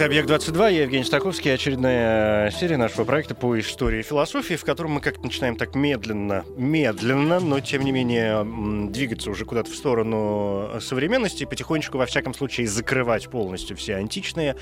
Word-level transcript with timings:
Это 0.00 0.06
«Объект-22», 0.06 0.72
я 0.72 0.82
Евгений 0.84 1.04
Стаковский, 1.04 1.52
очередная 1.52 2.50
серия 2.52 2.78
нашего 2.78 3.04
проекта 3.04 3.34
по 3.34 3.60
истории 3.60 4.00
философии, 4.00 4.54
в 4.54 4.64
котором 4.64 4.92
мы 4.92 5.02
как-то 5.02 5.24
начинаем 5.24 5.56
так 5.56 5.74
медленно, 5.74 6.46
медленно, 6.56 7.38
но 7.38 7.60
тем 7.60 7.82
не 7.82 7.92
менее 7.92 8.88
двигаться 8.90 9.30
уже 9.30 9.44
куда-то 9.44 9.70
в 9.70 9.74
сторону 9.74 10.80
современности 10.80 11.42
и 11.42 11.46
потихонечку, 11.46 11.98
во 11.98 12.06
всяком 12.06 12.32
случае, 12.32 12.66
закрывать 12.66 13.28
полностью 13.28 13.76
все 13.76 13.96
античные 13.96 14.56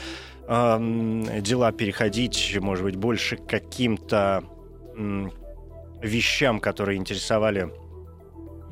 э, 0.48 1.40
дела, 1.40 1.70
переходить, 1.70 2.58
может 2.60 2.82
быть, 2.82 2.96
больше 2.96 3.36
к 3.36 3.46
каким-то 3.46 4.42
э, 4.96 5.28
вещам, 6.02 6.58
которые 6.58 6.98
интересовали 6.98 7.72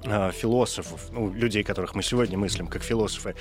э, 0.05 0.33
философов, 0.33 1.13
ну, 1.13 1.33
людей, 1.33 1.63
которых 1.63 1.95
мы 1.95 2.03
сегодня 2.03 2.37
мыслим 2.37 2.67
как 2.67 2.83
философы, 2.83 3.37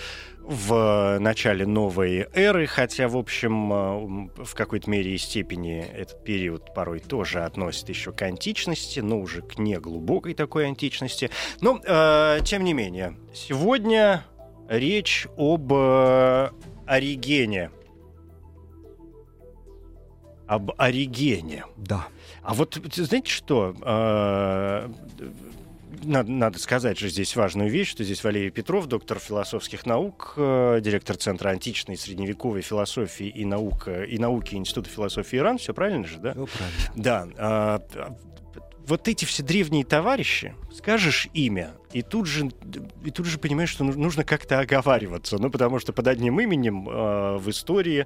в 0.48 1.18
начале 1.20 1.66
новой 1.66 2.28
эры, 2.34 2.68
хотя, 2.68 3.08
в 3.08 3.18
общем, 3.18 3.74
э, 3.74 4.44
в 4.44 4.54
какой-то 4.54 4.90
мере 4.90 5.16
и 5.16 5.18
степени 5.18 5.80
этот 5.80 6.24
период 6.24 6.74
порой 6.74 7.00
тоже 7.00 7.44
относит 7.44 7.90
еще 7.90 8.12
к 8.12 8.22
античности, 8.22 9.00
но 9.00 9.20
уже 9.20 9.42
к 9.42 9.58
неглубокой 9.58 10.36
такой 10.36 10.68
античности. 10.68 11.32
Но, 11.62 11.82
э, 11.84 12.40
тем 12.44 12.64
не 12.64 12.74
менее, 12.74 13.18
сегодня 13.34 14.24
речь 14.70 15.28
об 15.36 15.74
э, 15.74 16.50
Оригене. 16.86 17.72
Об 20.48 20.72
Оригене. 20.78 21.66
Да. 21.76 22.08
А 22.44 22.54
вот 22.54 22.80
знаете 22.94 23.32
что? 23.32 23.74
Э, 23.82 24.90
надо, 26.04 26.32
надо 26.32 26.60
сказать 26.60 27.00
же 27.00 27.10
здесь 27.10 27.36
важную 27.36 27.70
вещь, 27.70 27.90
что 27.90 28.04
здесь 28.04 28.24
Валерий 28.24 28.50
Петров, 28.50 28.88
доктор 28.88 29.20
философских 29.20 29.86
наук, 29.86 30.34
э, 30.38 30.80
директор 30.82 31.16
Центра 31.16 31.50
античной 31.50 31.96
и 31.96 31.98
средневековой 31.98 32.62
философии 32.62 33.28
и, 33.28 33.46
наука, 33.46 34.04
и 34.04 34.18
науки 34.18 34.56
Института 34.56 34.90
философии 34.90 35.38
Иран. 35.38 35.58
Все 35.58 35.74
правильно 35.74 36.06
же, 36.06 36.20
да? 36.20 36.34
Все 36.34 36.46
правильно. 36.46 36.92
Да. 36.96 37.28
А, 37.38 37.82
вот 38.88 39.08
эти 39.08 39.26
все 39.26 39.44
древние 39.44 39.84
товарищи, 39.84 40.54
скажешь 40.74 41.28
имя, 41.34 41.74
и 41.92 42.02
тут 42.02 42.28
же, 42.28 42.52
и 43.04 43.12
тут 43.12 43.26
же 43.26 43.40
понимаешь, 43.40 43.70
что 43.70 43.84
нужно 43.84 44.24
как-то 44.24 44.60
оговариваться. 44.60 45.38
Ну, 45.40 45.50
потому 45.50 45.80
что 45.80 45.94
под 45.94 46.08
одним 46.08 46.40
именем 46.40 46.88
э, 46.88 47.38
в 47.38 47.50
истории 47.50 48.06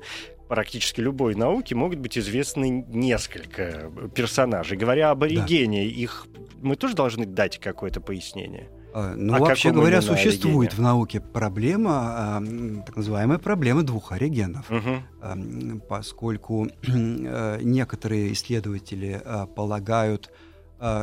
практически 0.50 1.00
любой 1.00 1.36
науки 1.36 1.74
могут 1.74 2.00
быть 2.00 2.18
известны 2.18 2.84
несколько 2.90 3.90
персонажей. 4.14 4.78
Говоря 4.78 5.12
об 5.12 5.24
оригене, 5.24 5.84
да. 5.84 5.90
их 5.90 6.28
мы 6.62 6.76
тоже 6.76 6.96
должны 6.96 7.26
дать 7.26 7.60
какое-то 7.60 8.02
пояснение. 8.02 8.68
А, 8.92 9.14
ну, 9.16 9.36
а 9.36 9.40
вообще 9.40 9.72
говоря, 9.72 10.02
существует 10.02 10.72
оригене? 10.72 10.78
в 10.78 10.80
науке 10.80 11.22
проблема, 11.22 12.42
э, 12.44 12.82
так 12.88 12.98
называемая 12.98 13.38
проблема 13.38 13.84
двух 13.84 14.12
оригенов, 14.12 14.70
угу. 14.72 15.04
э, 15.22 15.80
поскольку 15.88 16.68
э, 16.88 17.60
некоторые 17.62 18.34
исследователи 18.34 19.22
э, 19.24 19.46
полагают, 19.56 20.32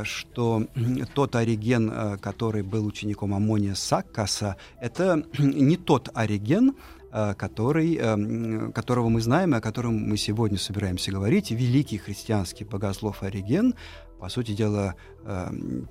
что 0.04 0.64
тот 1.12 1.36
ориген, 1.36 2.18
который 2.22 2.62
был 2.62 2.86
учеником 2.86 3.34
Амония 3.34 3.74
Саккаса, 3.74 4.56
это 4.80 5.22
не 5.36 5.76
тот 5.76 6.08
ориген, 6.14 6.76
который, 7.10 7.96
эм, 7.96 8.72
которого 8.72 9.08
мы 9.08 9.20
знаем 9.20 9.54
и 9.54 9.58
о 9.58 9.60
котором 9.60 9.96
мы 9.96 10.16
сегодня 10.16 10.58
собираемся 10.58 11.12
говорить. 11.12 11.50
Великий 11.50 11.98
христианский 11.98 12.64
богослов 12.64 13.22
Ориген, 13.22 13.74
по 14.18 14.28
сути 14.28 14.52
дела, 14.52 14.96
эм, 15.24 15.88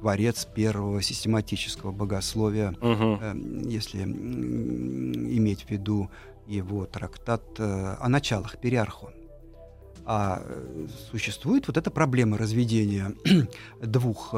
творец 0.00 0.44
первого 0.44 1.02
систематического 1.02 1.92
богословия, 1.92 2.70
угу. 2.80 3.20
если 3.68 4.02
иметь 4.02 5.64
в 5.64 5.70
виду 5.70 6.10
его 6.46 6.86
трактат 6.86 7.42
э, 7.58 7.96
о 7.98 8.08
началах 8.08 8.58
Периархон. 8.58 9.12
А 10.04 10.42
существует 11.10 11.66
вот 11.66 11.76
эта 11.76 11.90
проблема 11.90 12.38
разведения 12.38 13.12
двух 13.82 14.34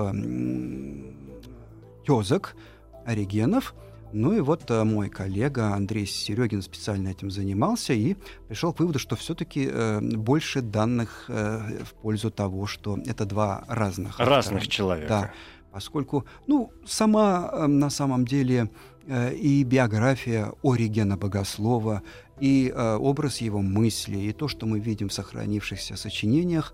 тезок, 2.04 2.56
оригенов– 3.04 3.74
ну 4.12 4.32
и 4.32 4.41
вот 4.41 4.71
э, 4.71 4.84
мой 4.84 5.09
коллега 5.09 5.75
Андрей 5.75 6.06
Серегин 6.06 6.62
специально 6.62 7.09
этим 7.09 7.31
занимался 7.31 7.93
и 7.93 8.16
пришел 8.48 8.72
к 8.72 8.81
выводу, 8.81 8.98
что 8.98 9.16
все-таки 9.16 9.69
э, 9.71 10.00
больше 10.00 10.62
данных 10.62 11.26
э, 11.28 11.82
в 11.84 11.94
пользу 11.94 12.31
того, 12.31 12.66
что 12.66 12.98
это 13.06 13.25
два 13.25 13.65
разных 13.69 14.19
разных 14.19 14.59
автора. 14.59 14.71
человека. 14.71 15.09
Да, 15.09 15.32
поскольку, 15.72 16.25
ну, 16.47 16.72
сама 16.87 17.50
э, 17.53 17.66
на 17.66 17.91
самом 17.91 18.25
деле 18.25 18.71
э, 19.06 19.34
и 19.34 19.62
биография 19.65 20.53
Оригена 20.62 21.16
Богослова, 21.16 22.03
и 22.41 22.72
э, 22.75 22.97
образ 22.97 23.41
его 23.41 23.60
мысли, 23.60 24.19
и 24.19 24.32
то, 24.32 24.48
что 24.48 24.66
мы 24.66 24.81
видим 24.81 25.09
в 25.09 25.12
сохранившихся 25.12 25.97
сочинениях, 25.97 26.72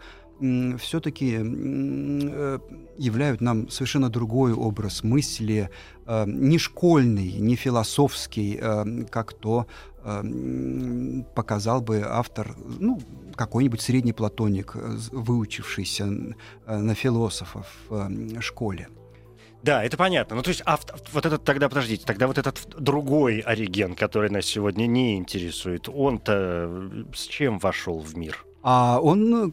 все-таки 0.79 1.39
э, 1.41 2.59
являют 2.99 3.41
нам 3.41 3.69
совершенно 3.71 4.11
другой 4.11 4.53
образ 4.53 5.03
мысли, 5.03 5.71
э, 6.07 6.25
не 6.27 6.59
школьный, 6.59 7.33
не 7.33 7.57
философский, 7.57 8.59
э, 8.61 9.05
как 9.11 9.33
то 9.33 9.67
показал 11.35 11.81
бы 11.81 12.05
автор, 12.07 12.55
ну, 12.79 13.01
какой-нибудь 13.35 13.81
средний 13.81 14.13
платоник, 14.13 14.77
выучившийся 15.11 16.07
на 16.65 16.95
философов 16.95 17.67
в 17.89 18.41
школе. 18.41 18.87
Да, 19.65 19.83
это 19.83 19.97
понятно. 19.97 20.37
Ну, 20.37 20.43
то 20.43 20.51
есть, 20.51 20.63
а 20.65 20.79
вот 21.13 21.27
этот 21.27 21.43
тогда, 21.43 21.69
подождите, 21.69 22.07
тогда 22.07 22.29
вот 22.29 22.39
этот 22.39 22.69
другой 22.79 23.41
ориген, 23.41 23.97
который 23.97 24.31
нас 24.31 24.45
сегодня 24.45 24.87
не 24.87 25.17
интересует, 25.17 25.89
он-то 25.89 26.89
с 27.13 27.27
чем 27.27 27.59
вошел 27.59 27.99
в 27.99 28.17
мир? 28.17 28.45
А 28.63 29.01
он 29.01 29.53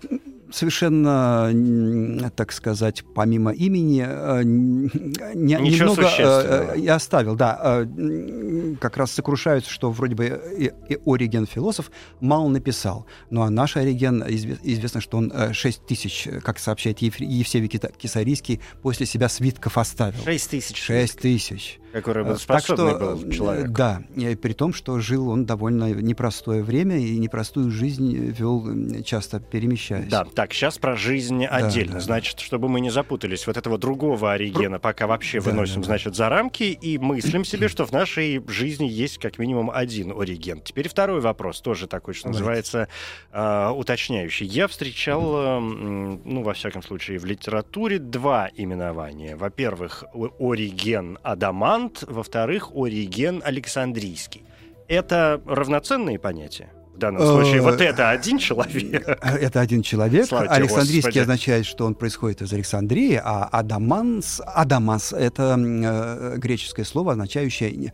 совершенно, 0.54 2.32
так 2.36 2.52
сказать, 2.52 3.04
помимо 3.16 3.52
имени, 3.52 4.06
э, 4.06 4.44
не, 4.44 5.56
немного 5.56 6.08
э, 6.18 6.76
я 6.78 6.96
оставил, 6.96 7.36
да, 7.36 7.60
э, 7.62 8.76
как 8.80 8.98
раз 8.98 9.12
сокрушаются, 9.12 9.72
что 9.72 9.92
вроде 9.92 10.16
бы 10.16 10.42
и, 10.58 10.72
и 10.90 11.00
Ориген 11.06 11.48
философ 11.48 11.92
мало 12.20 12.48
написал, 12.50 13.06
ну 13.30 13.42
а 13.42 13.50
наш 13.50 13.78
Ориген, 13.78 14.24
известно, 14.28 15.02
что 15.02 15.18
он 15.18 15.34
6 15.54 15.86
тысяч, 15.86 16.28
как 16.44 16.60
сообщает 16.60 17.00
Евсевий 17.00 17.68
Кисарийский, 17.68 18.62
после 18.82 19.06
себя 19.06 19.30
свитков 19.30 19.78
оставил. 19.78 20.24
6 20.24 20.50
тысяч. 20.50 20.78
6 20.78 21.20
тысяч. 21.20 21.80
Который 21.94 22.24
был 22.24 22.38
способный 22.38 22.92
так 22.92 22.98
что, 22.98 23.16
был 23.16 23.32
человек. 23.32 23.68
Да, 23.70 24.02
при 24.16 24.54
том, 24.54 24.74
что 24.74 25.00
жил 25.00 25.30
он 25.30 25.46
довольно 25.46 25.94
непростое 25.94 26.64
время 26.64 26.98
и 26.98 27.18
непростую 27.20 27.70
жизнь 27.70 28.16
вел, 28.16 29.04
часто 29.04 29.40
перемещаясь. 29.40 30.10
Да, 30.10 30.26
так, 30.26 30.54
сейчас 30.54 30.80
про 30.80 30.96
жизнь 30.96 31.46
отдельно. 31.46 31.94
Да, 31.94 32.00
да. 32.00 32.04
Значит, 32.06 32.40
чтобы 32.40 32.68
мы 32.68 32.82
не 32.82 32.90
запутались, 32.90 33.46
вот 33.46 33.58
этого 33.58 33.78
другого 33.78 34.32
оригена 34.32 34.80
пока 34.80 35.06
вообще 35.06 35.40
да, 35.40 35.52
выносим, 35.52 35.82
да, 35.82 35.86
значит, 35.88 36.16
за 36.16 36.30
рамки 36.30 36.64
и 36.64 36.98
мыслим 36.98 37.46
себе, 37.46 37.68
что 37.68 37.86
в 37.86 37.92
нашей 37.92 38.44
жизни 38.48 38.86
есть 38.86 39.20
как 39.20 39.38
минимум 39.38 39.70
один 39.70 40.20
ориген. 40.20 40.62
Теперь 40.62 40.90
второй 40.90 41.22
вопрос, 41.22 41.62
тоже 41.62 41.86
такой, 41.86 42.16
что 42.16 42.30
называется, 42.30 42.88
э, 43.32 43.70
уточняющий. 43.70 44.48
Я 44.48 44.68
встречал, 44.68 45.36
э, 45.36 45.60
ну, 45.60 46.42
во 46.42 46.54
всяком 46.54 46.82
случае, 46.82 47.20
в 47.20 47.26
литературе 47.26 48.00
два 48.00 48.50
именования. 48.56 49.38
Во-первых, 49.38 50.06
ориген 50.40 51.20
Адаман, 51.22 51.83
Кант, 51.84 52.04
во-вторых, 52.08 52.72
Ориген 52.74 53.42
Александрийский. 53.44 54.44
Это 54.88 55.42
равноценные 55.46 56.18
понятия? 56.18 56.72
В 56.96 56.98
данном 56.98 57.26
случае 57.26 57.62
вот 57.62 57.82
э, 57.82 57.86
это 57.86 58.12
один 58.12 58.38
человек. 58.38 59.06
Это 59.22 59.60
один 59.60 59.82
человек. 59.82 60.28
Слава 60.28 60.48
Александрийский 60.48 61.02
Господи. 61.02 61.20
означает, 61.20 61.66
что 61.66 61.86
он 61.86 61.96
происходит 61.96 62.42
из 62.42 62.54
Александрии, 62.54 63.20
а 63.22 63.50
Адаманс, 63.52 64.42
Адамас— 64.46 65.12
это 65.14 65.58
э, 65.58 66.38
греческое 66.38 66.86
слово, 66.86 67.14
означающее 67.14 67.92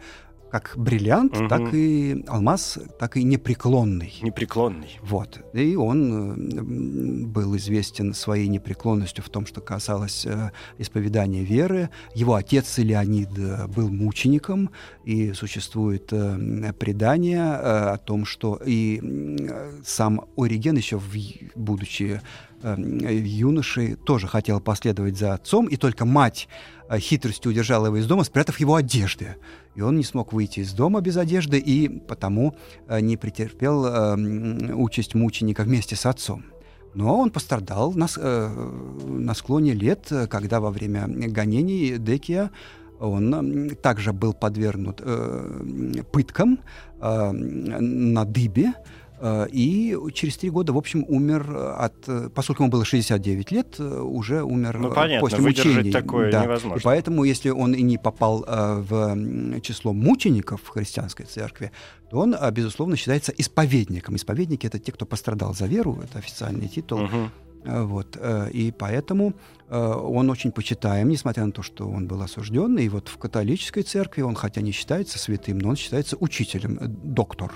как 0.50 0.74
бриллиант, 0.76 1.38
угу. 1.38 1.48
так 1.48 1.74
и 1.74 2.24
алмаз, 2.28 2.80
так 3.00 3.18
и 3.18 3.24
непреклонный. 3.24 4.14
Непреклонный. 4.22 5.00
Вот. 5.02 5.40
И 5.54 5.76
он 5.76 7.28
был 7.32 7.56
известен 7.58 8.14
своей 8.14 8.48
непреклонностью 8.48 9.24
в 9.24 9.30
том, 9.30 9.46
что 9.46 9.62
касалось 9.62 10.26
э, 10.26 10.52
исповедания 10.78 11.44
веры. 11.44 11.90
Его 12.16 12.34
отец 12.36 12.78
Леонид 12.78 13.30
э, 13.38 13.68
был 13.68 13.90
мучеником, 13.90 14.72
и 15.06 15.34
существует 15.34 16.12
э, 16.12 16.74
предание 16.74 17.44
о 17.44 17.98
том, 17.98 18.26
что 18.26 18.60
и 18.66 19.02
сам 19.86 20.26
Ориген 20.38 20.78
еще, 20.78 20.98
в, 20.98 21.16
будучи 21.56 22.22
юношей 22.62 23.96
тоже 23.96 24.28
хотел 24.28 24.60
последовать 24.60 25.18
за 25.18 25.34
отцом, 25.34 25.68
и 25.68 25.78
только 25.78 26.04
мать 26.04 26.50
хитростью 26.98 27.52
удержала 27.52 27.86
его 27.86 27.98
из 27.98 28.06
дома, 28.06 28.24
спрятав 28.26 28.60
его 28.60 28.76
одежды. 28.76 29.38
И 29.80 29.82
он 29.82 29.96
не 29.96 30.04
смог 30.04 30.34
выйти 30.34 30.60
из 30.60 30.74
дома 30.74 31.00
без 31.00 31.16
одежды, 31.16 31.58
и 31.58 31.88
потому 31.88 32.54
не 32.90 33.16
претерпел 33.16 33.86
участь 34.76 35.16
мученика 35.16 35.64
вместе 35.64 35.96
с 35.96 36.06
отцом. 36.06 36.44
Но 36.94 37.18
он 37.18 37.30
пострадал 37.30 37.94
на, 37.94 38.08
на 38.18 39.34
склоне 39.34 39.74
лет, 39.74 40.12
когда 40.30 40.60
во 40.60 40.70
время 40.70 41.06
гонений 41.08 41.98
Декия 41.98 42.52
он 43.00 43.70
также 43.82 44.12
был 44.12 44.34
подвергнут 44.34 45.02
э, 45.02 46.04
пыткам 46.12 46.60
э, 47.00 47.32
на 47.32 48.26
дыбе, 48.26 48.66
э, 48.68 48.74
и 49.52 49.98
через 50.14 50.38
три 50.38 50.50
года, 50.50 50.74
в 50.74 50.78
общем, 50.78 51.06
умер 51.08 51.76
от... 51.78 52.34
Поскольку 52.34 52.64
ему 52.64 52.72
было 52.72 52.86
69 52.86 53.52
лет, 53.52 53.80
уже 53.80 54.44
умер 54.44 54.80
ну, 54.80 54.94
понятно, 54.94 55.20
после 55.20 55.40
мучений. 55.40 55.92
такое 55.92 56.32
да. 56.32 56.44
невозможно. 56.44 56.80
И 56.80 56.84
поэтому, 56.84 57.24
если 57.24 57.50
он 57.50 57.74
и 57.74 57.82
не 57.82 57.98
попал 57.98 58.46
в 58.48 59.62
число 59.62 59.94
мучеников 59.94 60.62
в 60.64 60.70
христианской 60.70 61.26
церкви, 61.26 61.72
то 62.10 62.20
он, 62.20 62.36
безусловно, 62.52 62.96
считается 62.96 63.32
исповедником. 63.38 64.16
Исповедники— 64.16 64.66
это 64.68 64.80
те, 64.80 64.92
кто 64.92 65.06
пострадал 65.06 65.54
за 65.54 65.66
веру, 65.66 66.00
это 66.04 66.20
официальный 66.20 66.68
титул. 66.68 67.02
Угу. 67.02 67.30
Вот, 67.66 68.18
и 68.54 68.74
поэтому 68.78 69.34
Э, 69.70 69.94
он 69.94 70.30
очень 70.30 70.52
почитаем, 70.52 71.10
несмотря 71.10 71.46
на 71.46 71.52
то, 71.52 71.62
что 71.62 71.88
он 71.88 72.08
был 72.08 72.22
осужден. 72.22 72.78
И 72.78 72.90
вот 72.90 73.08
в 73.08 73.18
католической 73.18 73.84
церкви 73.84 74.22
он, 74.22 74.36
хотя 74.36 74.62
не 74.62 74.72
считается 74.72 75.20
святым, 75.20 75.60
но 75.60 75.70
он 75.70 75.76
считается 75.76 76.18
учителем, 76.20 76.78
э, 76.80 76.88
доктор. 76.88 77.54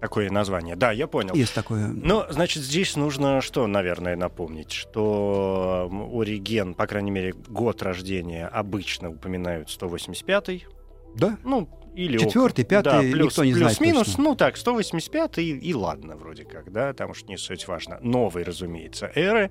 Такое 0.00 0.30
название. 0.30 0.76
Да, 0.76 0.92
я 0.92 1.06
понял. 1.06 1.34
Есть 1.34 1.54
такое. 1.54 1.88
Ну, 1.88 2.24
значит, 2.28 2.62
здесь 2.62 2.96
нужно 2.96 3.40
что, 3.40 3.66
наверное, 3.66 4.16
напомнить, 4.16 4.72
что 4.72 5.90
Ориген, 6.14 6.74
по 6.74 6.86
крайней 6.86 7.10
мере, 7.10 7.32
год 7.32 7.82
рождения 7.82 8.46
обычно 8.46 9.10
упоминают 9.10 9.68
185-й. 9.68 10.66
Да. 11.14 11.38
Ну, 11.44 11.68
или 11.94 12.18
Четвертый, 12.18 12.64
пятый, 12.66 12.84
да, 12.84 13.00
плюс, 13.00 13.32
никто 13.32 13.44
не 13.44 13.52
плюс, 13.52 13.62
знает 13.62 13.80
минус, 13.80 14.06
точно. 14.08 14.24
ну 14.24 14.36
так, 14.36 14.58
185 14.58 15.38
и, 15.38 15.56
и 15.56 15.72
ладно 15.72 16.16
вроде 16.16 16.44
как, 16.44 16.70
да, 16.70 16.92
там 16.92 17.10
уж 17.10 17.24
не 17.24 17.38
суть 17.38 17.66
важно. 17.66 17.98
Новый, 18.02 18.44
разумеется, 18.44 19.10
эры. 19.14 19.50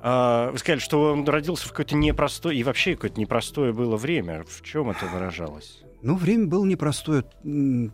А, 0.00 0.50
вы 0.50 0.58
сказали, 0.58 0.80
что 0.80 1.12
он 1.12 1.26
родился 1.26 1.66
в 1.66 1.70
какое-то 1.70 1.96
непростое, 1.96 2.58
и 2.58 2.62
вообще 2.62 2.94
какое-то 2.94 3.18
непростое 3.18 3.72
было 3.72 3.96
время. 3.96 4.44
В 4.46 4.62
чем 4.62 4.90
это 4.90 5.06
выражалось? 5.06 5.82
Ну, 6.02 6.14
время 6.16 6.46
было 6.46 6.64
непростое, 6.64 7.24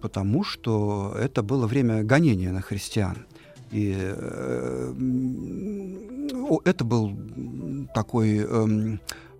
потому 0.00 0.44
что 0.44 1.16
это 1.18 1.42
было 1.42 1.66
время 1.66 2.02
гонения 2.02 2.52
на 2.52 2.60
христиан. 2.60 3.26
И 3.70 3.94
э, 3.96 4.94
это 6.64 6.84
был 6.84 7.16
такой 7.94 8.46
э, 8.46 8.98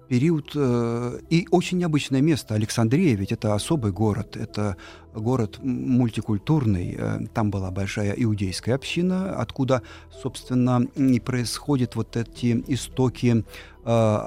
период 0.08 0.52
э, 0.54 1.20
и 1.30 1.46
очень 1.50 1.78
необычное 1.78 2.20
место. 2.20 2.54
Александрия, 2.54 3.14
ведь 3.14 3.32
это 3.32 3.54
особый 3.54 3.92
город, 3.92 4.36
это 4.36 4.76
город 5.14 5.58
мультикультурный. 5.62 6.96
Э, 6.98 7.18
там 7.32 7.50
была 7.50 7.70
большая 7.70 8.12
иудейская 8.12 8.74
община, 8.74 9.36
откуда, 9.36 9.82
собственно, 10.22 10.86
и 10.96 11.20
происходят 11.20 11.96
вот 11.96 12.16
эти 12.16 12.64
истоки 12.68 13.44
э, 13.84 14.20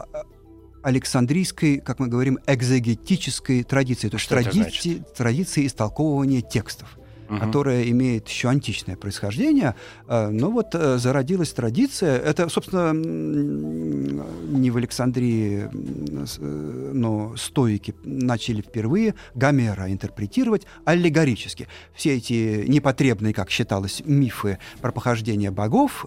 Александрийской, 0.88 1.80
как 1.80 2.00
мы 2.00 2.08
говорим, 2.08 2.40
экзегетической 2.48 3.64
традиции, 3.64 4.08
то 4.08 4.16
есть 4.16 4.30
традиции, 4.30 5.04
традиции 5.18 5.68
истолковывания 5.68 6.40
текстов 6.40 6.98
угу. 7.30 7.40
которая 7.40 7.84
имеет 7.90 8.28
еще 8.28 8.50
античное 8.50 8.96
происхождение. 8.96 9.76
Э, 10.08 10.30
но 10.30 10.50
вот 10.52 10.74
э, 10.74 10.98
зародилась 10.98 11.52
традиция. 11.54 12.18
Это, 12.18 12.50
собственно, 12.50 12.94
не 12.94 14.72
в 14.72 14.78
Александрии, 14.78 15.70
э, 15.72 16.92
но 16.94 17.36
стоики 17.36 17.96
начали 18.04 18.62
впервые 18.62 19.16
Гомера 19.36 19.92
интерпретировать 19.92 20.66
аллегорически. 20.86 21.68
Все 21.94 22.18
эти 22.18 22.66
непотребные, 22.68 23.34
как 23.34 23.50
считалось, 23.50 24.02
мифы 24.06 24.60
про 24.82 24.92
похождение 24.92 25.52
богов 25.52 26.06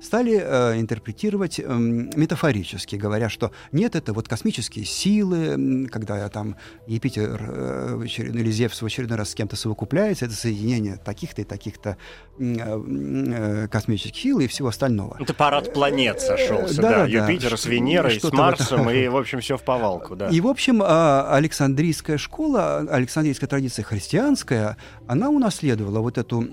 стали 0.00 0.36
интерпретировать 0.78 1.58
метафорически, 1.58 2.96
говоря, 2.96 3.28
что 3.28 3.52
нет, 3.72 3.96
это 3.96 4.12
вот 4.12 4.28
космические 4.28 4.84
силы, 4.84 5.88
когда 5.90 6.28
там 6.28 6.56
Юпитер 6.86 8.04
или 8.16 8.50
Зевс 8.50 8.82
в 8.82 8.86
очередной 8.86 9.18
раз 9.18 9.30
с 9.30 9.34
кем-то 9.34 9.56
совокупляется, 9.56 10.26
это 10.26 10.34
соединение 10.56 10.96
таких-то 10.96 11.42
и 11.42 11.44
таких-то 11.44 11.96
э, 12.38 12.44
э, 12.44 13.68
космических 13.68 14.16
сил 14.16 14.40
и 14.40 14.46
всего 14.46 14.68
остального. 14.68 15.16
Это 15.20 15.34
парад 15.34 15.72
планет 15.72 16.20
сошелся, 16.20 16.80
да, 16.80 16.90
да, 16.90 16.96
да 16.98 17.06
Юпитер 17.06 17.50
да, 17.50 17.56
с 17.56 17.66
Венерой, 17.66 18.20
с 18.20 18.32
Марсом, 18.32 18.90
и, 18.90 19.08
в 19.08 19.16
общем, 19.16 19.40
все 19.40 19.56
в 19.56 19.62
повалку, 19.62 20.16
да. 20.16 20.28
И, 20.28 20.40
в 20.40 20.46
общем, 20.46 20.82
а, 20.82 21.34
Александрийская 21.34 22.18
школа, 22.18 22.78
Александрийская 22.90 23.48
традиция 23.48 23.84
христианская, 23.84 24.76
она 25.06 25.30
унаследовала 25.30 26.00
вот 26.00 26.18
эту 26.18 26.46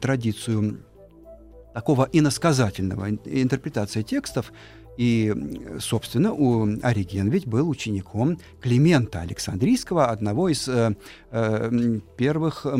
традицию 0.00 0.80
такого 1.74 2.08
иносказательного 2.12 3.10
интерпретации 3.10 4.02
текстов, 4.02 4.52
и, 4.96 5.34
собственно, 5.78 6.32
у 6.32 6.66
Ориген 6.82 7.28
ведь 7.28 7.46
был 7.46 7.68
учеником 7.68 8.38
Климента 8.60 9.20
Александрийского, 9.20 10.06
одного 10.06 10.48
из 10.48 10.66
э, 10.68 10.96
э, 11.30 12.00
первых, 12.16 12.64
э, 12.64 12.76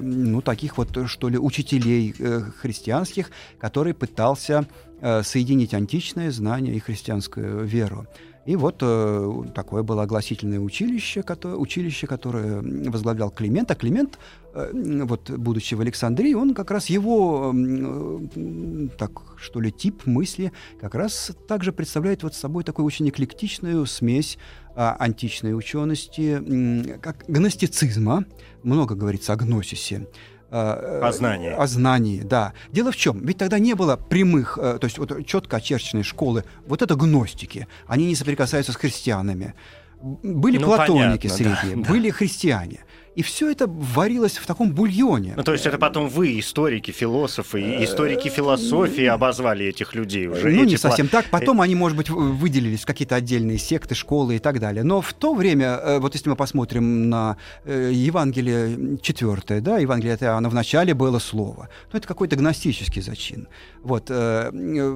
ну, 0.00 0.40
таких 0.42 0.78
вот, 0.78 1.08
что 1.08 1.28
ли, 1.28 1.38
учителей 1.38 2.14
э, 2.18 2.40
христианских, 2.58 3.30
который 3.58 3.94
пытался 3.94 4.66
э, 5.00 5.22
соединить 5.22 5.74
античное 5.74 6.30
знание 6.30 6.74
и 6.74 6.80
христианскую 6.80 7.64
веру. 7.64 8.06
И 8.46 8.56
вот 8.56 8.76
э, 8.80 9.42
такое 9.54 9.82
было 9.82 10.02
огласительное 10.02 10.60
училище, 10.60 11.22
которое, 11.22 11.56
училище, 11.56 12.06
которое 12.06 12.62
возглавлял 12.90 13.30
Климент. 13.30 13.70
А 13.70 13.74
Климент, 13.74 14.18
э, 14.54 14.70
вот, 15.04 15.30
будучи 15.30 15.74
в 15.74 15.80
Александрии, 15.80 16.32
он 16.32 16.54
как 16.54 16.70
раз 16.70 16.86
его, 16.86 17.54
э, 17.54 18.88
так 18.98 19.12
что 19.36 19.60
ли, 19.60 19.70
тип 19.70 20.06
мысли 20.06 20.52
как 20.80 20.94
раз 20.94 21.32
также 21.48 21.72
представляет 21.72 22.22
вот 22.22 22.34
собой 22.34 22.64
такую 22.64 22.86
очень 22.86 23.08
эклектичную 23.10 23.84
смесь 23.84 24.38
э, 24.74 24.80
античной 24.98 25.54
учености, 25.54 26.40
э, 26.40 26.98
как 26.98 27.24
гностицизма, 27.28 28.24
много 28.62 28.94
говорится 28.94 29.34
о 29.34 29.36
гносисе, 29.36 30.06
о 30.50 31.12
знании. 31.12 31.50
О 31.50 31.66
знании, 31.66 32.20
да. 32.22 32.52
Дело 32.72 32.92
в 32.92 32.96
чем? 32.96 33.24
Ведь 33.24 33.38
тогда 33.38 33.58
не 33.58 33.74
было 33.74 33.96
прямых, 33.96 34.58
э, 34.60 34.78
то 34.80 34.84
есть 34.84 34.98
вот 34.98 35.26
четко 35.26 35.58
очерченной 35.58 36.02
школы. 36.02 36.44
Вот 36.66 36.82
это 36.82 36.96
гностики. 36.96 37.68
Они 37.86 38.06
не 38.06 38.16
соприкасаются 38.16 38.72
с 38.72 38.76
христианами. 38.76 39.54
Были 40.02 40.58
ну, 40.58 40.66
платоники 40.66 41.28
понятно, 41.28 41.30
средние, 41.30 41.84
да, 41.84 41.90
были 41.90 42.10
да. 42.10 42.16
христиане. 42.16 42.80
И 43.16 43.22
все 43.22 43.50
это 43.50 43.66
варилось 43.66 44.38
в 44.38 44.46
таком 44.46 44.72
бульоне. 44.72 45.34
Ну, 45.36 45.42
то 45.42 45.52
есть 45.52 45.66
это 45.66 45.78
потом 45.78 46.08
вы, 46.08 46.38
историки, 46.38 46.92
философы, 46.92 47.82
историки 47.82 48.28
философии 48.28 49.04
обозвали 49.04 49.66
этих 49.66 49.94
людей 49.94 50.28
уже. 50.28 50.48
Ну, 50.48 50.64
не 50.64 50.76
совсем 50.76 51.08
так. 51.08 51.26
Потом 51.30 51.60
они, 51.60 51.74
может 51.74 51.96
быть, 51.96 52.08
выделились 52.08 52.82
в 52.82 52.86
какие-то 52.86 53.16
отдельные 53.16 53.58
секты, 53.58 53.94
школы 53.94 54.36
и 54.36 54.38
так 54.38 54.60
далее. 54.60 54.84
Но 54.84 55.00
в 55.00 55.12
то 55.12 55.34
время, 55.34 55.80
э, 55.82 55.98
вот 55.98 56.14
если 56.14 56.30
мы 56.30 56.36
посмотрим 56.36 57.10
на 57.10 57.36
э, 57.64 57.90
Евангелие 57.92 58.98
четвертое, 59.02 59.60
да, 59.60 59.78
Евангелие 59.78 60.14
от 60.14 60.22
Иоанна, 60.22 60.48
в 60.48 60.54
начале 60.54 60.94
было 60.94 61.18
слово. 61.18 61.68
Ну, 61.92 61.98
это 61.98 62.06
какой-то 62.06 62.36
гностический 62.36 63.02
зачин. 63.02 63.48
Вот. 63.82 64.06
Э, 64.08 64.52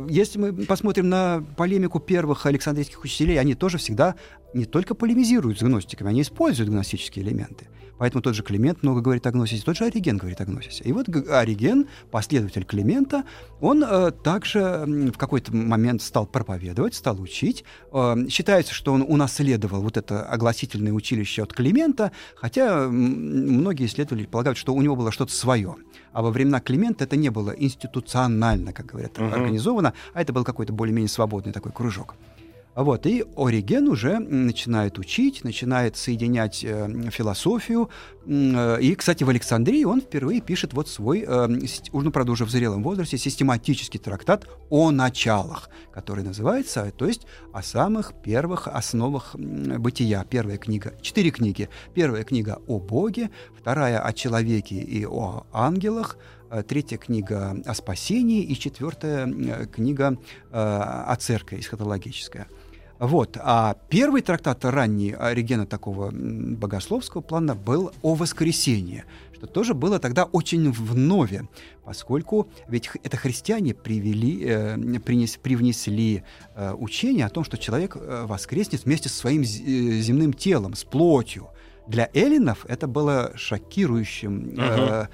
если 0.08 0.38
мы 0.38 0.52
посмотрим 0.52 1.08
на 1.08 1.44
полемику 1.56 1.98
первых 1.98 2.46
Александрийских 2.46 3.02
учителей, 3.02 3.40
они 3.40 3.54
тоже 3.54 3.78
всегда 3.78 4.14
не 4.54 4.66
только 4.66 4.94
полемизируют 4.94 5.58
с 5.58 5.62
гностиками, 5.62 6.10
они 6.10 6.22
используют 6.22 6.70
гностические 6.70 7.24
элементы. 7.24 7.66
Поэтому 7.98 8.22
тот 8.22 8.34
же 8.34 8.42
Климент 8.42 8.82
много 8.82 9.00
говорит 9.00 9.26
о 9.26 9.30
гносисе, 9.30 9.62
тот 9.64 9.76
же 9.76 9.84
Ориген 9.84 10.16
говорит 10.16 10.40
о 10.40 10.44
гносисе. 10.44 10.84
И 10.84 10.92
вот 10.92 11.08
Ориген, 11.08 11.86
последователь 12.10 12.64
Климента, 12.64 13.24
он 13.60 13.84
э, 13.84 14.10
также 14.10 14.84
в 14.86 15.16
какой-то 15.16 15.54
момент 15.54 16.02
стал 16.02 16.26
проповедовать, 16.26 16.94
стал 16.94 17.20
учить. 17.20 17.64
Э, 17.92 18.16
считается, 18.28 18.74
что 18.74 18.92
он 18.92 19.02
унаследовал 19.02 19.82
вот 19.82 19.96
это 19.96 20.24
огласительное 20.24 20.92
училище 20.92 21.42
от 21.42 21.52
Климента, 21.52 22.12
хотя 22.36 22.88
многие 22.88 23.86
исследователи 23.86 24.26
полагают, 24.26 24.58
что 24.58 24.74
у 24.74 24.82
него 24.82 24.96
было 24.96 25.12
что-то 25.12 25.32
свое. 25.32 25.76
А 26.12 26.22
во 26.22 26.30
времена 26.30 26.60
Климента 26.60 27.04
это 27.04 27.16
не 27.16 27.30
было 27.30 27.50
институционально, 27.50 28.72
как 28.72 28.86
говорят, 28.86 29.18
uh-huh. 29.18 29.32
организовано, 29.32 29.94
а 30.12 30.22
это 30.22 30.32
был 30.32 30.44
какой-то 30.44 30.72
более-менее 30.72 31.08
свободный 31.08 31.52
такой 31.52 31.72
кружок. 31.72 32.14
Вот, 32.74 33.06
и 33.06 33.24
Ориген 33.36 33.88
уже 33.88 34.18
начинает 34.18 34.98
учить, 34.98 35.44
начинает 35.44 35.96
соединять 35.96 36.64
э, 36.64 37.08
философию. 37.10 37.88
Э, 38.26 38.78
и, 38.80 38.96
кстати, 38.96 39.22
в 39.22 39.28
Александрии 39.28 39.84
он 39.84 40.00
впервые 40.00 40.40
пишет 40.40 40.72
вот 40.72 40.88
свой, 40.88 41.24
э, 41.26 41.48
уже, 41.92 42.10
правда, 42.10 42.32
уже 42.32 42.44
в 42.44 42.50
зрелом 42.50 42.82
возрасте, 42.82 43.16
систематический 43.16 44.00
трактат 44.00 44.48
о 44.70 44.90
началах, 44.90 45.70
который 45.92 46.24
называется, 46.24 46.92
то 46.96 47.06
есть 47.06 47.26
о 47.52 47.62
самых 47.62 48.12
первых 48.24 48.66
основах 48.66 49.36
бытия. 49.36 50.24
Первая 50.28 50.58
книга, 50.58 50.94
четыре 51.00 51.30
книги. 51.30 51.68
Первая 51.94 52.24
книга 52.24 52.60
о 52.66 52.80
Боге, 52.80 53.30
вторая 53.56 54.00
о 54.00 54.12
человеке 54.12 54.74
и 54.74 55.06
о 55.06 55.46
ангелах, 55.52 56.18
третья 56.66 56.96
книга 56.98 57.56
о 57.64 57.74
спасении 57.74 58.42
и 58.42 58.54
четвертая 58.58 59.66
книга 59.66 60.18
о 60.50 61.16
церкви, 61.16 61.60
эсхатологическая. 61.60 62.48
Вот. 62.98 63.36
А 63.40 63.76
первый 63.88 64.22
трактат 64.22 64.64
ранний 64.64 65.12
Оригена 65.12 65.66
такого 65.66 66.10
богословского 66.12 67.20
плана 67.20 67.54
был 67.54 67.92
о 68.02 68.14
воскресении, 68.14 69.04
что 69.34 69.46
тоже 69.46 69.74
было 69.74 69.98
тогда 69.98 70.24
очень 70.24 70.70
вновь, 70.70 71.34
поскольку 71.84 72.48
ведь 72.68 72.90
это 73.02 73.16
христиане 73.16 73.74
привели, 73.74 74.44
э, 74.44 75.00
принес, 75.00 75.36
привнесли 75.36 76.22
э, 76.54 76.72
учение 76.74 77.26
о 77.26 77.30
том, 77.30 77.44
что 77.44 77.58
человек 77.58 77.96
э, 77.96 78.24
воскреснет 78.26 78.84
вместе 78.84 79.08
со 79.08 79.16
своим 79.16 79.42
э, 79.42 79.44
земным 79.44 80.32
телом, 80.32 80.74
с 80.74 80.84
плотью. 80.84 81.48
Для 81.86 82.08
эллинов 82.14 82.64
это 82.66 82.86
было 82.86 83.32
шокирующим 83.34 84.54
uh-huh 84.56 85.08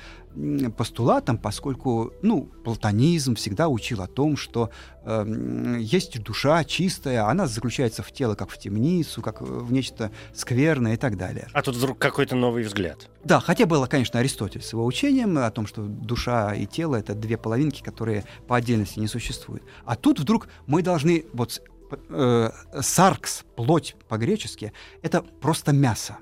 постулатом, 0.77 1.39
поскольку 1.39 2.13
ну, 2.23 2.45
платонизм 2.65 3.35
всегда 3.35 3.69
учил 3.69 4.01
о 4.01 4.07
том, 4.07 4.37
что 4.37 4.71
э, 5.05 5.77
есть 5.81 6.23
душа 6.23 6.63
чистая, 6.65 7.27
она 7.27 7.47
заключается 7.47 8.03
в 8.03 8.13
тело, 8.13 8.35
как 8.35 8.51
в 8.51 8.59
темницу, 8.59 9.23
как 9.23 9.41
в 9.41 9.73
нечто 9.73 10.11
скверное 10.33 10.95
и 10.95 10.97
так 10.97 11.17
далее. 11.17 11.49
А 11.53 11.63
тут 11.63 11.77
вдруг 11.77 11.99
какой-то 11.99 12.37
новый 12.37 12.63
взгляд. 12.63 13.09
Да, 13.25 13.41
хотя 13.41 13.67
было, 13.67 13.87
конечно, 13.87 14.21
Аристотель 14.21 14.63
с 14.63 14.73
его 14.73 14.87
учением 14.87 15.39
о 15.39 15.51
том, 15.51 15.67
что 15.67 15.83
душа 15.83 16.55
и 16.55 16.67
тело— 16.67 16.97
это 16.97 17.15
две 17.15 17.37
половинки, 17.37 17.83
которые 17.83 18.25
по 18.47 18.57
отдельности 18.57 18.99
не 18.99 19.09
существуют. 19.09 19.65
А 19.85 19.97
тут 19.97 20.21
вдруг 20.21 20.49
мы 20.67 20.83
должны... 20.83 21.25
Вот 21.33 21.61
э, 22.09 22.51
саркс, 22.81 23.45
плоть 23.57 23.97
по-гречески, 24.09 24.73
это 25.03 25.23
просто 25.23 25.73
мясо. 25.73 26.19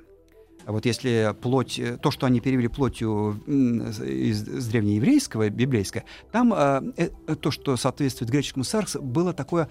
А 0.68 0.72
вот 0.72 0.84
если 0.84 1.34
плоть, 1.40 1.78
э, 1.78 1.96
то, 1.96 2.10
что 2.10 2.26
они 2.26 2.40
перевели 2.40 2.68
плотью 2.68 3.42
из, 3.46 4.02
из 4.02 4.66
древнееврейского, 4.66 5.48
библейское, 5.48 6.04
там 6.30 6.52
э, 6.52 6.82
э, 6.98 7.34
то, 7.36 7.50
что 7.50 7.78
соответствует 7.78 8.30
греческому 8.30 8.64
саркс, 8.64 8.96
было 8.96 9.32
такое 9.32 9.70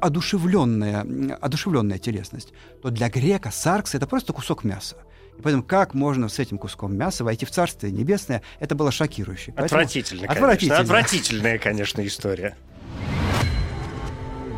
одушевленная, 0.00 1.36
одушевленная 1.40 1.98
телесность. 1.98 2.52
То 2.82 2.90
для 2.90 3.08
грека 3.08 3.52
саркс— 3.52 3.94
это 3.94 4.08
просто 4.08 4.32
кусок 4.32 4.64
мяса. 4.64 4.96
И 5.38 5.42
поэтому 5.42 5.62
как 5.62 5.94
можно 5.94 6.28
с 6.28 6.40
этим 6.40 6.58
куском 6.58 6.96
мяса 6.96 7.22
войти 7.22 7.46
в 7.46 7.52
Царствие 7.52 7.92
Небесное, 7.92 8.42
это 8.58 8.74
было 8.74 8.90
шокирующе. 8.90 9.52
Отвратительно, 9.56 10.22
Поэтому... 10.26 10.46
Отвратительно. 10.46 10.80
Отвратительная, 10.80 11.58
конечно, 11.58 12.04
история. 12.04 12.56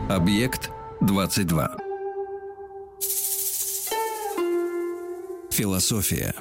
Объект 0.08 0.70
22. 1.02 1.87
Философия. 5.58 6.36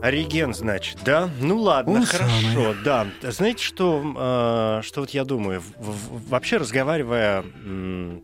Ориген, 0.00 0.54
значит, 0.54 0.98
да? 1.04 1.28
Ну 1.40 1.58
ладно, 1.58 1.94
Он 1.94 2.04
хорошо, 2.04 2.30
самый. 2.52 2.84
да. 2.84 3.08
Знаете, 3.22 3.60
что, 3.64 4.78
э, 4.78 4.82
что 4.84 5.00
вот 5.00 5.10
я 5.10 5.24
думаю? 5.24 5.60
В, 5.60 5.72
в, 5.80 6.28
вообще 6.28 6.58
разговаривая 6.58 7.42
э, 7.64 8.20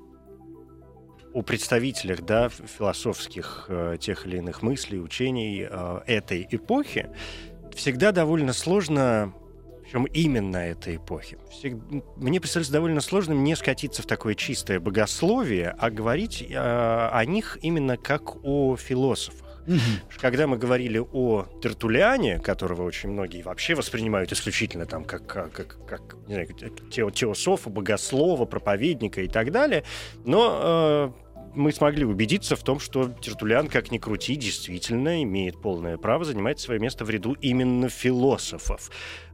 о 1.35 1.43
представителях, 1.43 2.21
да, 2.25 2.49
философских 2.51 3.67
э, 3.69 3.97
тех 3.99 4.29
или 4.29 4.37
иных 4.37 4.63
мыслей, 4.63 5.01
учений 5.01 5.67
э, 5.69 6.01
этой 6.07 6.47
эпохи, 6.49 7.11
всегда 7.75 8.13
довольно 8.13 8.53
сложно 8.53 9.35
причем 9.89 10.05
именно 10.05 10.59
этой 10.59 10.97
эпохи. 10.97 11.39
Мне 12.17 12.41
представляется 12.41 12.73
довольно 12.75 13.01
сложным 13.01 13.43
не 13.43 13.57
скатиться 13.57 14.03
в 14.03 14.07
такое 14.07 14.35
чистое 14.35 14.81
богословие, 14.81 15.75
а 15.79 15.89
говорить 15.89 16.43
э, 16.47 16.55
о 16.55 17.25
них 17.25 17.59
именно 17.63 17.97
как 17.97 18.45
о 18.45 18.77
философах. 18.77 19.63
Угу. 19.67 20.21
Когда 20.21 20.47
мы 20.47 20.59
говорили 20.59 20.99
о 20.99 21.47
Тертулиане, 21.63 22.39
которого 22.39 22.83
очень 22.83 23.11
многие 23.11 23.43
вообще 23.43 23.75
воспринимают 23.75 24.31
исключительно 24.31 24.85
там 24.85 25.05
как, 25.05 25.27
как, 25.27 25.53
как, 25.53 25.79
как 25.87 26.17
не 26.27 26.35
знаю, 26.35 26.49
тео, 26.91 27.11
теософа, 27.11 27.71
богослова, 27.71 28.45
проповедника 28.45 29.23
и 29.23 29.29
так 29.29 29.51
далее, 29.53 29.85
но 30.25 31.13
э, 31.15 31.28
мы 31.59 31.73
смогли 31.73 32.05
убедиться 32.05 32.57
в 32.57 32.63
том, 32.63 32.81
что 32.81 33.13
Тертулян, 33.21 33.69
как 33.69 33.91
ни 33.91 33.99
крути, 33.99 34.37
действительно 34.37 35.23
имеет 35.23 35.61
полное 35.61 35.99
право 35.99 36.25
занимать 36.25 36.61
свое 36.61 36.81
место 36.81 37.05
в 37.05 37.11
ряду 37.11 37.37
именно 37.41 37.89
философов. 37.89 38.91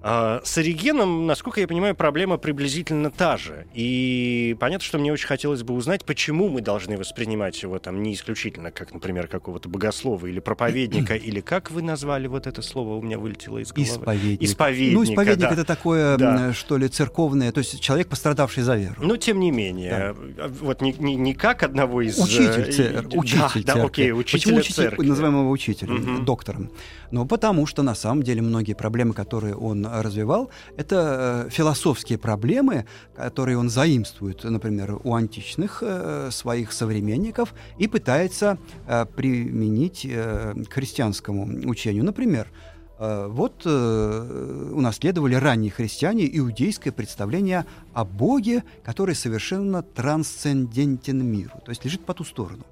А 0.07 0.43
с 0.45 0.59
Оригеном, 0.59 1.26
насколько 1.26 1.62
я 1.62 1.66
понимаю, 1.66 1.95
проблема 1.95 2.37
приблизительно 2.37 3.11
та 3.11 3.38
же. 3.38 3.66
И 3.73 4.54
понятно, 4.61 4.85
что 4.85 4.99
мне 4.99 5.11
очень 5.11 5.26
хотелось 5.26 5.62
бы 5.62 5.73
узнать, 5.73 6.04
почему 6.04 6.50
мы 6.50 6.61
должны 6.61 6.99
воспринимать 6.99 7.62
его 7.62 7.78
там 7.78 8.02
не 8.02 8.12
исключительно 8.12 8.71
как, 8.71 8.93
например, 8.93 9.28
какого-то 9.28 9.71
богослова 9.71 10.26
или 10.26 10.40
проповедника, 10.40 11.14
или 11.14 11.40
как 11.40 11.71
вы 11.71 11.81
назвали 11.81 12.26
вот 12.26 12.47
это 12.47 12.61
слово, 12.61 12.97
у 12.97 13.00
меня 13.00 13.19
вылетело 13.19 13.57
из 13.57 13.73
головы. 13.73 13.90
Исповедник. 13.90 14.43
Исповедник. 14.43 14.95
Ну, 14.95 15.04
исповедник 15.04 15.49
да. 15.49 15.52
это 15.54 15.64
такое, 15.64 16.19
да. 16.19 16.52
что 16.52 16.76
ли, 16.76 16.88
церковное, 16.88 17.50
то 17.50 17.61
есть 17.61 17.81
человек, 17.81 18.09
пострадавший 18.09 18.62
за 18.62 18.76
веру. 18.76 18.97
Но 18.99 19.16
тем 19.16 19.40
не 19.40 19.50
менее, 19.50 20.14
да. 20.37 20.49
вот 20.49 20.83
не, 20.83 20.93
не, 20.99 21.16
не 21.16 21.33
как 21.33 21.62
одного 21.62 22.02
из... 22.02 22.13
Учитель, 22.18 22.73
цер... 22.73 23.06
учитель 23.14 23.64
да, 23.64 23.75
да, 23.75 23.85
окей, 23.85 24.12
учителя 24.12 24.38
Почему 24.38 24.59
учитель, 24.59 24.75
церкви? 24.75 25.06
называем 25.06 25.38
его 25.40 25.50
учителем, 25.50 26.16
угу. 26.16 26.25
доктором? 26.25 26.71
Ну, 27.11 27.26
потому 27.26 27.66
что 27.66 27.83
на 27.83 27.94
самом 27.94 28.23
деле 28.23 28.42
многие 28.42 28.75
проблемы, 28.75 29.14
которые 29.14 29.54
он 29.54 29.87
развивал, 29.87 30.50
это 30.76 31.47
э, 31.47 31.50
философские 31.50 32.18
проблемы, 32.18 32.87
которые 33.16 33.59
он 33.59 33.71
заимствует, 33.71 34.44
например, 34.44 34.99
у 35.04 35.14
античных 35.14 35.83
э, 35.83 36.30
своих 36.33 36.73
современников 36.73 37.54
и 37.78 37.87
пытается 37.87 38.59
э, 38.87 39.06
применить 39.06 40.06
к 40.06 40.73
христианскому 40.73 41.68
учению. 41.68 42.04
Например, 42.04 42.49
вот 42.98 43.66
унаследовали 43.66 45.34
ранние 45.34 45.70
христиане 45.70 46.28
иудейское 46.38 46.92
представление 46.92 47.66
о 47.92 48.04
Боге, 48.04 48.62
который 48.84 49.14
совершенно 49.14 49.82
трансцендентен 49.82 51.24
миру, 51.24 51.60
то 51.64 51.70
есть 51.70 51.84
лежит 51.84 52.04
по 52.04 52.14
ту 52.14 52.24
сторону. 52.24 52.64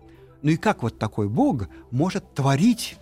Ну 0.43 0.51
и 0.51 0.57
как 0.57 0.83
вот 0.83 0.99
такой 0.99 1.29
Бог 1.29 1.69
может 1.91 2.35
творить 2.35 2.97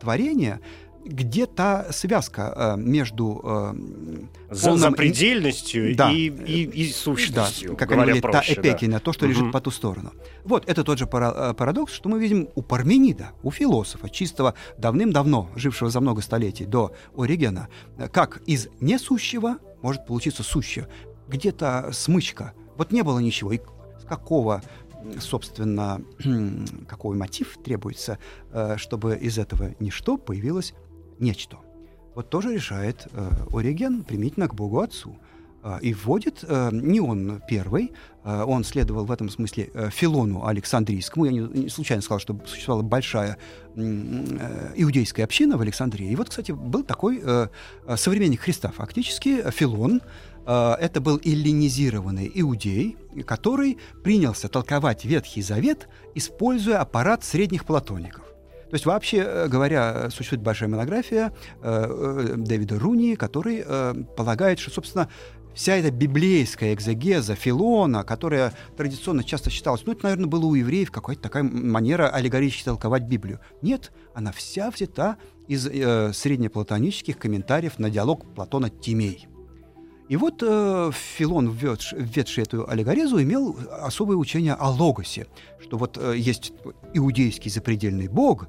творение, 0.00 0.60
где 1.04 1.46
та 1.46 1.90
связка 1.92 2.52
э, 2.54 2.80
между 2.80 3.40
э, 3.42 3.74
За, 4.50 4.70
полным... 4.70 4.90
запредельностью 4.90 5.94
да, 5.96 6.10
и, 6.10 6.28
и, 6.28 6.64
и 6.64 6.92
сущностью, 6.92 7.70
да, 7.70 7.76
как 7.76 7.92
они 7.92 8.02
говорят, 8.02 8.32
та 8.32 8.42
эпекина, 8.46 8.94
да. 8.94 9.00
то, 9.00 9.12
что 9.12 9.26
лежит 9.26 9.44
угу. 9.44 9.52
по 9.52 9.60
ту 9.60 9.70
сторону. 9.70 10.12
Вот, 10.44 10.68
это 10.68 10.84
тот 10.84 10.98
же 10.98 11.06
э, 11.06 11.54
парадокс, 11.54 11.92
что 11.92 12.08
мы 12.08 12.20
видим 12.20 12.48
у 12.54 12.62
Парменида, 12.62 13.30
у 13.42 13.50
философа, 13.50 14.08
чистого, 14.10 14.54
давным-давно, 14.76 15.50
жившего 15.56 15.90
за 15.90 16.00
много 16.00 16.20
столетий 16.20 16.64
до 16.64 16.92
Оригена, 17.16 17.68
как 18.12 18.42
из 18.46 18.68
несущего 18.80 19.58
может 19.82 20.06
получиться 20.06 20.42
сущее. 20.42 20.88
Где-то 21.28 21.90
смычка. 21.92 22.52
Вот 22.76 22.92
не 22.92 23.02
было 23.02 23.18
ничего. 23.18 23.52
И 23.52 23.60
с 24.00 24.04
какого 24.04 24.62
собственно, 25.20 26.02
какой 26.88 27.16
мотив 27.16 27.56
требуется, 27.64 28.18
чтобы 28.76 29.16
из 29.16 29.38
этого 29.38 29.74
ничто 29.78 30.16
появилось 30.16 30.74
нечто. 31.20 31.58
Вот 32.14 32.30
тоже 32.30 32.54
решает 32.54 33.06
э, 33.12 33.30
Ориген 33.52 34.02
применительно 34.02 34.48
к 34.48 34.54
Богу 34.54 34.80
Отцу. 34.80 35.16
Э, 35.62 35.78
и 35.80 35.94
вводит, 35.94 36.40
э, 36.42 36.70
не 36.72 37.00
он 37.00 37.40
первый, 37.48 37.92
э, 38.24 38.42
он 38.42 38.64
следовал 38.64 39.04
в 39.04 39.12
этом 39.12 39.28
смысле 39.28 39.70
э, 39.72 39.90
Филону 39.90 40.44
Александрийскому. 40.44 41.26
Я 41.26 41.32
не, 41.32 41.40
не 41.40 41.68
случайно 41.68 42.02
сказал, 42.02 42.18
что 42.18 42.40
существовала 42.44 42.82
большая 42.82 43.38
э, 43.76 44.72
иудейская 44.76 45.24
община 45.24 45.56
в 45.56 45.60
Александрии. 45.60 46.10
И 46.10 46.16
вот, 46.16 46.30
кстати, 46.30 46.52
был 46.52 46.82
такой 46.82 47.20
э, 47.22 47.48
современник 47.96 48.40
Христа, 48.40 48.70
фактически, 48.70 49.48
Филон, 49.50 50.00
э, 50.46 50.74
это 50.80 51.00
был 51.00 51.20
эллинизированный 51.24 52.30
иудей, 52.34 52.96
который 53.26 53.78
принялся 54.02 54.48
толковать 54.48 55.04
Ветхий 55.04 55.42
Завет, 55.42 55.88
используя 56.16 56.80
аппарат 56.80 57.22
средних 57.22 57.64
платоников. 57.64 58.27
То 58.70 58.74
есть, 58.74 58.86
вообще 58.86 59.18
э, 59.18 59.48
говоря, 59.48 60.10
существует 60.10 60.42
большая 60.42 60.68
монография 60.68 61.32
э, 61.62 61.86
э, 61.88 62.34
Дэвида 62.36 62.78
Руни, 62.78 63.16
который 63.16 63.64
э, 63.64 63.94
полагает, 64.16 64.58
что, 64.58 64.70
собственно, 64.70 65.08
вся 65.54 65.74
эта 65.74 65.90
библейская 65.90 66.74
экзегеза 66.74 67.34
Филона, 67.34 68.04
которая 68.04 68.52
традиционно 68.76 69.24
часто 69.24 69.50
считалась, 69.50 69.82
ну, 69.86 69.92
это, 69.92 70.04
наверное, 70.04 70.26
было 70.26 70.44
у 70.44 70.54
евреев 70.54 70.90
какая-то 70.90 71.22
такая 71.22 71.42
манера 71.42 72.08
аллегорически 72.10 72.64
толковать 72.64 73.04
Библию. 73.04 73.40
Нет, 73.62 73.90
она 74.14 74.32
вся 74.32 74.70
взята 74.70 75.16
из 75.48 75.66
э, 75.66 76.12
среднеплатонических 76.12 77.18
комментариев 77.18 77.78
на 77.78 77.90
диалог 77.90 78.34
Платона 78.34 78.70
Тимей. 78.70 79.28
И 80.08 80.16
вот 80.16 80.42
э, 80.42 80.90
Филон, 81.16 81.50
введший, 81.50 82.42
эту 82.42 82.68
аллегорезу, 82.68 83.22
имел 83.22 83.56
особое 83.82 84.16
учение 84.16 84.54
о 84.54 84.70
логосе, 84.70 85.26
что 85.60 85.76
вот 85.76 85.98
э, 85.98 86.14
есть 86.16 86.52
иудейский 86.94 87.50
запредельный 87.50 88.08
бог, 88.08 88.48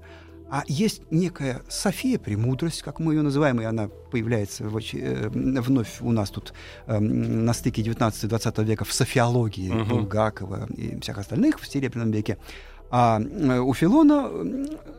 а 0.50 0.64
есть 0.68 1.02
некая 1.12 1.62
София, 1.68 2.18
премудрость, 2.18 2.82
как 2.82 3.00
мы 3.00 3.14
ее 3.14 3.24
называем, 3.24 3.60
и 3.60 3.66
она 3.66 3.90
появляется 3.90 4.64
в, 4.64 4.78
э, 4.78 5.30
вновь 5.30 6.00
у 6.00 6.12
нас 6.12 6.30
тут 6.30 6.54
э, 6.88 6.98
на 6.98 7.54
стыке 7.54 7.82
19-20 7.82 8.64
века 8.64 8.86
в 8.86 8.94
софиологии 8.94 9.70
uh-huh. 9.70 9.86
Булгакова 9.86 10.68
и 10.78 10.98
всех 11.02 11.18
остальных 11.18 11.60
в 11.60 11.68
Серебряном 11.70 12.12
веке. 12.12 12.38
А 12.90 13.20
у 13.20 13.74
Филона 13.76 14.32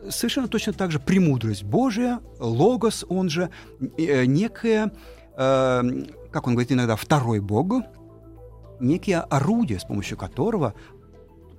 совершенно 0.09 0.47
точно 0.47 0.71
так 0.71 0.91
же 0.91 0.99
премудрость 0.99 1.63
Божия, 1.63 2.21
логос, 2.39 3.03
он 3.09 3.29
же 3.29 3.49
некое, 3.97 4.93
как 6.31 6.47
он 6.47 6.53
говорит 6.53 6.71
иногда, 6.71 6.95
второй 6.95 7.39
Бог, 7.39 7.83
некие 8.79 9.19
орудие, 9.19 9.79
с 9.79 9.83
помощью 9.83 10.17
которого 10.17 10.73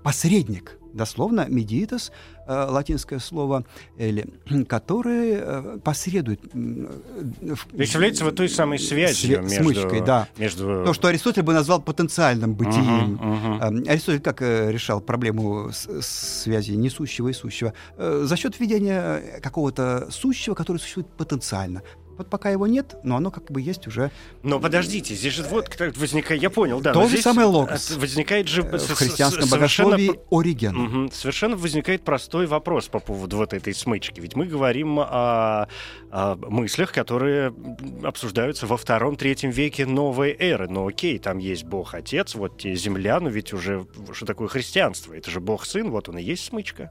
посредник, 0.02 0.78
дословно 0.92 1.46
медитас, 1.48 2.12
э, 2.46 2.66
латинское 2.68 3.18
слово, 3.18 3.64
или, 3.96 4.26
который 4.68 5.34
э, 5.34 5.78
посредует. 5.82 6.40
Э, 6.52 7.54
Представляете, 7.76 8.24
вот 8.24 8.36
той 8.36 8.48
самой 8.48 8.78
связью 8.78 9.38
свя- 9.38 9.42
между... 9.42 9.64
Смычкой, 9.64 10.00
да. 10.00 10.28
Между... 10.36 10.84
То, 10.84 10.92
что 10.92 11.08
Аристотель 11.08 11.42
бы 11.42 11.52
назвал 11.52 11.80
потенциальным 11.80 12.54
бытием. 12.54 13.14
Uh-huh, 13.14 13.60
uh-huh. 13.60 13.88
Аристотель 13.88 14.20
как 14.20 14.40
решал 14.42 15.00
проблему 15.00 15.70
связи 15.72 16.72
несущего 16.72 17.28
и 17.28 17.32
сущего? 17.32 17.72
За 17.96 18.36
счет 18.36 18.58
введения 18.58 19.40
какого-то 19.40 20.08
сущего, 20.10 20.54
который 20.54 20.78
существует 20.78 21.08
потенциально. 21.16 21.82
Вот 22.16 22.28
пока 22.28 22.50
его 22.50 22.66
нет, 22.66 22.94
но 23.02 23.16
оно 23.16 23.30
как 23.30 23.50
бы 23.50 23.60
есть 23.60 23.86
уже. 23.86 24.10
Но 24.42 24.60
подождите, 24.60 25.14
здесь 25.14 25.34
же 25.34 25.42
вот 25.42 25.68
возникает, 25.96 26.42
я 26.42 26.50
понял, 26.50 26.80
да. 26.80 26.92
То 26.92 27.08
же 27.08 27.18
самое 27.18 27.46
логос. 27.46 27.90
Возникает 27.92 28.48
же 28.48 28.62
в 28.62 28.94
христианском 28.94 29.48
богословии 29.48 30.20
Ориген. 30.30 30.76
Угу, 30.76 31.12
совершенно 31.12 31.56
возникает 31.56 32.04
простой 32.04 32.46
вопрос 32.46 32.88
по 32.88 32.98
поводу 32.98 33.36
вот 33.36 33.52
этой 33.52 33.74
смычки. 33.74 34.20
Ведь 34.20 34.36
мы 34.36 34.46
говорим 34.46 34.98
о, 35.00 35.68
о 36.10 36.36
мыслях, 36.36 36.92
которые 36.92 37.54
обсуждаются 38.02 38.66
во 38.66 38.76
втором-третьем 38.76 39.50
веке 39.50 39.86
новой 39.86 40.36
эры. 40.38 40.68
Но 40.68 40.86
окей, 40.86 41.18
там 41.18 41.38
есть 41.38 41.64
Бог 41.64 41.94
Отец, 41.94 42.34
вот 42.34 42.60
земля, 42.62 43.20
но 43.20 43.28
ведь 43.28 43.52
уже 43.52 43.86
что 44.12 44.26
такое 44.26 44.48
христианство? 44.48 45.14
Это 45.14 45.30
же 45.30 45.40
Бог 45.40 45.64
Сын, 45.64 45.90
вот 45.90 46.08
он 46.08 46.18
и 46.18 46.22
есть 46.22 46.44
смычка. 46.44 46.90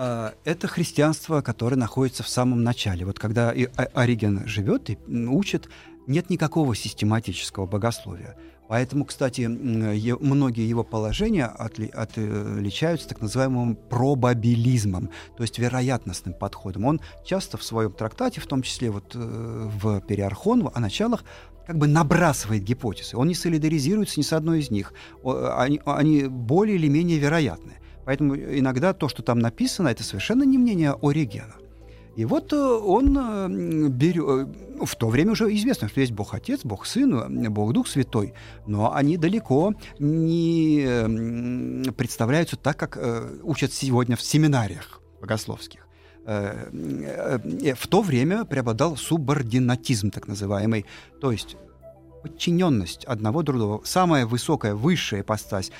А, 0.00 0.34
это 0.44 0.68
христианство, 0.68 1.40
которое 1.40 1.74
находится 1.74 2.22
в 2.22 2.28
самом 2.28 2.62
начале. 2.62 3.04
Вот 3.04 3.18
когда 3.18 3.52
Ориген 3.94 4.46
живет 4.46 4.90
и 4.90 4.98
учит, 5.26 5.68
нет 6.06 6.30
никакого 6.30 6.76
систематического 6.76 7.66
богословия. 7.66 8.36
Поэтому, 8.68 9.04
кстати, 9.04 9.40
многие 9.40 10.68
его 10.68 10.84
положения 10.84 11.46
отличаются 11.46 13.08
так 13.08 13.20
называемым 13.20 13.74
пробабилизмом, 13.74 15.10
то 15.36 15.42
есть 15.42 15.58
вероятностным 15.58 16.34
подходом. 16.34 16.84
Он 16.84 17.00
часто 17.24 17.56
в 17.56 17.64
своем 17.64 17.90
трактате, 17.90 18.40
в 18.40 18.46
том 18.46 18.62
числе 18.62 18.90
вот 18.90 19.16
э, 19.16 19.18
в 19.18 20.00
Периархон, 20.02 20.70
о 20.72 20.78
началах, 20.78 21.24
как 21.66 21.76
бы 21.76 21.88
набрасывает 21.88 22.62
гипотезы. 22.62 23.16
Он 23.16 23.26
не 23.26 23.34
солидаризируется 23.34 24.20
ни 24.20 24.22
с 24.22 24.32
одной 24.32 24.60
из 24.60 24.70
них. 24.70 24.92
Они, 25.24 25.80
они 25.84 26.28
более 26.28 26.76
или 26.76 26.86
менее 26.86 27.18
вероятны. 27.18 27.78
Поэтому 28.08 28.34
иногда 28.34 28.94
то, 28.94 29.06
что 29.06 29.22
там 29.22 29.38
написано, 29.38 29.88
это 29.88 30.02
совершенно 30.02 30.42
не 30.42 30.56
мнение 30.56 30.96
Оригена. 31.02 31.56
И 32.16 32.24
вот 32.24 32.54
э, 32.54 32.56
он 32.56 33.18
э, 33.18 33.48
берет... 33.90 34.24
Э, 34.26 34.46
в 34.86 34.96
то 34.96 35.08
время 35.10 35.32
уже 35.32 35.54
известно, 35.54 35.90
что 35.90 36.00
есть 36.00 36.12
Бог 36.12 36.32
Отец, 36.32 36.60
Бог 36.64 36.86
Сын, 36.86 37.52
Бог 37.52 37.74
Дух 37.74 37.86
Святой, 37.86 38.32
но 38.66 38.94
они 38.94 39.18
далеко 39.18 39.74
не 39.98 41.90
представляются 41.92 42.56
так, 42.56 42.78
как 42.78 42.98
учат 43.42 43.74
сегодня 43.74 44.16
в 44.16 44.22
семинариях 44.22 45.02
богословских. 45.20 45.86
В 46.24 47.86
то 47.90 48.00
время 48.00 48.46
преобладал 48.46 48.96
субординатизм, 48.96 50.10
так 50.10 50.28
называемый, 50.28 50.86
то 51.20 51.30
есть 51.30 51.58
подчиненность 52.22 53.04
одного 53.04 53.42
другого. 53.42 53.82
Самая 53.84 54.24
высокая, 54.24 54.74
высшая 54.74 55.20
ипостась 55.20 55.70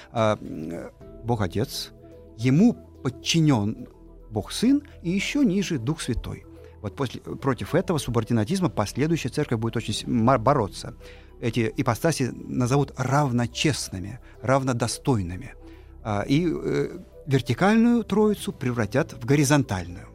Бог 1.25 1.41
Отец, 1.41 1.93
ему 2.39 2.75
подчинен 3.03 3.89
Бог 4.31 4.53
Сын 4.53 4.83
и 5.03 5.11
еще 5.11 5.45
ниже 5.45 5.79
Дух 5.79 6.01
Святой. 6.01 6.45
Вот 6.81 6.95
после, 6.95 7.21
против 7.21 7.75
этого 7.75 7.99
субординатизма 7.99 8.69
последующая 8.69 9.31
церковь 9.31 9.59
будет 9.59 9.77
очень 9.77 10.25
бороться. 10.39 10.95
Эти 11.41 11.73
ипостаси 11.77 12.31
назовут 12.35 12.93
равночестными, 12.97 14.21
равнодостойными. 14.43 15.55
А, 16.03 16.23
и 16.23 16.47
э, 16.49 16.99
вертикальную 17.27 18.05
троицу 18.05 18.53
превратят 18.53 19.13
в 19.13 19.25
горизонтальную. 19.25 20.09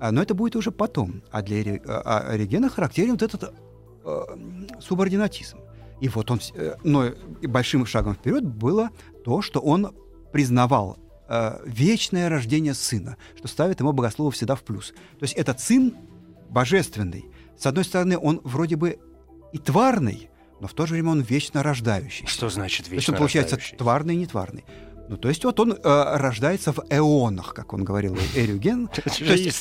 А, 0.00 0.10
но 0.10 0.22
это 0.22 0.34
будет 0.34 0.56
уже 0.56 0.72
потом. 0.72 1.22
А 1.30 1.42
для 1.42 1.80
а, 1.86 2.20
Оригена 2.30 2.68
характерен 2.68 3.12
вот 3.12 3.22
этот 3.22 3.54
субординатизм. 4.80 5.58
И 6.00 6.08
вот 6.08 6.28
он, 6.32 6.40
э, 6.56 6.74
но 6.82 7.10
большим 7.42 7.86
шагом 7.86 8.14
вперед 8.14 8.44
было 8.44 8.90
то, 9.24 9.40
что 9.40 9.60
он 9.60 9.94
признавал 10.32 10.98
э, 11.32 11.60
вечное 11.64 12.28
рождение 12.28 12.74
сына, 12.74 13.16
что 13.36 13.48
ставит 13.48 13.80
ему 13.80 13.92
богослову 13.92 14.30
всегда 14.30 14.54
в 14.54 14.62
плюс. 14.62 14.90
То 15.18 15.22
есть 15.22 15.34
этот 15.34 15.60
сын 15.60 15.94
божественный. 16.50 17.26
С 17.58 17.66
одной 17.66 17.84
стороны, 17.84 18.18
он 18.18 18.40
вроде 18.44 18.76
бы 18.76 18.98
и 19.52 19.58
тварный, 19.58 20.28
но 20.60 20.68
в 20.68 20.74
то 20.74 20.86
же 20.86 20.92
время 20.92 21.10
он 21.10 21.20
вечно 21.22 21.62
рождающий. 21.62 22.26
Что 22.26 22.50
значит 22.50 22.88
вечно 22.88 22.90
То 22.90 22.94
есть 22.96 23.08
он 23.08 23.16
получается 23.16 23.58
тварный 23.78 24.14
и 24.14 24.18
нетварный. 24.18 24.64
Ну, 25.08 25.16
то 25.16 25.28
есть 25.28 25.44
вот 25.44 25.58
он 25.58 25.72
э, 25.72 25.76
рождается 25.82 26.72
в 26.72 26.84
эонах, 26.88 27.54
как 27.54 27.72
он 27.72 27.84
говорил 27.84 28.16
Эрюген. 28.34 28.88
Есть 29.18 29.60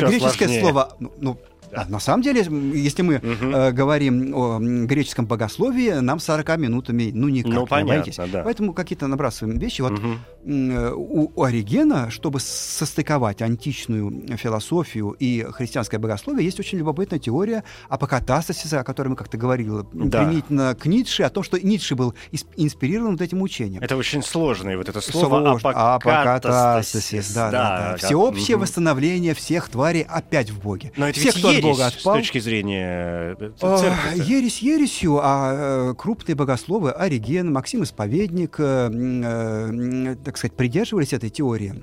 греческое 0.00 0.60
слово, 0.60 0.96
ну, 1.00 1.12
ну 1.20 1.40
да. 1.70 1.82
А 1.82 1.90
на 1.90 2.00
самом 2.00 2.22
деле, 2.22 2.40
если 2.74 3.02
мы 3.02 3.16
угу. 3.16 3.24
э, 3.26 3.72
говорим 3.72 4.34
о 4.34 4.58
греческом 4.60 5.26
богословии, 5.26 6.00
нам 6.00 6.20
40 6.20 6.58
минутами 6.58 7.10
ну 7.12 7.28
никак. 7.28 7.52
Ну, 7.52 7.66
понятно, 7.66 8.26
да. 8.26 8.42
Поэтому 8.42 8.72
какие-то 8.72 9.06
набрасываем 9.06 9.58
вещи. 9.58 9.82
Вот 9.82 9.92
угу. 9.92 10.08
э, 10.44 10.92
у, 10.94 11.32
у 11.34 11.42
Оригена, 11.42 12.10
чтобы 12.10 12.40
состыковать 12.40 13.42
античную 13.42 14.36
философию 14.36 15.16
и 15.18 15.46
христианское 15.50 15.98
богословие, 15.98 16.44
есть 16.44 16.60
очень 16.60 16.78
любопытная 16.78 17.18
теория 17.18 17.64
апокатастасиса, 17.88 18.80
о 18.80 18.84
которой 18.84 19.08
мы 19.08 19.16
как-то 19.16 19.36
говорили, 19.36 19.70
да. 19.92 20.22
применительно 20.22 20.74
к 20.74 20.86
Ницше, 20.86 21.22
о 21.22 21.30
том, 21.30 21.42
что 21.42 21.58
Ницше 21.58 21.94
был 21.94 22.14
инспирирован 22.56 23.12
вот 23.12 23.20
этим 23.20 23.42
учением. 23.42 23.82
Это 23.82 23.96
очень 23.96 24.22
сложное 24.22 24.76
вот 24.76 24.88
это 24.88 25.00
слово 25.00 25.58
Слож... 25.58 25.74
апокатастасис. 25.74 27.32
Да, 27.32 27.50
да, 27.50 27.78
да, 27.78 27.90
да. 27.92 27.96
Всеобщее 27.96 28.56
угу. 28.56 28.62
восстановление 28.62 29.34
всех 29.34 29.68
тварей 29.68 30.02
опять 30.02 30.50
в 30.50 30.62
Боге. 30.62 30.92
Но 30.96 31.08
это 31.08 31.18
Все, 31.18 31.32
кто 31.32 31.52
от 31.56 31.62
Бога 31.62 31.86
отпал. 31.86 32.14
С 32.14 32.18
точки 32.18 32.38
зрения 32.38 33.36
э, 33.38 33.50
церкви. 33.58 34.22
Ересь 34.30 34.58
ересью, 34.58 35.18
а 35.22 35.90
э, 35.90 35.94
крупные 35.96 36.34
богословы, 36.34 36.90
Ориген, 36.90 37.52
Максим 37.52 37.82
Исповедник, 37.82 38.56
э, 38.58 40.16
так 40.24 40.36
сказать, 40.36 40.56
придерживались 40.56 41.12
этой 41.12 41.30
теории. 41.30 41.74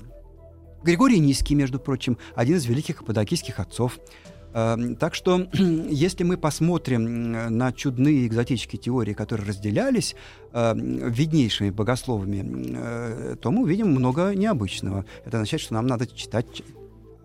Григорий 0.84 1.20
Низкий, 1.20 1.56
между 1.56 1.80
прочим, 1.80 2.18
один 2.36 2.58
из 2.58 2.66
великих 2.66 2.98
каппадокийских 2.98 3.60
отцов. 3.60 4.00
Так 4.52 5.16
что, 5.16 5.48
если 5.54 6.24
мы 6.24 6.38
посмотрим 6.38 7.32
на 7.58 7.72
чудные 7.72 8.28
экзотические 8.28 8.80
теории, 8.80 9.14
которые 9.14 9.48
разделялись 9.48 10.16
виднейшими 10.54 11.72
богословами, 11.72 13.36
то 13.38 13.50
мы 13.50 13.64
увидим 13.64 13.88
много 13.88 14.36
необычного. 14.36 15.06
Это 15.26 15.38
означает, 15.38 15.62
что 15.62 15.74
нам 15.74 15.88
надо 15.88 16.06
читать 16.06 16.62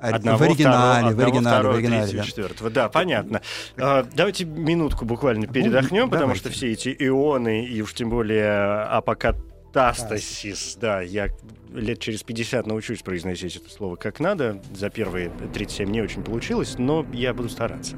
Одного, 0.01 0.39
в 0.39 0.43
оригинале, 0.43 1.09
второго, 1.09 1.17
в 1.17 1.21
оригинале, 1.21 1.57
второго, 1.57 1.73
в 1.73 1.77
оригинале, 1.77 2.03
третьего, 2.03 2.23
да. 2.23 2.29
четвертого. 2.29 2.71
Да, 2.71 2.89
понятно. 2.89 3.43
А, 3.77 4.07
давайте 4.15 4.45
минутку 4.45 5.05
буквально 5.05 5.47
передохнем, 5.47 6.05
ну, 6.05 6.11
потому 6.11 6.35
что 6.35 6.51
все 6.51 6.73
эти 6.73 6.95
ионы 6.99 7.67
и 7.67 7.81
уж 7.83 7.95
тем 7.95 8.11
более 8.11 8.83
апокатастасис, 8.85 10.79
да, 10.81 11.01
я 11.01 11.29
лет 11.73 11.99
через 12.01 12.23
50 12.23 12.67
научусь 12.67 13.03
произносить 13.03 13.57
это 13.57 13.71
слово 13.71 13.97
как 13.97 14.21
надо. 14.21 14.63
За 14.75 14.89
первые 14.89 15.31
37 15.53 15.91
не 15.91 16.01
очень 16.01 16.23
получилось, 16.23 16.77
но 16.79 17.05
я 17.13 17.35
буду 17.35 17.49
стараться. 17.49 17.97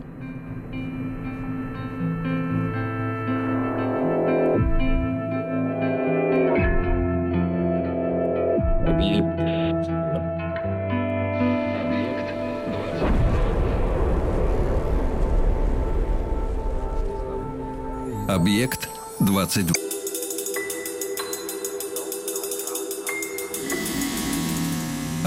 Объект 18.32 18.88
22. 19.18 19.74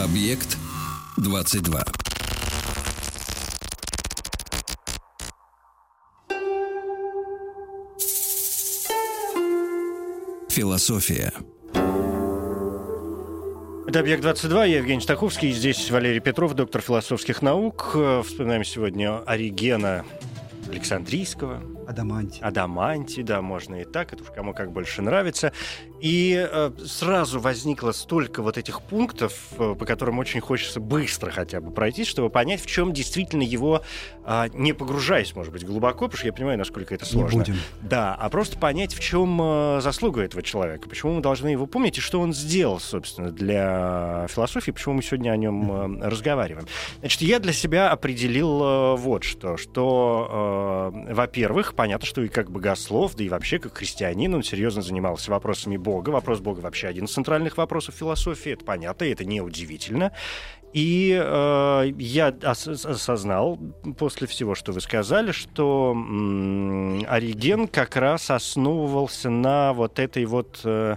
Объект 0.01 0.57
22. 1.17 1.83
Философия. 10.47 11.33
Это 13.85 13.99
«Объект-22», 13.99 14.69
я 14.69 14.77
Евгений 14.77 15.01
Стаховский, 15.01 15.51
здесь 15.51 15.91
Валерий 15.91 16.21
Петров, 16.21 16.53
доктор 16.53 16.81
философских 16.81 17.41
наук. 17.41 17.97
Вспоминаем 18.23 18.63
сегодня 18.63 19.21
Оригена 19.25 20.05
Александрийского, 20.71 21.61
Адаманти. 21.87 22.41
Адаманти, 22.41 23.21
да, 23.21 23.41
можно 23.41 23.81
и 23.81 23.85
так, 23.85 24.13
это 24.13 24.23
уж 24.23 24.29
кому 24.31 24.53
как 24.53 24.71
больше 24.71 25.01
нравится. 25.01 25.51
И 26.03 26.35
э, 26.51 26.71
сразу 26.85 27.39
возникло 27.39 27.93
столько 27.93 28.41
вот 28.43 28.57
этих 28.57 28.81
пунктов, 28.81 29.33
э, 29.57 29.73
по 29.73 29.85
которым 29.85 30.19
очень 30.19 30.41
хочется 30.41 30.81
быстро 30.81 31.31
хотя 31.31 31.61
бы 31.61 31.71
пройти, 31.71 32.03
чтобы 32.03 32.29
понять, 32.29 32.61
в 32.61 32.65
чем 32.65 32.91
действительно 32.91 33.41
его, 33.41 33.83
э, 34.25 34.49
не 34.53 34.73
погружаясь, 34.73 35.33
может 35.33 35.53
быть, 35.53 35.65
глубоко, 35.65 36.07
потому 36.07 36.17
что 36.17 36.27
я 36.27 36.33
понимаю, 36.33 36.57
насколько 36.57 36.93
это 36.93 37.05
сложно. 37.05 37.37
Не 37.37 37.39
будем. 37.39 37.55
Да, 37.81 38.15
а 38.15 38.29
просто 38.29 38.57
понять, 38.57 38.93
в 38.93 38.99
чем 38.99 39.39
э, 39.41 39.79
заслуга 39.81 40.23
этого 40.23 40.43
человека, 40.43 40.89
почему 40.89 41.13
мы 41.13 41.21
должны 41.21 41.47
его 41.47 41.67
помнить 41.67 41.97
и 41.97 42.01
что 42.01 42.19
он 42.19 42.33
сделал, 42.33 42.81
собственно, 42.81 43.31
для 43.31 44.27
философии, 44.29 44.71
почему 44.71 44.95
мы 44.95 45.03
сегодня 45.03 45.31
о 45.31 45.37
нем 45.37 46.01
э, 46.01 46.09
разговариваем. 46.09 46.67
Значит, 46.99 47.21
я 47.21 47.39
для 47.39 47.53
себя 47.53 47.91
определил 47.91 48.61
э, 48.61 48.95
вот 48.97 49.23
что, 49.23 49.55
что, 49.55 50.91
э, 50.93 51.13
во-первых, 51.13 51.75
понятно, 51.75 52.05
что 52.05 52.21
и 52.21 52.27
как 52.27 52.51
богослов, 52.51 53.15
да 53.15 53.23
и 53.23 53.29
вообще 53.29 53.57
как 53.57 53.77
христианин 53.77 54.35
он 54.35 54.43
серьезно 54.43 54.81
занимался 54.81 55.31
вопросами 55.31 55.77
Бога, 55.77 55.92
Бога. 55.93 56.09
Вопрос 56.09 56.39
Бога 56.39 56.59
вообще 56.61 56.87
один 56.87 57.05
из 57.05 57.11
центральных 57.13 57.57
вопросов 57.57 57.93
философии. 57.95 58.53
Это 58.53 58.65
понятно, 58.65 59.03
и 59.05 59.11
это 59.11 59.25
неудивительно. 59.25 60.11
И 60.73 61.15
э, 61.23 61.91
я 61.99 62.33
ос- 62.43 62.67
осознал 62.85 63.59
после 63.99 64.25
всего, 64.25 64.55
что 64.55 64.71
вы 64.71 64.81
сказали, 64.81 65.31
что 65.31 65.93
м- 65.95 67.05
Ориген 67.07 67.67
как 67.67 67.95
раз 67.95 68.31
основывался 68.31 69.29
на 69.29 69.73
вот 69.73 69.99
этой 69.99 70.25
вот 70.25 70.61
э, 70.63 70.95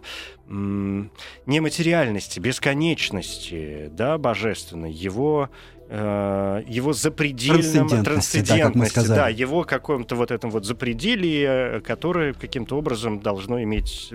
м- 0.48 1.11
нематериальности, 1.44 2.40
бесконечности, 2.40 3.88
да, 3.92 4.16
божественной, 4.16 4.92
его 4.92 5.50
его 5.88 6.92
запредельном 6.92 7.88
Трансцендентности, 7.88 8.42
трансцендентности, 8.42 9.09
да, 9.09 9.14
да, 9.14 9.29
его 9.29 9.62
каком-то 9.62 10.16
вот 10.16 10.33
этом 10.33 10.51
вот 10.51 10.64
запределии, 10.64 11.81
которое 11.81 12.33
каким-то 12.33 12.77
образом 12.77 13.20
должно 13.20 13.62
иметь 13.62 14.12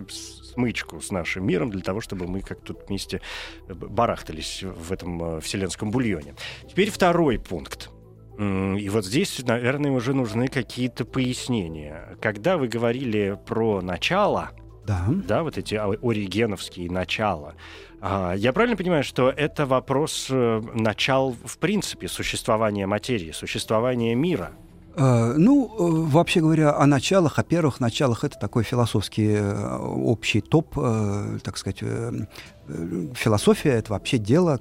смычку 0.51 0.99
с 0.99 1.12
нашим 1.12 1.45
миром 1.45 1.69
для 1.69 1.81
того, 1.81 2.01
чтобы 2.01 2.27
мы 2.27 2.41
как 2.41 2.62
тут 2.62 2.88
вместе 2.88 3.21
барахтались 3.67 4.63
в 4.63 4.91
этом 4.91 5.38
э, 5.38 5.39
вселенском 5.41 5.91
бульоне. 5.91 6.36
Теперь 6.69 6.91
второй 6.91 7.39
пункт. 7.39 7.89
И 8.39 8.89
вот 8.89 9.05
здесь, 9.05 9.39
наверное, 9.43 9.91
уже 9.91 10.13
нужны 10.13 10.47
какие-то 10.47 11.05
пояснения. 11.05 12.17
Когда 12.21 12.57
вы 12.57 12.67
говорили 12.67 13.38
про 13.45 13.81
начало, 13.81 14.51
да, 14.88 15.05
да 15.07 15.43
вот 15.43 15.60
эти 15.60 15.75
оригеновские 15.75 16.89
начала, 16.89 17.53
я 18.01 18.51
правильно 18.51 18.75
понимаю, 18.75 19.03
что 19.03 19.29
это 19.29 19.65
вопрос 19.65 20.27
э, 20.29 20.61
начал, 20.73 21.35
в 21.45 21.57
принципе, 21.59 22.07
существования 22.07 22.87
материи, 22.87 23.31
существования 23.31 24.15
мира? 24.15 24.51
Э, 24.95 25.35
ну, 25.37 25.67
э, 25.67 26.09
вообще 26.09 26.39
говоря, 26.39 26.75
о 26.75 26.87
началах, 26.87 27.37
о 27.37 27.43
первых 27.43 27.79
началах, 27.79 28.23
это 28.23 28.39
такой 28.39 28.63
философский 28.63 29.39
общий 29.39 30.41
топ, 30.41 30.73
так 31.43 31.57
сказать, 31.57 31.83
философия— 33.13 33.69
это 33.71 33.93
вообще 33.93 34.17
дело 34.17 34.57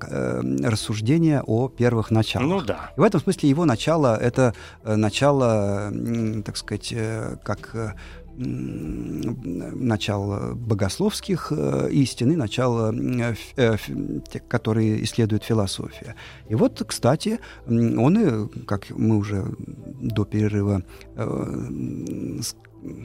рассуждения 0.63 1.43
о 1.47 1.69
первых 1.69 2.11
началах. 2.11 2.49
Ну 2.49 2.61
да. 2.61 2.91
И 2.97 3.01
в 3.01 3.03
этом 3.03 3.21
смысле 3.23 3.49
его 3.49 3.65
начало— 3.65 4.17
это 4.21 4.55
начало, 4.85 5.91
так 6.45 6.57
сказать, 6.57 6.95
как 7.43 7.97
начало 8.41 10.55
богословских 10.55 11.53
э, 11.55 11.89
истин 11.93 12.33
и 12.33 12.37
начало, 12.37 12.95
э, 12.95 13.35
э, 13.57 13.77
которые 14.49 15.05
исследует 15.05 15.45
философия. 15.45 16.15
И 16.49 16.55
вот, 16.55 16.83
кстати, 16.87 17.39
он, 17.67 18.19
и, 18.19 18.49
как 18.65 18.89
мы 18.91 19.17
уже 19.17 19.45
до 20.01 20.25
перерыва 20.25 20.83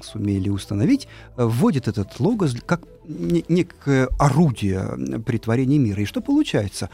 сумели 0.01 0.47
установить, 0.47 1.09
вводит 1.35 1.89
этот 1.89 2.17
логос 2.21 2.55
как 2.65 2.83
некое 3.05 4.07
орудие 4.17 5.19
притворения 5.25 5.77
мира. 5.77 6.01
И 6.01 6.05
что 6.05 6.21
получается? 6.21 6.89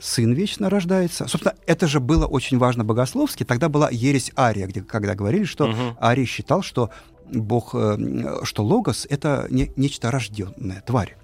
Сын 0.00 0.32
вечно 0.32 0.70
рождается. 0.70 1.28
Собственно, 1.28 1.54
это 1.66 1.86
же 1.86 2.00
было 2.00 2.24
очень 2.24 2.56
важно 2.56 2.82
богословски. 2.82 3.44
Тогда 3.44 3.68
была 3.68 3.90
ересь 3.90 4.32
Ария, 4.38 4.66
где, 4.66 4.80
когда 4.80 5.14
говорили, 5.14 5.44
что 5.44 5.66
угу. 5.66 5.98
Арий 6.00 6.24
считал, 6.24 6.62
что 6.62 6.88
Бог, 7.32 7.74
э, 7.74 8.40
что 8.42 8.64
логос— 8.64 9.06
это 9.10 9.46
не, 9.50 9.70
нечто 9.76 10.10
рожденное, 10.10 10.82
тварь. 10.86 11.16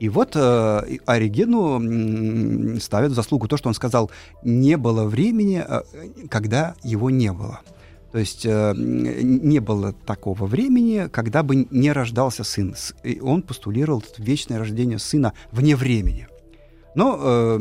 И 0.00 0.08
вот 0.08 0.32
э, 0.34 0.98
Оригену 1.04 2.80
ставят 2.80 3.12
в 3.12 3.14
заслугу 3.14 3.48
то, 3.48 3.58
что 3.58 3.68
он 3.68 3.74
сказал, 3.74 4.10
не 4.42 4.78
было 4.78 5.04
времени, 5.04 5.62
э, 5.66 5.82
когда 6.30 6.74
его 6.82 7.10
не 7.10 7.30
было. 7.32 7.60
То 8.10 8.18
есть 8.18 8.46
э, 8.46 8.72
не 8.74 9.58
было 9.60 9.92
такого 9.92 10.46
времени, 10.46 11.06
когда 11.12 11.42
бы 11.42 11.68
не 11.70 11.92
рождался 11.92 12.44
сын. 12.44 12.74
И 13.04 13.20
он 13.20 13.42
постулировал 13.42 14.02
вечное 14.16 14.58
рождение 14.58 14.98
сына 14.98 15.34
вне 15.52 15.76
времени. 15.76 16.26
Но 16.94 17.16
э, 17.18 17.58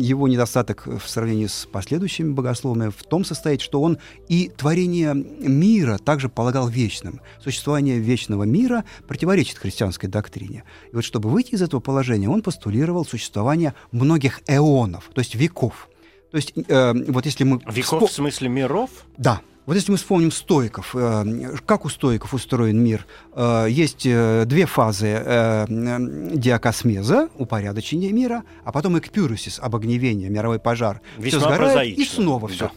его 0.00 0.28
недостаток 0.28 0.86
в 0.86 1.08
сравнении 1.08 1.46
с 1.46 1.68
последующими 1.70 2.32
богословами 2.32 2.90
в 2.90 3.02
том 3.04 3.24
состоит, 3.24 3.60
что 3.60 3.80
он 3.80 3.98
и 4.28 4.50
творение 4.56 5.14
мира 5.14 5.98
также 5.98 6.28
полагал 6.28 6.68
вечным. 6.68 7.20
Существование 7.42 7.98
вечного 7.98 8.42
мира 8.44 8.84
противоречит 9.06 9.58
христианской 9.58 10.08
доктрине. 10.08 10.64
И 10.92 10.94
вот 10.96 11.04
чтобы 11.04 11.30
выйти 11.30 11.54
из 11.54 11.62
этого 11.62 11.80
положения, 11.80 12.28
он 12.28 12.42
постулировал 12.42 13.04
существование 13.04 13.74
многих 13.92 14.40
эонов, 14.48 15.10
то 15.14 15.20
есть 15.20 15.34
веков. 15.34 15.88
То 16.30 16.36
есть 16.36 16.52
э, 16.56 16.92
вот 17.08 17.26
если 17.26 17.44
мы... 17.44 17.60
Веков 17.66 17.84
вспом... 17.84 18.08
в 18.08 18.12
смысле 18.12 18.48
миров? 18.48 18.90
Да, 19.16 19.40
вот 19.66 19.74
если 19.74 19.90
мы 19.90 19.96
вспомним 19.98 20.30
стоиков, 20.30 20.94
э, 20.94 21.56
как 21.66 21.84
у 21.84 21.88
стоиков 21.88 22.32
устроен 22.32 22.82
мир, 22.82 23.04
э, 23.34 23.66
есть 23.68 24.06
э, 24.06 24.44
две 24.46 24.64
фазы 24.64 25.66
диакосмеза, 25.68 27.28
упорядочения 27.36 28.12
мира, 28.12 28.44
а 28.64 28.70
потом 28.70 28.96
экпюрусис, 28.96 29.58
обогневение, 29.60 30.30
мировой 30.30 30.60
пожар. 30.60 31.00
Весьма 31.18 31.40
все 31.40 31.40
сгорает, 31.40 31.72
прозаично. 31.72 32.00
и 32.00 32.04
снова 32.04 32.46
все. 32.48 32.70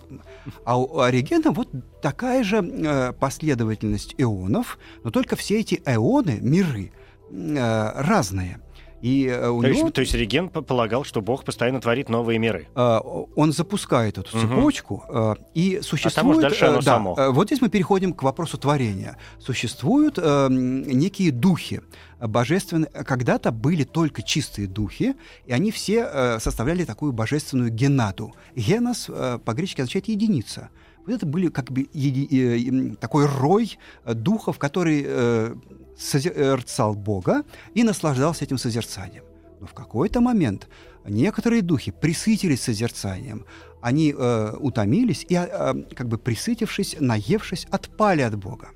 А 0.66 0.80
у 0.80 1.00
Оригена 1.00 1.52
вот 1.52 1.70
такая 2.02 2.44
же 2.44 3.14
последовательность 3.20 4.16
эонов, 4.18 4.80
но 5.04 5.12
только 5.12 5.36
все 5.36 5.60
эти 5.60 5.84
эоны, 5.86 6.40
миры, 6.42 6.92
разные. 7.32 8.62
И 9.02 9.26
э, 9.28 9.50
у 9.50 9.62
то, 9.62 9.68
него... 9.68 9.80
есть, 9.80 9.94
то 9.94 10.02
есть 10.02 10.14
Реген 10.14 10.50
полагал, 10.50 11.04
что 11.04 11.22
Бог 11.22 11.44
постоянно 11.44 11.82
творит 11.82 12.10
новые 12.10 12.40
миры. 12.40 12.68
Э, 12.76 13.00
он 13.36 13.52
запускает 13.52 14.18
эту 14.18 14.32
цепочку, 14.32 15.04
угу. 15.08 15.38
и 15.54 15.80
существует... 15.82 16.18
А 16.18 16.22
там 16.22 16.28
уж 16.28 16.38
дальше 16.38 16.66
оно 16.66 16.78
да, 16.78 16.82
само. 16.82 17.16
Вот 17.32 17.48
здесь 17.48 17.62
мы 17.62 17.70
переходим 17.70 18.14
к 18.14 18.24
вопросу 18.24 18.58
творения. 18.58 19.18
Существуют 19.40 20.18
э, 20.18 20.48
некие 20.50 21.32
духи 21.32 21.82
божественные. 22.20 22.90
Когда-то 22.90 23.52
были 23.52 23.84
только 23.84 24.22
чистые 24.22 24.68
духи, 24.68 25.16
и 25.46 25.54
они 25.54 25.72
все 25.72 26.08
э, 26.12 26.40
составляли 26.40 26.84
такую 26.84 27.14
божественную 27.14 27.72
генаду. 27.72 28.34
Генос 28.56 29.06
э, 29.10 29.40
по-гречески 29.44 29.82
означает 29.82 30.08
единица. 30.08 30.70
Это 31.10 31.26
были 31.26 31.50
как 31.50 31.72
бы 31.72 31.88
еди, 31.94 32.28
э, 32.32 32.96
такой 32.96 33.26
рой 33.26 33.78
духов, 34.06 34.58
который 34.58 35.04
э, 35.06 35.56
созерцал 35.98 36.94
Бога 36.96 37.44
и 37.74 37.84
наслаждался 37.84 38.46
этим 38.46 38.58
созерцанием. 38.58 39.24
Но 39.60 39.68
в 39.68 39.74
какой-то 39.74 40.22
момент 40.22 40.68
некоторые 41.06 41.62
духи 41.62 41.92
присытились 41.92 42.62
созерцанием, 42.62 43.46
они 43.82 44.14
э, 44.18 44.54
утомились 44.60 45.26
и, 45.30 45.36
э, 45.36 45.74
как 45.96 46.08
бы 46.08 46.18
присытившись, 46.18 46.98
наевшись, 47.00 47.66
отпали 47.72 48.22
от 48.22 48.36
Бога. 48.36 48.70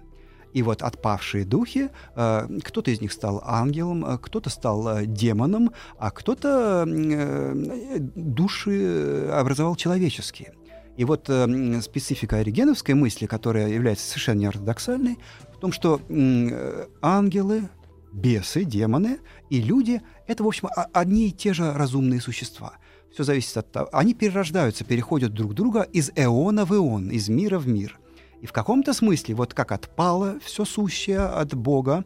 И 0.53 0.61
вот 0.61 0.81
отпавшие 0.83 1.45
духи, 1.45 1.89
э, 2.15 2.47
кто-то 2.63 2.91
из 2.91 3.01
них 3.01 3.11
стал 3.11 3.41
ангелом, 3.45 4.05
э, 4.05 4.17
кто-то 4.21 4.49
стал 4.49 4.87
э, 4.87 5.05
демоном, 5.05 5.71
а 5.97 6.11
кто-то 6.11 6.85
э, 6.87 7.99
души 7.99 9.29
образовал 9.31 9.75
человеческие. 9.75 10.53
И 10.97 11.05
вот 11.05 11.29
э, 11.29 11.81
специфика 11.81 12.37
оригеновской 12.37 12.93
мысли, 12.93 13.25
которая 13.25 13.69
является 13.69 14.07
совершенно 14.07 14.39
неортодоксальной, 14.39 15.17
том, 15.63 15.71
что 15.71 16.01
э, 16.09 16.87
ангелы, 17.01 17.69
бесы, 18.11 18.65
демоны 18.65 19.19
и 19.49 19.61
люди— 19.61 20.01
это, 20.27 20.43
в 20.43 20.47
общем, 20.47 20.67
одни 20.91 21.29
и 21.29 21.31
те 21.31 21.53
же 21.53 21.71
разумные 21.71 22.19
существа. 22.19 22.73
Все 23.13 23.23
зависит 23.23 23.55
от 23.55 23.71
того. 23.71 23.87
Они 23.93 24.13
перерождаются, 24.13 24.83
переходят 24.83 25.33
друг 25.33 25.53
друга 25.53 25.83
из 25.83 26.11
эона 26.17 26.65
в 26.65 26.73
эон, 26.73 27.11
из 27.11 27.29
мира 27.29 27.59
в 27.59 27.67
мир. 27.69 27.97
И 28.41 28.45
в 28.45 28.51
каком-то 28.51 28.91
смысле, 28.91 29.35
вот 29.35 29.53
как 29.53 29.71
отпало 29.71 30.37
все 30.43 30.65
сущее 30.65 31.21
от 31.21 31.53
Бога, 31.55 32.03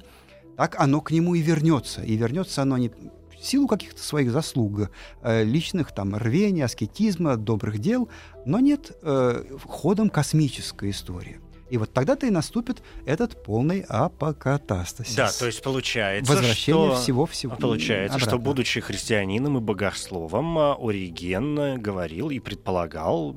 так 0.55 0.79
оно 0.79 1.01
к 1.01 1.09
нему 1.09 1.33
и 1.33 1.41
вернется. 1.41 2.03
И 2.03 2.15
вернется 2.15 2.61
оно 2.61 2.77
не 2.77 2.91
в 3.39 3.45
силу 3.45 3.67
каких-то 3.67 4.01
своих 4.01 4.31
заслуг, 4.31 4.89
э, 5.21 5.43
личных 5.43 5.93
там 5.93 6.15
рвения, 6.15 6.65
аскетизма, 6.65 7.37
добрых 7.37 7.79
дел, 7.79 8.09
но 8.45 8.59
нет 8.59 8.91
э, 9.01 9.43
ходом 9.65 10.09
космической 10.09 10.91
истории. 10.91 11.39
И 11.69 11.77
вот 11.77 11.91
тогда-то 11.91 12.25
и 12.25 12.29
наступит 12.29 12.81
этот 13.05 13.43
полный 13.43 13.81
апокатастасис. 13.81 15.15
Да, 15.15 15.29
то 15.31 15.45
есть 15.45 15.61
получается, 15.61 16.31
Возвращение 16.31 16.91
что... 16.91 17.01
всего-всего. 17.01 17.55
Получается, 17.55 18.15
обратно. 18.15 18.31
что, 18.31 18.39
будучи 18.39 18.79
христианином 18.79 19.57
и 19.57 19.59
богословом, 19.59 20.57
а, 20.57 20.77
Ориген 20.79 21.81
говорил 21.81 22.29
и 22.29 22.39
предполагал, 22.39 23.33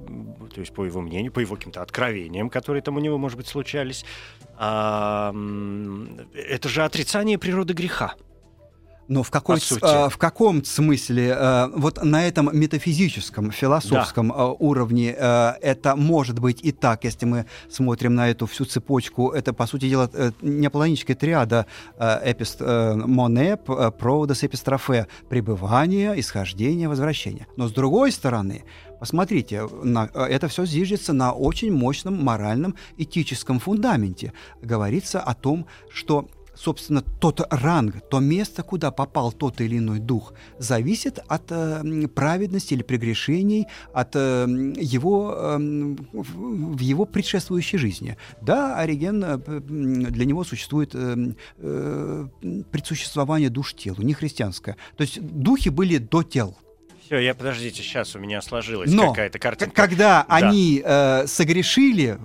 то 0.54 0.60
есть 0.60 0.72
по 0.72 0.84
его 0.84 1.00
мнению, 1.00 1.32
по 1.32 1.40
его 1.40 1.56
каким-то 1.56 1.82
откровениям, 1.82 2.50
которые 2.50 2.82
там 2.82 2.96
у 2.96 3.00
него, 3.00 3.18
может 3.18 3.36
быть, 3.36 3.48
случались, 3.48 4.04
а, 4.56 5.34
это 6.34 6.68
же 6.68 6.84
отрицание 6.84 7.36
природы 7.36 7.74
греха. 7.74 8.14
Но 9.10 9.24
в, 9.24 9.30
какой, 9.32 9.58
э, 9.58 10.08
в 10.08 10.18
каком 10.18 10.64
смысле, 10.64 11.34
э, 11.36 11.68
вот 11.74 12.04
на 12.04 12.24
этом 12.24 12.48
метафизическом, 12.56 13.50
философском 13.50 14.28
да. 14.28 14.34
э, 14.36 14.54
уровне 14.60 15.16
э, 15.18 15.52
это 15.60 15.96
может 15.96 16.38
быть 16.38 16.60
и 16.62 16.70
так, 16.70 17.02
если 17.02 17.26
мы 17.26 17.46
смотрим 17.68 18.14
на 18.14 18.30
эту 18.30 18.46
всю 18.46 18.66
цепочку, 18.66 19.30
это, 19.30 19.52
по 19.52 19.66
сути 19.66 19.88
дела, 19.88 20.08
э, 20.12 20.30
неопланическая 20.42 21.16
триада 21.16 21.66
э, 21.98 22.30
эпист, 22.30 22.58
э, 22.60 22.96
э, 23.00 23.90
Проводос, 23.98 24.44
Эпистрофе, 24.44 25.08
пребывание, 25.28 26.18
исхождение, 26.20 26.88
возвращение. 26.88 27.48
Но 27.56 27.66
с 27.66 27.72
другой 27.72 28.12
стороны, 28.12 28.62
Посмотрите, 29.00 29.66
на, 29.82 30.10
это 30.14 30.46
все 30.48 30.66
зиждется 30.66 31.14
на 31.14 31.32
очень 31.32 31.72
мощном 31.72 32.22
моральном, 32.22 32.74
этическом 32.98 33.58
фундаменте. 33.58 34.34
Говорится 34.60 35.20
о 35.20 35.32
том, 35.32 35.64
что 35.90 36.28
собственно, 36.60 37.02
тот 37.02 37.40
ранг, 37.50 37.96
то 38.08 38.20
место, 38.20 38.62
куда 38.62 38.90
попал 38.90 39.32
тот 39.32 39.60
или 39.60 39.78
иной 39.78 39.98
дух, 39.98 40.34
зависит 40.58 41.18
от 41.26 41.50
э, 41.50 42.08
праведности 42.14 42.74
или 42.74 42.82
прегрешений, 42.82 43.66
от 43.94 44.10
э, 44.14 44.46
его, 44.78 45.34
э, 45.34 45.56
в 46.12 46.80
его 46.80 47.06
предшествующей 47.06 47.78
жизни. 47.78 48.16
Да, 48.42 48.76
Ориген, 48.76 49.24
э, 49.24 49.38
для 49.38 50.24
него 50.24 50.44
существует 50.44 50.90
э, 50.94 51.32
э, 51.58 52.26
предсуществование 52.70 53.48
душ 53.48 53.74
телу, 53.74 54.02
не 54.02 54.12
христианское. 54.12 54.76
То 54.96 55.02
есть 55.02 55.20
духи 55.20 55.70
были 55.70 55.96
до 55.96 56.22
тел. 56.22 56.56
Все, 57.06 57.18
я 57.18 57.34
подождите, 57.34 57.82
сейчас 57.82 58.14
у 58.14 58.18
меня 58.18 58.40
сложилась 58.42 58.94
какая-то 58.94 59.38
картинка. 59.38 59.74
Когда 59.74 60.26
да. 60.28 60.36
они 60.36 60.82
э, 60.84 61.26
согрешили, 61.26 62.18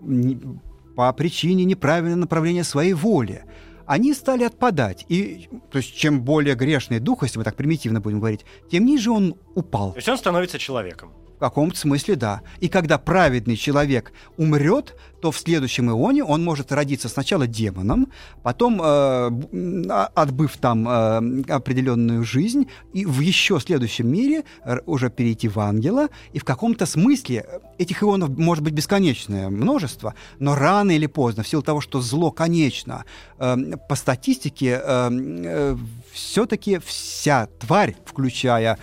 угу 0.00 0.60
по 0.98 1.12
причине 1.12 1.64
неправильного 1.64 2.18
направления 2.18 2.64
своей 2.64 2.92
воли, 2.92 3.44
они 3.86 4.12
стали 4.14 4.42
отпадать. 4.42 5.06
И, 5.08 5.48
то 5.70 5.78
есть, 5.78 5.94
чем 5.94 6.22
более 6.22 6.56
грешный 6.56 6.98
дух, 6.98 7.22
если 7.22 7.38
мы 7.38 7.44
так 7.44 7.54
примитивно 7.54 8.00
будем 8.00 8.18
говорить, 8.18 8.44
тем 8.68 8.84
ниже 8.84 9.12
он 9.12 9.36
упал. 9.54 9.92
То 9.92 9.98
есть 9.98 10.08
он 10.08 10.18
становится 10.18 10.58
человеком. 10.58 11.12
В 11.38 11.40
каком-то 11.40 11.78
смысле 11.78 12.16
да. 12.16 12.42
И 12.58 12.68
когда 12.68 12.98
праведный 12.98 13.56
человек 13.56 14.12
умрет, 14.36 14.96
то 15.20 15.30
в 15.30 15.38
следующем 15.38 15.90
ионе 15.90 16.24
он 16.24 16.44
может 16.44 16.72
родиться 16.72 17.08
сначала 17.08 17.46
демоном, 17.46 18.08
потом, 18.42 18.80
э, 18.80 18.84
а, 18.84 20.10
отбыв 20.14 20.56
там 20.56 20.88
э, 20.88 21.42
определенную 21.48 22.24
жизнь, 22.24 22.68
и 22.92 23.04
в 23.04 23.20
еще 23.20 23.58
следующем 23.60 24.08
мире 24.08 24.44
уже 24.86 25.10
перейти 25.10 25.48
в 25.48 25.58
ангела. 25.58 26.08
И 26.32 26.38
в 26.38 26.44
каком-то 26.44 26.86
смысле 26.86 27.46
этих 27.78 28.02
ионов 28.02 28.30
может 28.36 28.64
быть 28.64 28.74
бесконечное 28.74 29.48
множество, 29.48 30.14
но 30.38 30.54
рано 30.54 30.90
или 30.92 31.06
поздно, 31.06 31.42
в 31.42 31.48
силу 31.48 31.62
того, 31.62 31.80
что 31.80 32.00
зло 32.00 32.30
конечно, 32.30 33.04
э, 33.38 33.56
по 33.88 33.94
статистике 33.94 34.80
э, 34.82 35.10
э, 35.10 35.76
все-таки 36.12 36.78
вся 36.78 37.48
тварь, 37.58 37.96
включая 38.04 38.78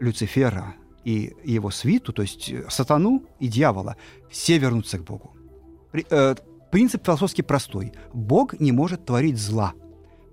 Люцифера, 0.00 0.74
и 1.04 1.34
его 1.44 1.70
свиту, 1.70 2.12
то 2.12 2.22
есть 2.22 2.50
э, 2.50 2.64
сатану 2.68 3.24
и 3.40 3.48
дьявола, 3.48 3.96
все 4.30 4.58
вернутся 4.58 4.98
к 4.98 5.04
Богу. 5.04 5.34
При, 5.90 6.06
э, 6.08 6.34
принцип 6.70 7.04
философски 7.04 7.42
простой. 7.42 7.92
Бог 8.12 8.58
не 8.58 8.72
может 8.72 9.04
творить 9.04 9.38
зла. 9.38 9.74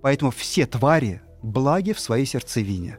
Поэтому 0.02 0.32
все 0.32 0.66
твари 0.66 1.22
благи 1.44 1.94
в 1.94 2.00
своей 2.00 2.26
сердцевине. 2.26 2.98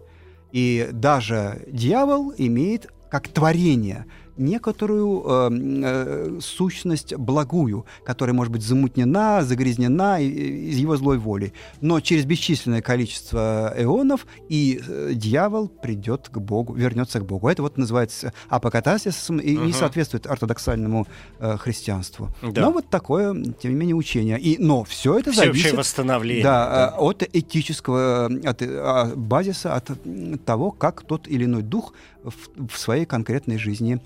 И 0.52 0.88
даже 0.92 1.64
дьявол 1.68 2.34
имеет 2.36 2.92
как 3.10 3.28
творение 3.28 4.06
некоторую 4.40 5.22
э, 5.24 5.50
э, 5.52 6.38
сущность 6.40 7.14
благую, 7.14 7.86
которая 8.04 8.34
может 8.34 8.52
быть 8.52 8.62
замутнена, 8.62 9.42
загрязнена 9.44 10.20
из 10.20 10.76
его 10.76 10.96
злой 10.96 11.18
воли. 11.18 11.52
Но 11.80 12.00
через 12.00 12.24
бесчисленное 12.24 12.82
количество 12.82 13.72
эонов 13.76 14.26
и 14.48 14.80
э, 14.86 15.12
дьявол 15.14 15.68
придет 15.68 16.28
к 16.28 16.38
Богу, 16.38 16.74
вернется 16.74 17.20
к 17.20 17.26
Богу. 17.26 17.48
Это 17.48 17.62
вот 17.62 17.76
называется 17.76 18.32
апокатасисом 18.48 19.38
и 19.38 19.56
угу. 19.56 19.66
не 19.66 19.72
соответствует 19.72 20.26
ортодоксальному 20.26 21.06
э, 21.38 21.56
христианству. 21.58 22.30
Да. 22.42 22.62
Но 22.62 22.72
вот 22.72 22.88
такое, 22.88 23.34
тем 23.60 23.72
не 23.72 23.76
менее, 23.76 23.94
учение. 23.94 24.40
И, 24.40 24.56
но 24.58 24.84
все 24.84 25.18
это 25.18 25.32
зависит 25.32 25.74
восстановление, 25.74 26.42
да, 26.42 26.66
да. 26.66 26.96
Э, 26.96 27.00
от 27.00 27.22
этического 27.32 28.26
от, 28.44 28.62
от 28.62 29.18
базиса, 29.18 29.74
от 29.74 29.90
того, 30.44 30.70
как 30.70 31.02
тот 31.02 31.28
или 31.28 31.44
иной 31.44 31.62
дух 31.62 31.92
в, 32.22 32.68
в 32.68 32.78
своей 32.78 33.04
конкретной 33.04 33.58
жизни 33.58 34.00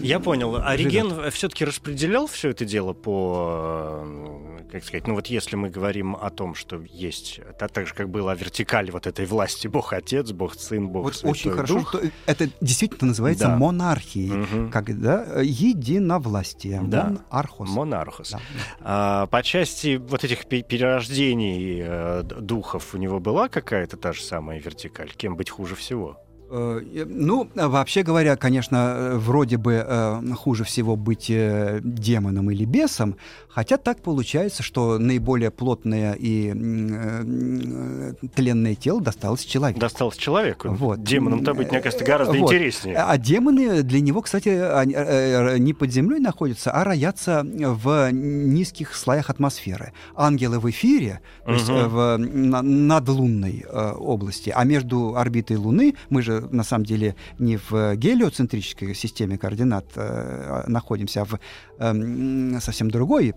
я 0.00 0.20
понял. 0.20 0.56
Ориген 0.56 1.30
все-таки 1.30 1.64
распределял 1.64 2.26
все 2.26 2.50
это 2.50 2.64
дело 2.64 2.92
по, 2.92 4.02
э, 4.04 4.70
как 4.72 4.84
сказать, 4.84 5.06
ну 5.06 5.14
вот 5.14 5.28
если 5.28 5.56
мы 5.56 5.70
говорим 5.70 6.16
о 6.16 6.30
том, 6.30 6.54
что 6.54 6.82
есть, 6.82 7.38
это 7.38 7.68
так 7.68 7.86
же, 7.86 7.94
как 7.94 8.10
было 8.10 8.32
о 8.32 8.34
вертикали 8.34 8.90
вот 8.90 9.06
этой 9.06 9.26
власти, 9.26 9.68
Бог 9.68 9.92
Отец, 9.92 10.32
Бог 10.32 10.54
Сын, 10.54 10.88
Бог 10.88 11.04
вот 11.04 11.14
Святой 11.14 11.30
очень 11.30 11.50
хорошо, 11.50 11.74
Дух. 11.74 11.88
что 11.88 12.02
это 12.26 12.48
действительно 12.60 13.08
называется 13.08 13.46
да. 13.46 13.56
монархией, 13.56 14.42
угу. 14.42 14.70
когда 14.70 15.24
э, 15.24 15.42
единовластие, 15.44 16.82
да. 16.82 17.04
монархос. 17.30 17.70
Монархос. 17.70 18.30
Да. 18.30 18.40
А, 18.80 19.26
по 19.26 19.42
части 19.42 19.96
вот 19.96 20.24
этих 20.24 20.46
перерождений 20.46 21.80
э, 21.82 22.22
духов 22.22 22.94
у 22.94 22.98
него 22.98 23.20
была 23.20 23.48
какая-то 23.48 23.96
та 23.96 24.12
же 24.12 24.22
самая 24.22 24.60
вертикаль? 24.60 25.12
Кем 25.16 25.36
быть 25.36 25.50
хуже 25.50 25.74
всего? 25.74 26.18
Э, 26.48 26.80
ну, 27.08 27.48
вообще 27.54 28.02
говоря, 28.02 28.36
конечно, 28.36 29.12
вроде 29.14 29.56
бы 29.56 29.84
э, 29.84 30.22
хуже 30.36 30.64
всего 30.64 30.94
быть 30.96 31.28
э, 31.28 31.80
демоном 31.82 32.50
или 32.50 32.64
бесом, 32.64 33.16
хотя 33.48 33.76
так 33.76 34.00
получается, 34.00 34.62
что 34.62 34.98
наиболее 34.98 35.50
плотное 35.50 36.12
и 36.12 36.52
э, 36.54 38.12
тленное 38.34 38.76
тело 38.76 39.00
досталось 39.00 39.44
человеку. 39.44 39.80
Досталось 39.80 40.16
человеку. 40.16 40.68
Вот. 40.68 41.02
Демоном-то 41.02 41.54
быть, 41.54 41.70
мне 41.70 41.80
кажется, 41.80 42.04
гораздо 42.04 42.34
вот. 42.38 42.52
интереснее. 42.52 42.96
А 42.96 43.18
демоны 43.18 43.82
для 43.82 44.00
него, 44.00 44.22
кстати, 44.22 44.50
э, 44.50 45.58
не 45.58 45.74
под 45.74 45.90
землей 45.90 46.20
находятся, 46.20 46.70
а 46.70 46.84
роятся 46.84 47.44
в 47.44 48.12
низких 48.12 48.94
слоях 48.94 49.30
атмосферы. 49.30 49.92
Ангелы 50.14 50.60
в 50.60 50.70
эфире, 50.70 51.20
то 51.44 51.52
есть 51.52 51.68
угу. 51.68 51.88
в 51.88 52.16
надлунной 52.18 53.64
области, 53.96 54.52
а 54.54 54.64
между 54.64 55.16
орбитой 55.16 55.56
Луны 55.56 55.94
мы 56.08 56.22
же 56.22 56.35
на 56.50 56.62
самом 56.62 56.84
деле 56.84 57.16
не 57.38 57.56
в 57.56 57.96
гелиоцентрической 57.96 58.94
системе 58.94 59.38
координат 59.38 59.86
э, 59.96 60.64
находимся, 60.66 61.22
а 61.22 61.24
в 61.24 61.38
э, 61.78 62.60
совсем 62.60 62.90
другой. 62.90 63.34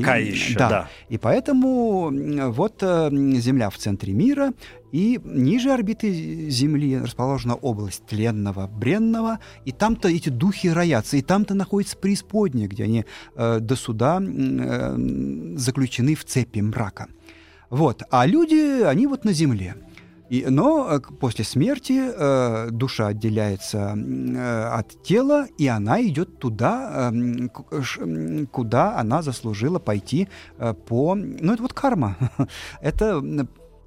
Пока 0.00 0.16
еще, 0.16 0.58
да. 0.58 0.68
да. 0.68 0.88
И 1.08 1.18
поэтому 1.18 2.10
вот 2.52 2.82
э, 2.82 3.10
Земля 3.12 3.70
в 3.70 3.78
центре 3.78 4.12
мира, 4.12 4.52
и 4.92 5.20
ниже 5.24 5.72
орбиты 5.72 6.48
Земли 6.50 6.98
расположена 6.98 7.56
область 7.56 8.06
тленного, 8.06 8.68
бренного, 8.68 9.40
и 9.64 9.72
там-то 9.72 10.08
эти 10.08 10.28
духи 10.28 10.68
роятся, 10.68 11.16
и 11.16 11.22
там-то 11.22 11.54
находится 11.54 11.96
преисподняя, 11.96 12.68
где 12.68 12.84
они 12.84 13.04
э, 13.34 13.58
до 13.60 13.74
суда 13.74 14.22
э, 14.22 14.96
заключены 15.56 16.14
в 16.14 16.24
цепи 16.24 16.60
мрака. 16.60 17.08
Вот. 17.70 18.04
А 18.10 18.24
люди, 18.24 18.82
они 18.82 19.08
вот 19.08 19.24
на 19.24 19.32
Земле. 19.32 19.74
И, 20.30 20.46
но 20.48 20.88
э, 20.90 21.00
после 21.20 21.44
смерти 21.44 22.00
э, 22.00 22.70
душа 22.70 23.08
отделяется 23.08 23.94
э, 23.96 24.64
от 24.64 25.02
тела, 25.02 25.46
и 25.58 25.66
она 25.66 26.02
идет 26.02 26.38
туда, 26.38 27.12
э, 27.12 28.46
куда 28.50 28.98
она 28.98 29.22
заслужила 29.22 29.78
пойти 29.78 30.28
э, 30.58 30.72
по... 30.72 31.14
Ну, 31.14 31.52
это 31.52 31.62
вот 31.62 31.74
карма. 31.74 32.16
это 32.80 33.22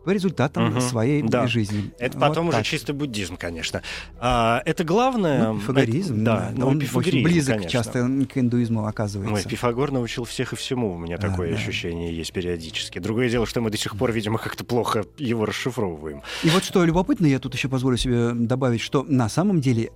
по 0.07 0.11
результатам 0.11 0.71
угу, 0.71 0.79
своей 0.79 1.21
да. 1.21 1.47
жизни. 1.47 1.91
Это 1.99 2.17
потом 2.17 2.45
вот 2.45 2.51
уже 2.51 2.59
так. 2.59 2.65
чистый 2.65 2.93
буддизм, 2.93 3.35
конечно. 3.35 3.81
А, 4.21 4.61
это 4.63 4.85
главное... 4.85 5.51
Ну, 5.51 5.59
пифагоризм. 5.59 6.13
Это, 6.13 6.23
да, 6.55 6.65
он 6.65 6.77
очень 6.77 7.23
близок 7.25 7.55
конечно. 7.55 7.69
часто 7.69 8.09
к 8.25 8.37
индуизму 8.37 8.85
оказывается. 8.85 9.35
Ой, 9.35 9.51
Пифагор 9.51 9.91
научил 9.91 10.23
всех 10.23 10.53
и 10.53 10.55
всему, 10.55 10.93
у 10.93 10.97
меня 10.97 11.17
а, 11.17 11.19
такое 11.19 11.49
да. 11.49 11.55
ощущение 11.57 12.15
есть 12.15 12.31
периодически. 12.31 12.99
Другое 12.99 13.29
дело, 13.29 13.45
что 13.45 13.59
мы 13.59 13.69
до 13.69 13.75
сих 13.75 13.97
пор, 13.97 14.13
видимо, 14.13 14.37
как-то 14.37 14.63
плохо 14.63 15.03
его 15.17 15.45
расшифровываем. 15.45 16.21
И 16.41 16.49
вот 16.51 16.63
что 16.63 16.85
любопытно, 16.85 17.25
я 17.25 17.39
тут 17.39 17.53
еще 17.53 17.67
позволю 17.67 17.97
себе 17.97 18.31
добавить, 18.31 18.79
что 18.79 19.03
на 19.03 19.27
самом 19.27 19.59
деле 19.59 19.91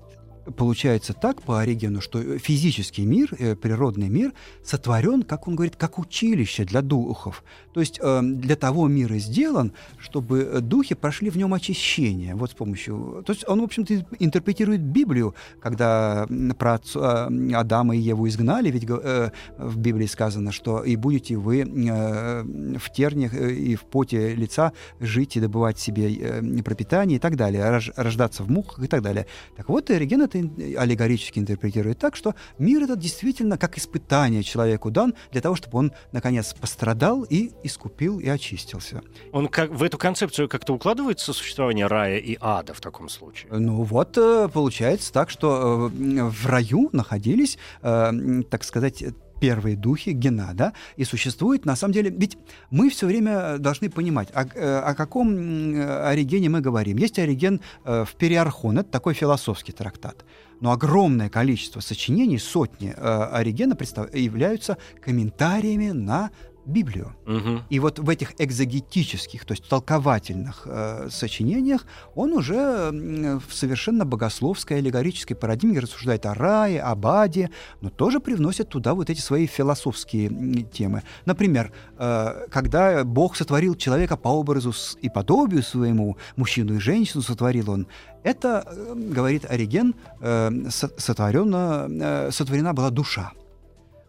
получается 0.51 1.13
так 1.13 1.41
по 1.41 1.59
Оригену, 1.59 2.01
что 2.01 2.37
физический 2.37 3.05
мир, 3.05 3.33
э, 3.37 3.55
природный 3.55 4.09
мир 4.09 4.33
сотворен, 4.63 5.23
как 5.23 5.47
он 5.47 5.55
говорит, 5.55 5.75
как 5.75 5.99
училище 5.99 6.65
для 6.65 6.81
духов. 6.81 7.43
То 7.73 7.79
есть 7.79 7.99
э, 8.01 8.21
для 8.21 8.55
того 8.55 8.87
мира 8.87 9.17
сделан, 9.17 9.73
чтобы 9.97 10.59
духи 10.61 10.95
прошли 10.95 11.29
в 11.29 11.37
нем 11.37 11.53
очищение. 11.53 12.35
Вот 12.35 12.51
с 12.51 12.53
помощью... 12.53 13.23
То 13.25 13.33
есть 13.33 13.47
он, 13.47 13.61
в 13.61 13.63
общем-то, 13.63 14.05
интерпретирует 14.19 14.81
Библию, 14.81 15.35
когда 15.61 16.27
про 16.57 16.75
отца, 16.75 17.27
э, 17.29 17.53
Адама 17.53 17.95
и 17.95 17.99
Еву 17.99 18.27
изгнали, 18.27 18.71
ведь 18.71 18.85
э, 18.87 19.31
в 19.57 19.77
Библии 19.77 20.07
сказано, 20.07 20.51
что 20.51 20.83
и 20.83 20.95
будете 20.95 21.37
вы 21.37 21.61
э, 21.61 22.43
в 22.77 22.91
терниях 22.91 23.33
э, 23.33 23.53
и 23.53 23.75
в 23.75 23.83
поте 23.83 24.35
лица 24.35 24.73
жить 24.99 25.37
и 25.37 25.39
добывать 25.39 25.79
себе 25.79 26.13
э, 26.13 26.63
пропитание 26.63 27.17
и 27.17 27.19
так 27.19 27.35
далее, 27.35 27.81
рождаться 27.95 28.43
в 28.43 28.49
мухах 28.51 28.83
и 28.83 28.87
так 28.87 29.01
далее. 29.01 29.25
Так 29.55 29.69
вот, 29.69 29.89
Ориген 29.89 30.21
это 30.21 30.39
аллегорически 30.77 31.39
интерпретирует 31.39 31.99
так, 31.99 32.15
что 32.15 32.35
мир 32.57 32.83
это 32.83 32.95
действительно 32.95 33.57
как 33.57 33.77
испытание 33.77 34.43
человеку 34.43 34.91
дан 34.91 35.13
для 35.31 35.41
того, 35.41 35.55
чтобы 35.55 35.77
он, 35.77 35.91
наконец, 36.11 36.53
пострадал 36.53 37.23
и 37.23 37.51
искупил 37.63 38.19
и 38.19 38.27
очистился. 38.27 39.01
Он 39.31 39.47
как, 39.47 39.71
в 39.71 39.83
эту 39.83 39.97
концепцию 39.97 40.49
как-то 40.49 40.73
укладывается 40.73 41.33
существование 41.33 41.87
рая 41.87 42.17
и 42.17 42.37
ада 42.39 42.73
в 42.73 42.81
таком 42.81 43.09
случае? 43.09 43.51
Ну 43.51 43.83
вот, 43.83 44.17
э, 44.17 44.49
получается 44.51 45.11
так, 45.11 45.29
что 45.29 45.89
э, 45.89 46.23
в 46.23 46.45
раю 46.45 46.89
находились, 46.91 47.57
э, 47.81 48.41
так 48.49 48.63
сказать, 48.63 49.03
первые 49.41 49.75
духи 49.75 50.11
Генада, 50.11 50.71
и 50.97 51.03
существует, 51.03 51.65
на 51.65 51.75
самом 51.75 51.93
деле, 51.93 52.11
ведь 52.11 52.37
мы 52.69 52.89
все 52.89 53.07
время 53.07 53.57
должны 53.57 53.89
понимать, 53.89 54.29
о, 54.33 54.45
э, 54.45 54.79
о 54.79 54.93
каком 54.93 55.27
оригене 55.27 56.47
мы 56.49 56.61
говорим. 56.61 56.97
Есть 56.97 57.19
ориген 57.19 57.59
э, 57.83 58.05
в 58.05 58.15
Периархон, 58.15 58.77
это 58.77 58.89
такой 58.89 59.15
философский 59.15 59.71
трактат. 59.73 60.23
Но 60.61 60.71
огромное 60.71 61.29
количество 61.29 61.79
сочинений, 61.79 62.37
сотни 62.37 62.93
э, 62.95 63.29
оригена 63.33 63.75
представ... 63.75 64.13
являются 64.13 64.77
комментариями 65.03 65.89
на 65.89 66.29
Библию. 66.65 67.15
Угу. 67.25 67.63
И 67.69 67.79
вот 67.79 67.99
в 67.99 68.09
этих 68.09 68.33
экзогетических, 68.39 69.45
то 69.45 69.53
есть 69.53 69.67
толковательных 69.67 70.63
э, 70.65 71.09
сочинениях 71.09 71.85
он 72.15 72.33
уже 72.33 72.91
в 72.91 73.53
совершенно 73.53 74.05
богословской, 74.05 74.77
аллегорической 74.77 75.35
парадигме 75.35 75.79
рассуждает 75.79 76.25
о 76.25 76.33
рае, 76.33 76.81
об 76.81 77.07
аде, 77.07 77.49
но 77.81 77.89
тоже 77.89 78.19
привносит 78.19 78.69
туда 78.69 78.93
вот 78.93 79.09
эти 79.09 79.19
свои 79.19 79.47
философские 79.47 80.63
темы. 80.63 81.03
Например, 81.25 81.71
э, 81.97 82.47
когда 82.51 83.03
Бог 83.03 83.35
сотворил 83.35 83.75
человека 83.75 84.17
по 84.17 84.29
образу 84.29 84.73
и 85.01 85.09
подобию 85.09 85.63
своему, 85.63 86.17
мужчину 86.35 86.75
и 86.75 86.79
женщину 86.79 87.23
сотворил 87.23 87.71
он, 87.71 87.87
это, 88.23 88.63
э, 88.65 88.93
говорит 88.95 89.45
Ориген, 89.49 89.95
э, 90.21 90.51
сотворена, 90.69 91.87
э, 91.89 92.31
сотворена 92.31 92.73
была 92.73 92.89
душа 92.89 93.33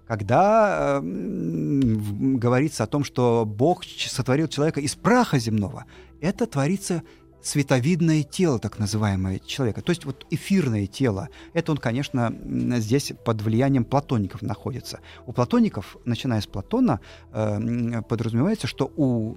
когда 0.07 0.99
э, 0.99 1.01
говорится 1.03 2.85
о 2.85 2.87
том, 2.87 3.05
что 3.05 3.45
Бог 3.47 3.85
сотворил 3.85 4.49
человека 4.49 4.81
из 4.81 4.95
праха 4.95 5.39
земного, 5.39 5.85
это 6.21 6.47
творится 6.47 7.03
световидное 7.43 8.23
тело, 8.23 8.59
так 8.59 8.79
называемое 8.79 9.41
человека, 9.41 9.83
то 9.83 9.91
есть 9.91 10.05
вот 10.05 10.27
эфирное 10.31 10.87
тело. 10.87 11.29
Это 11.55 11.73
он, 11.73 11.79
конечно, 11.79 12.33
здесь 12.79 13.13
под 13.25 13.43
влиянием 13.43 13.85
платоников 13.85 14.43
находится. 14.43 15.01
У 15.27 15.33
платоников, 15.33 15.97
начиная 16.05 16.41
с 16.41 16.47
Платона, 16.47 17.01
э, 17.33 18.03
подразумевается, 18.09 18.67
что 18.67 18.93
у 18.97 19.37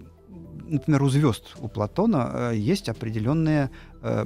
например, 0.67 1.03
у 1.03 1.09
звезд 1.09 1.55
у 1.59 1.67
Платона 1.67 2.31
э, 2.33 2.57
есть 2.57 2.89
определенная 2.89 3.71
э, 4.01 4.25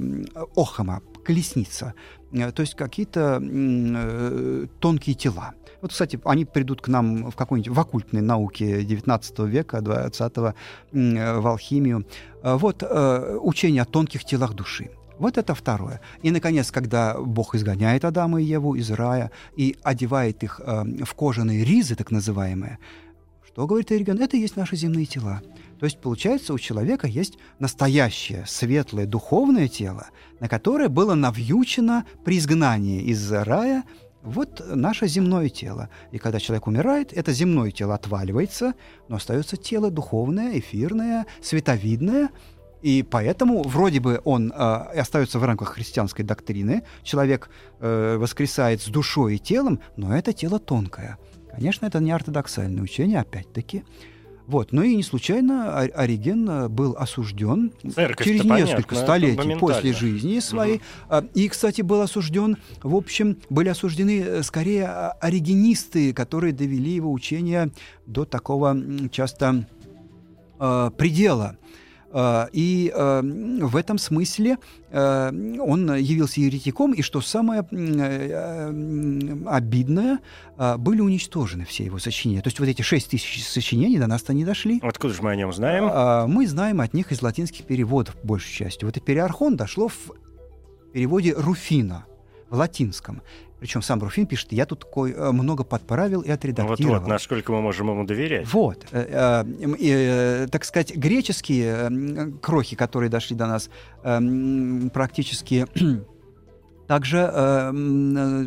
охама, 0.56 1.02
колесница, 1.24 1.94
э, 2.18 2.19
то 2.30 2.60
есть 2.60 2.74
какие-то 2.74 3.40
э, 3.42 4.66
тонкие 4.78 5.14
тела. 5.14 5.54
Вот, 5.80 5.92
кстати, 5.92 6.20
они 6.24 6.44
придут 6.44 6.82
к 6.82 6.88
нам 6.88 7.30
в 7.30 7.36
какой-нибудь 7.36 7.74
в 7.74 7.80
оккультной 7.80 8.20
науке 8.20 8.84
19 8.84 9.38
века, 9.40 9.80
20 9.80 10.36
в 10.36 10.54
алхимию. 11.46 12.06
Э, 12.42 12.56
вот 12.56 12.82
э, 12.82 13.38
учение 13.40 13.82
о 13.82 13.86
тонких 13.86 14.24
телах 14.24 14.54
души. 14.54 14.90
Вот 15.18 15.36
это 15.36 15.54
второе. 15.54 16.00
И, 16.22 16.30
наконец, 16.30 16.70
когда 16.70 17.18
Бог 17.18 17.54
изгоняет 17.54 18.04
Адама 18.04 18.40
и 18.40 18.44
Еву 18.44 18.74
из 18.74 18.90
рая 18.90 19.30
и 19.54 19.76
одевает 19.82 20.42
их 20.42 20.60
э, 20.64 21.04
в 21.04 21.14
кожаные 21.14 21.64
ризы, 21.64 21.94
так 21.94 22.10
называемые, 22.10 22.78
что 23.46 23.66
говорит 23.66 23.92
Эриген? 23.92 24.18
Это 24.18 24.36
и 24.36 24.40
есть 24.40 24.56
наши 24.56 24.76
земные 24.76 25.06
тела. 25.06 25.42
То 25.80 25.86
есть, 25.86 25.98
получается, 25.98 26.52
у 26.52 26.58
человека 26.58 27.06
есть 27.06 27.38
настоящее, 27.58 28.44
светлое, 28.46 29.06
духовное 29.06 29.66
тело, 29.66 30.08
на 30.38 30.46
которое 30.46 30.90
было 30.90 31.14
навьючено 31.14 32.04
при 32.22 32.36
изгнании 32.36 33.00
из 33.02 33.32
рая 33.32 33.84
вот 34.22 34.62
наше 34.68 35.08
земное 35.08 35.48
тело. 35.48 35.88
И 36.12 36.18
когда 36.18 36.38
человек 36.38 36.66
умирает, 36.66 37.14
это 37.14 37.32
земное 37.32 37.70
тело 37.70 37.94
отваливается, 37.94 38.74
но 39.08 39.16
остается 39.16 39.56
тело 39.56 39.90
духовное, 39.90 40.58
эфирное, 40.58 41.24
световидное. 41.40 42.28
И 42.82 43.02
поэтому 43.02 43.62
вроде 43.62 44.00
бы 44.00 44.20
он 44.24 44.52
э, 44.52 44.54
остается 44.54 45.38
в 45.38 45.44
рамках 45.44 45.70
христианской 45.70 46.26
доктрины. 46.26 46.82
Человек 47.02 47.48
э, 47.78 48.18
воскресает 48.18 48.82
с 48.82 48.88
душой 48.88 49.36
и 49.36 49.38
телом, 49.38 49.80
но 49.96 50.14
это 50.14 50.34
тело 50.34 50.58
тонкое. 50.58 51.16
Конечно, 51.50 51.86
это 51.86 52.00
не 52.00 52.12
ортодоксальное 52.12 52.82
учение, 52.82 53.20
опять-таки. 53.20 53.82
Вот. 54.50 54.72
Ну 54.72 54.82
и 54.82 54.96
не 54.96 55.04
случайно 55.04 55.78
Ориген 55.78 56.50
э, 56.50 56.68
был 56.68 56.96
осужден 56.98 57.70
Церковь 57.94 58.26
через 58.26 58.42
несколько 58.42 58.96
понятно, 58.96 58.96
столетий 58.96 59.56
после 59.60 59.92
жизни 59.92 60.40
своей. 60.40 60.80
Угу. 61.08 61.28
И, 61.34 61.48
кстати, 61.48 61.82
был 61.82 62.00
осужден, 62.00 62.56
в 62.82 62.96
общем, 62.96 63.36
были 63.48 63.68
осуждены 63.68 64.20
э, 64.20 64.42
скорее 64.42 64.88
оригенисты, 65.20 66.12
которые 66.12 66.52
довели 66.52 66.90
его 66.90 67.12
учение 67.12 67.70
до 68.06 68.24
такого 68.24 68.76
часто 69.12 69.68
э, 70.58 70.90
предела. 70.98 71.56
Э, 72.12 72.46
и 72.52 72.92
э, 72.94 73.20
в 73.22 73.76
этом 73.76 73.98
смысле 73.98 74.58
э, 74.90 75.58
он 75.60 75.94
явился 75.94 76.40
еретиком, 76.40 76.92
и 76.92 77.02
что 77.02 77.20
самое 77.20 77.60
обидное, 79.46 80.18
были 80.78 81.00
уничтожены 81.00 81.64
все 81.64 81.84
его 81.84 81.98
сочинения. 81.98 82.42
То 82.42 82.48
есть 82.48 82.58
вот 82.58 82.68
эти 82.68 82.82
шесть 82.82 83.10
тысяч 83.10 83.46
сочинений 83.46 83.98
до 83.98 84.06
нас-то 84.06 84.32
не 84.32 84.44
дошли. 84.44 84.80
Откуда 84.82 85.14
же 85.14 85.22
мы 85.22 85.30
о 85.30 85.36
нем 85.36 85.52
знаем? 85.52 86.30
Мы 86.30 86.46
знаем 86.46 86.80
от 86.80 86.94
них 86.94 87.12
из 87.12 87.22
латинских 87.22 87.64
переводов, 87.64 88.16
большей 88.22 88.52
частью. 88.52 88.88
Вот 88.88 88.96
и 88.96 89.00
Периархон 89.00 89.56
дошло 89.56 89.88
в 89.88 90.12
переводе 90.92 91.34
Руфина 91.36 92.04
в 92.50 92.56
латинском. 92.56 93.22
Причем 93.60 93.82
сам 93.82 94.00
Руфин 94.00 94.26
пишет, 94.26 94.52
я 94.52 94.64
тут 94.64 94.86
э, 94.96 95.32
много 95.32 95.64
подправил 95.64 96.22
и 96.22 96.30
отредактировал. 96.30 96.94
Вот-вот, 96.94 97.08
насколько 97.08 97.52
мы 97.52 97.60
можем 97.60 97.90
ему 97.90 98.04
доверять. 98.04 98.50
Вот. 98.50 98.86
Э, 98.90 99.44
э, 99.78 100.46
так 100.50 100.64
сказать, 100.64 100.96
греческие 100.96 102.32
крохи, 102.40 102.74
которые 102.74 103.10
дошли 103.10 103.36
до 103.36 103.46
нас, 103.46 103.70
практически 104.92 105.66
также 106.88 107.30
э, 107.32 108.46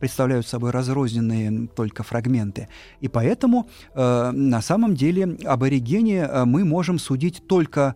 представляют 0.00 0.48
собой 0.48 0.72
разрозненные 0.72 1.68
только 1.68 2.02
фрагменты. 2.02 2.68
И 3.00 3.08
поэтому 3.08 3.70
э, 3.94 4.30
на 4.32 4.60
самом 4.60 4.96
деле 4.96 5.38
об 5.44 5.62
оригене 5.62 6.28
мы 6.44 6.64
можем 6.64 6.98
судить 6.98 7.46
только 7.46 7.94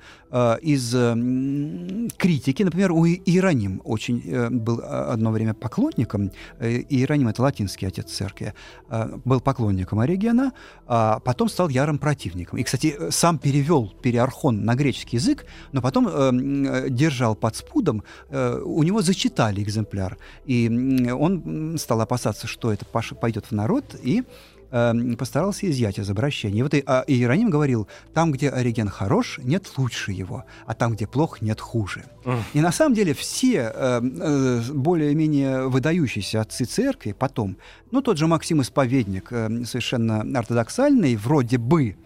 из 0.62 0.94
э, 0.94 1.14
критики. 2.16 2.62
Например, 2.62 2.92
у 2.92 3.06
Иероним 3.06 3.80
очень 3.84 4.22
э, 4.26 4.50
был 4.50 4.82
одно 4.84 5.30
время 5.30 5.54
поклонником, 5.54 6.30
э, 6.58 6.82
Иероним— 6.88 7.28
это 7.28 7.42
латинский 7.42 7.88
отец 7.88 8.10
церкви, 8.10 8.52
э, 8.90 9.18
был 9.24 9.40
поклонником 9.40 10.00
Оригена, 10.00 10.52
а 10.86 11.20
потом 11.20 11.48
стал 11.48 11.68
ярым 11.68 11.98
противником. 11.98 12.58
И, 12.58 12.62
кстати, 12.62 13.10
сам 13.10 13.38
перевел 13.38 13.92
Периархон 14.02 14.64
на 14.64 14.74
греческий 14.74 15.16
язык, 15.16 15.46
но 15.72 15.80
потом 15.80 16.08
э, 16.08 16.88
держал 16.90 17.34
под 17.34 17.56
спудом, 17.56 18.02
э, 18.30 18.60
у 18.64 18.82
него 18.82 19.02
зачитали 19.02 19.62
экземпляр. 19.62 20.18
И 20.44 20.68
он 21.10 21.76
стал 21.78 22.00
опасаться, 22.00 22.46
что 22.46 22.72
это 22.72 22.84
пойдет 22.86 23.46
в 23.46 23.52
народ, 23.52 23.96
и 24.02 24.24
э, 24.70 24.92
постарался 25.18 25.70
изъять 25.70 25.98
из 25.98 26.10
обращения. 26.10 26.62
Вот 26.62 26.74
и, 26.74 26.82
а, 26.86 27.04
Иероним 27.06 27.50
говорил, 27.50 27.88
там, 28.14 28.32
где 28.32 28.50
Ориген 28.50 28.88
хорош, 28.88 29.38
нет 29.42 29.66
лучше 29.76 30.12
его, 30.12 30.44
а 30.66 30.74
там, 30.74 30.94
где 30.94 31.06
плох, 31.06 31.42
нет 31.42 31.60
хуже. 31.60 32.04
Mm. 32.24 32.38
И 32.54 32.60
на 32.60 32.72
самом 32.72 32.94
деле 32.94 33.14
все 33.14 33.72
э, 33.74 34.00
э, 34.02 34.62
более-менее 34.72 35.68
выдающиеся 35.68 36.40
отцы 36.40 36.64
церкви 36.64 37.14
потом, 37.18 37.56
ну 37.90 38.02
тот 38.02 38.18
же 38.18 38.26
Максим 38.26 38.62
Исповедник, 38.62 39.28
э, 39.30 39.64
совершенно 39.64 40.20
ортодоксальный, 40.38 41.16
вроде 41.16 41.58
бы, 41.58 41.96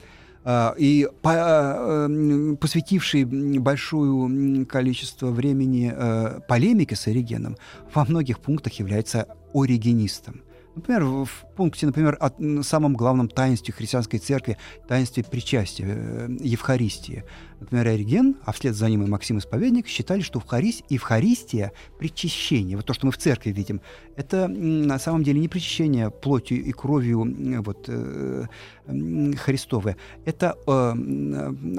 а, 0.44 0.74
и 0.76 1.08
эм, 1.22 2.56
посвятивший 2.56 3.24
большое 3.24 4.64
количество 4.66 5.30
времени 5.30 5.92
э, 5.94 6.40
полемике 6.48 6.96
с 6.96 7.06
Оригеном, 7.06 7.56
во 7.94 8.04
многих 8.04 8.40
пунктах 8.40 8.72
является 8.74 9.28
оригенистом. 9.54 10.42
Например, 10.74 11.04
в 11.04 11.28
пункте, 11.54 11.84
например, 11.84 12.16
о 12.18 12.62
самом 12.62 12.94
главном 12.94 13.28
таинстве 13.28 13.74
христианской 13.74 14.18
церкви, 14.18 14.56
таинстве 14.88 15.22
причастия, 15.22 15.86
э, 15.86 16.28
Евхаристии. 16.40 17.24
Например, 17.60 17.88
Ориген, 17.88 18.36
а 18.44 18.52
вслед 18.52 18.74
за 18.74 18.88
ним 18.88 19.04
и 19.04 19.06
Максим 19.06 19.38
Исповедник 19.38 19.86
считали, 19.86 20.22
что 20.22 20.38
Евхарист, 20.38 20.82
Евхаристия, 20.88 21.72
причащение, 21.98 22.76
вот 22.76 22.86
то, 22.86 22.94
что 22.94 23.06
мы 23.06 23.12
в 23.12 23.18
церкви 23.18 23.50
видим, 23.50 23.82
это 24.16 24.48
на 24.48 24.98
самом 24.98 25.22
деле 25.24 25.40
не 25.40 25.48
причащение 25.48 26.10
плотью 26.10 26.64
и 26.64 26.72
кровью 26.72 27.62
вот, 27.62 27.84
э, 27.88 28.46
Христовое. 28.86 29.96
Это 30.24 30.56
э, 30.66 30.92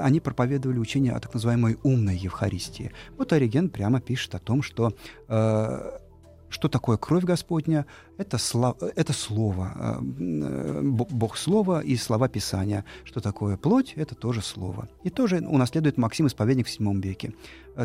они 0.00 0.20
проповедовали 0.20 0.78
учение 0.78 1.12
о 1.12 1.20
так 1.20 1.34
называемой 1.34 1.78
умной 1.82 2.16
Евхаристии. 2.16 2.92
Вот 3.18 3.32
Ориген 3.32 3.70
прямо 3.70 4.00
пишет 4.00 4.36
о 4.36 4.38
том, 4.38 4.62
что 4.62 4.94
что 6.54 6.68
такое 6.68 6.96
кровь 6.96 7.24
Господня? 7.24 7.84
Это, 8.16 8.38
слов, 8.38 8.76
это 8.80 9.12
слово, 9.12 9.98
э, 10.20 10.80
Бог 10.82 11.36
слова 11.36 11.80
и 11.80 11.96
слова 11.96 12.28
Писания. 12.28 12.84
Что 13.02 13.20
такое 13.20 13.56
плоть? 13.56 13.94
Это 13.96 14.14
тоже 14.14 14.40
слово. 14.40 14.88
И 15.02 15.10
тоже 15.10 15.38
унаследует 15.38 15.98
Максим 15.98 16.28
Исповедник 16.28 16.68
в 16.68 16.80
VII 16.80 17.00
веке. 17.02 17.32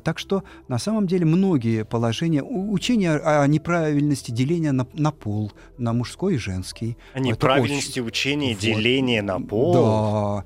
Так 0.03 0.19
что 0.19 0.43
на 0.67 0.77
самом 0.77 1.07
деле 1.07 1.25
многие 1.25 1.83
положения, 1.83 2.43
учения 2.43 3.13
о 3.15 3.47
неправильности 3.47 4.29
деления 4.29 4.71
на, 4.71 4.85
на 4.93 5.11
пол, 5.11 5.51
на 5.79 5.93
мужской 5.93 6.35
и 6.35 6.37
женский. 6.37 6.95
О 7.13 7.19
неправильности 7.19 7.99
очень... 7.99 8.07
учения 8.07 8.53
вот. 8.53 8.61
деления 8.61 9.23
на 9.23 9.41
пол? 9.41 9.73
Да. 9.73 10.45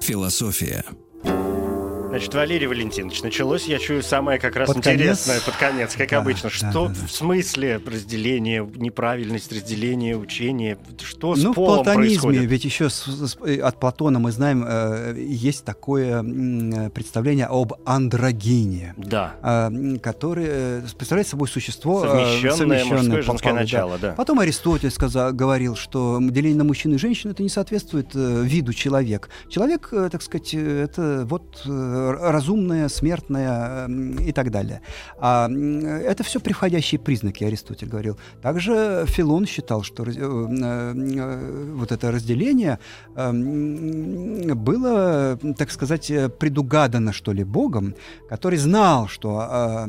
Философия. 0.00 0.82
Значит, 2.16 2.34
Валерий 2.34 2.66
Валентинович, 2.66 3.22
началось, 3.22 3.66
я 3.66 3.78
чую, 3.78 4.02
самое 4.02 4.38
как 4.38 4.56
раз 4.56 4.68
под 4.68 4.78
интересное 4.78 5.38
конец? 5.38 5.44
под 5.44 5.56
конец, 5.56 5.94
как 5.96 6.08
да, 6.08 6.18
обычно. 6.18 6.48
Что 6.48 6.88
да, 6.88 6.94
да. 6.94 7.06
в 7.06 7.12
смысле 7.12 7.78
разделения, 7.84 8.66
неправильность 8.74 9.52
разделения 9.52 10.16
учения? 10.16 10.78
Что 11.02 11.36
с 11.36 11.42
ну, 11.42 11.52
полом 11.52 11.80
в 11.80 11.84
платонизме, 11.84 12.06
происходит? 12.08 12.50
ведь 12.50 12.64
еще 12.64 12.88
с, 12.88 13.04
с, 13.04 13.36
от 13.36 13.78
Платона 13.78 14.18
мы 14.18 14.32
знаем, 14.32 14.64
э, 14.66 15.14
есть 15.18 15.66
такое 15.66 16.22
э, 16.22 16.88
представление 16.88 17.48
об 17.50 17.74
андрогине. 17.84 18.94
Да. 18.96 19.34
Э, 19.42 19.98
который 19.98 20.46
э, 20.48 20.82
представляет 20.96 21.28
собой 21.28 21.48
существо... 21.48 22.00
Совмещенное, 22.00 22.50
э, 22.50 22.56
совмещенное 22.56 22.98
мужское 23.02 23.22
женское 23.22 23.52
начало, 23.52 23.98
да. 23.98 24.08
да. 24.08 24.14
Потом 24.14 24.40
Аристотель 24.40 24.90
сказал, 24.90 25.34
говорил, 25.34 25.76
что 25.76 26.18
деление 26.22 26.56
на 26.56 26.64
мужчину 26.64 26.94
и 26.94 26.98
женщину 26.98 27.34
это 27.34 27.42
не 27.42 27.50
соответствует 27.50 28.12
э, 28.14 28.42
виду 28.42 28.72
человек. 28.72 29.28
Человек, 29.50 29.90
э, 29.92 30.08
так 30.10 30.22
сказать, 30.22 30.54
э, 30.54 30.84
это 30.84 31.26
вот... 31.28 31.60
Э, 31.66 32.05
разумное, 32.12 32.88
смертное 32.88 33.88
и 33.88 34.32
так 34.32 34.50
далее. 34.50 34.80
А 35.18 35.48
это 35.48 36.22
все 36.24 36.40
приходящие 36.40 36.98
признаки, 36.98 37.44
Аристотель 37.44 37.88
говорил. 37.88 38.18
Также 38.42 39.04
Филон 39.08 39.46
считал, 39.46 39.82
что 39.82 40.04
э, 40.04 40.10
э, 40.10 41.72
вот 41.74 41.92
это 41.92 42.10
разделение 42.10 42.78
было, 44.54 45.38
так 45.56 45.70
сказать, 45.70 46.10
предугадано, 46.38 47.12
что 47.12 47.32
ли, 47.32 47.44
Богом, 47.44 47.94
который 48.28 48.58
знал, 48.58 49.08
что 49.08 49.86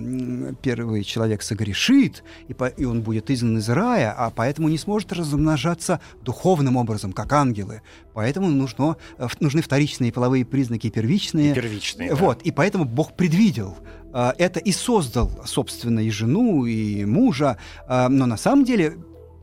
первый 0.61 1.03
человек 1.03 1.41
согрешит, 1.41 2.23
и 2.47 2.85
он 2.85 3.01
будет 3.01 3.29
изгнан 3.29 3.57
из 3.57 3.69
рая, 3.69 4.13
а 4.17 4.29
поэтому 4.29 4.69
не 4.69 4.77
сможет 4.77 5.11
размножаться 5.13 5.99
духовным 6.23 6.77
образом, 6.77 7.13
как 7.13 7.33
ангелы. 7.33 7.81
Поэтому 8.13 8.47
нужно, 8.47 8.97
э, 9.19 9.27
нужны 9.39 9.61
вторичные 9.61 10.11
половые 10.11 10.43
признаки 10.43 10.89
первичные. 10.89 11.51
И 11.51 11.53
первичные, 11.53 12.06
Вот, 12.13 12.41
и 12.43 12.51
поэтому 12.51 12.85
Бог 12.85 13.15
предвидел 13.15 13.75
э, 14.13 14.31
это 14.37 14.59
и 14.59 14.71
создал, 14.71 15.31
собственно, 15.45 15.99
и 15.99 16.09
жену, 16.09 16.65
и 16.65 17.05
мужа. 17.05 17.57
Э, 17.87 18.07
но 18.07 18.25
на 18.25 18.37
самом 18.37 18.65
деле 18.65 18.97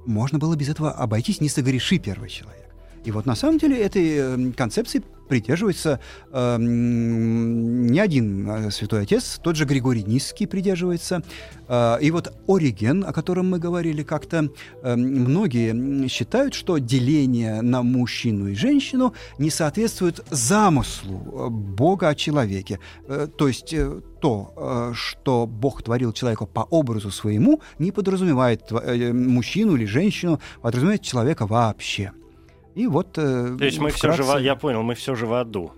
можно 0.07 0.39
было 0.39 0.57
без 0.57 0.69
этого 0.69 0.93
обойтись, 0.93 1.41
не 1.41 1.49
согреши 1.49 1.99
первый 1.99 2.29
человек. 2.29 2.75
И 3.05 3.11
вот 3.11 3.27
на 3.27 3.35
самом 3.35 3.59
деле 3.59 3.79
этой 3.79 4.53
концепции 4.53 5.03
придерживается 5.29 6.01
э, 6.33 6.57
не 6.59 7.99
один 7.99 8.49
а, 8.49 8.70
святой 8.70 9.03
отец, 9.03 9.41
тот 9.43 9.57
же 9.57 9.64
Григорий 9.64 10.03
Низкий 10.03 10.47
придерживается. 10.47 11.22
Э, 11.68 11.99
и 12.01 12.11
вот 12.11 12.33
Ориген, 12.47 13.05
о 13.05 13.12
котором 13.12 13.51
мы 13.51 13.59
говорили 13.59 14.03
как-то, 14.03 14.49
э, 14.83 14.97
многие 14.97 16.09
считают, 16.09 16.55
что 16.55 16.79
деление 16.79 17.62
на 17.62 17.83
мужчину 17.83 18.49
и 18.49 18.55
женщину 18.55 19.14
не 19.39 19.51
соответствует 19.51 20.25
замыслу 20.31 21.18
э, 21.18 21.49
Бога 21.51 22.09
о 22.09 22.14
человеке. 22.14 22.79
Э, 23.07 23.29
то 23.37 23.49
есть 23.49 23.72
э, 23.72 24.01
то, 24.20 24.53
э, 24.57 24.93
что 24.95 25.47
Бог 25.47 25.83
творил 25.83 26.12
человеку 26.12 26.47
по 26.47 26.61
образу 26.61 27.11
своему, 27.11 27.61
не 27.79 27.93
подразумевает 27.93 28.62
э, 28.70 29.12
мужчину 29.12 29.77
или 29.77 29.85
женщину, 29.85 30.41
подразумевает 30.62 31.03
человека 31.03 31.47
вообще. 31.47 32.12
И 32.75 32.87
вот... 32.87 33.18
Э, 33.18 33.57
То 33.59 33.64
есть 33.64 33.79
мы 33.79 33.91
вкратце... 33.91 34.22
все 34.22 34.39
же, 34.39 34.45
я 34.45 34.57
понял, 34.57 34.83
мы 34.83 34.95
все 34.95 35.14
же 35.14 35.27
в 35.27 35.35
аду. 35.35 35.72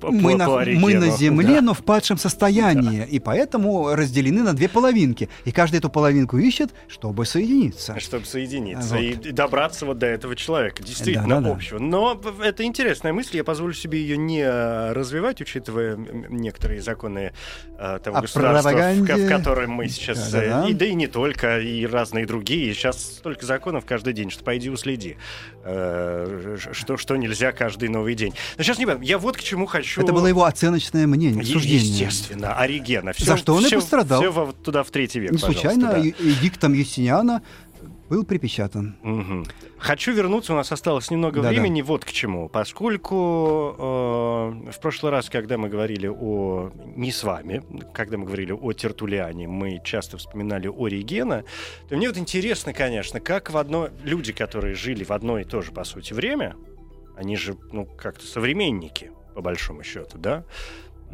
По, 0.00 0.10
мы, 0.10 0.36
на, 0.36 0.48
мы 0.48 0.94
на 0.94 1.10
Земле, 1.10 1.56
да. 1.56 1.60
но 1.60 1.74
в 1.74 1.82
падшем 1.82 2.16
состоянии, 2.16 3.00
да. 3.00 3.04
и 3.04 3.18
поэтому 3.18 3.94
разделены 3.94 4.42
на 4.42 4.54
две 4.54 4.68
половинки. 4.68 5.28
И 5.44 5.52
каждый 5.52 5.76
эту 5.76 5.90
половинку 5.90 6.38
ищет, 6.38 6.72
чтобы 6.88 7.26
соединиться. 7.26 7.98
Чтобы 7.98 8.24
соединиться 8.24 8.94
вот. 8.94 9.02
и 9.02 9.32
добраться 9.32 9.84
вот 9.84 9.98
до 9.98 10.06
этого 10.06 10.36
человека, 10.36 10.82
действительно 10.82 11.40
да, 11.40 11.40
да, 11.40 11.52
общего. 11.52 11.78
Да. 11.80 11.84
Но 11.84 12.20
это 12.42 12.64
интересная 12.64 13.12
мысль, 13.12 13.38
я 13.38 13.44
позволю 13.44 13.74
себе 13.74 14.00
ее 14.00 14.16
не 14.16 14.42
э, 14.42 14.92
развивать, 14.92 15.40
учитывая 15.40 15.96
некоторые 15.96 16.80
законы 16.80 17.32
э, 17.76 17.98
того 18.02 18.18
О 18.18 18.20
государства, 18.22 18.70
в, 18.70 19.02
в 19.02 19.28
котором 19.28 19.72
мы 19.72 19.88
сейчас... 19.88 20.30
Да, 20.30 20.40
да, 20.40 20.62
да. 20.62 20.68
И, 20.68 20.74
да 20.74 20.86
и 20.86 20.94
не 20.94 21.08
только, 21.08 21.58
и 21.58 21.84
разные 21.84 22.26
другие. 22.26 22.72
Сейчас 22.74 23.02
столько 23.02 23.44
законов 23.44 23.84
каждый 23.84 24.12
день, 24.12 24.30
что 24.30 24.44
пойди 24.44 24.70
уследи, 24.70 25.18
что, 25.64 26.96
что 26.98 27.16
нельзя 27.16 27.52
каждый 27.52 27.88
новый 27.88 28.14
день. 28.14 28.34
Но 28.58 28.64
сейчас 28.64 28.78
не 28.78 28.86
Я 29.02 29.18
вот 29.18 29.36
к 29.36 29.40
чему 29.40 29.66
хочу... 29.66 30.02
Это 30.02 30.12
было 30.12 30.26
его 30.26 30.44
оценочное 30.44 31.06
мнение, 31.06 31.44
суждение. 31.44 31.88
Естественно, 31.88 32.54
Оригена. 32.54 33.12
Все, 33.12 33.24
За 33.24 33.36
что 33.36 33.54
он 33.54 33.64
все, 33.64 33.76
и 33.76 33.80
пострадал. 33.80 34.20
Все 34.20 34.54
туда 34.62 34.82
в 34.82 34.90
третий 34.90 35.20
век, 35.20 35.32
Не 35.32 35.38
случайно 35.38 35.92
да. 35.92 36.00
эдиктом 36.00 36.74
Юстиниана 36.74 37.42
был 38.14 38.24
припечатан. 38.24 38.96
Угу. 39.02 39.44
Хочу 39.78 40.12
вернуться, 40.12 40.52
у 40.52 40.56
нас 40.56 40.70
осталось 40.70 41.10
немного 41.10 41.42
да, 41.42 41.48
времени, 41.48 41.82
да. 41.82 41.88
вот 41.88 42.04
к 42.04 42.12
чему. 42.12 42.48
Поскольку 42.48 43.74
э, 43.76 44.70
в 44.70 44.80
прошлый 44.80 45.10
раз, 45.10 45.28
когда 45.28 45.58
мы 45.58 45.68
говорили 45.68 46.06
о... 46.06 46.70
Не 46.94 47.10
с 47.10 47.24
вами, 47.24 47.62
когда 47.92 48.16
мы 48.16 48.26
говорили 48.26 48.52
о 48.52 48.72
Тертулиане, 48.72 49.48
мы 49.48 49.80
часто 49.82 50.16
вспоминали 50.16 50.68
Оригена, 50.68 51.44
то 51.88 51.96
мне 51.96 52.06
вот 52.06 52.16
интересно, 52.16 52.72
конечно, 52.72 53.18
как 53.18 53.50
в 53.50 53.56
одно... 53.56 53.88
Люди, 54.04 54.32
которые 54.32 54.74
жили 54.74 55.02
в 55.02 55.10
одно 55.10 55.40
и 55.40 55.44
то 55.44 55.60
же, 55.60 55.72
по 55.72 55.82
сути, 55.82 56.12
время, 56.12 56.54
они 57.16 57.36
же, 57.36 57.56
ну, 57.72 57.84
как-то 57.84 58.24
современники, 58.24 59.10
по 59.34 59.40
большому 59.40 59.82
счету, 59.82 60.18
да? 60.18 60.44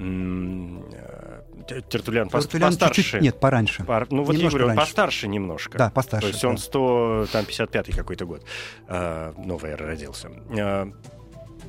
Э, 0.01 1.43
Тертулян, 1.89 2.29
Тертулян 2.29 2.71
постарше. 2.71 3.03
Чуть-чуть, 3.03 3.21
нет, 3.21 3.39
пораньше. 3.39 3.85
Пар, 3.85 4.07
ну 4.11 4.25
вот 4.25 4.35
немножко 4.35 4.59
я 4.59 4.65
говорю, 4.65 4.81
он 4.81 4.87
постарше 4.87 5.29
немножко. 5.29 5.79
Да, 5.79 5.91
постарше. 5.91 6.29
То 6.29 6.33
есть 6.33 6.45
он 6.45 6.59
155 6.59 7.95
какой-то 7.95 8.25
год. 8.25 8.45
Э, 8.89 9.33
новый 9.37 9.75
родился. 9.75 10.31
Э, 10.57 10.91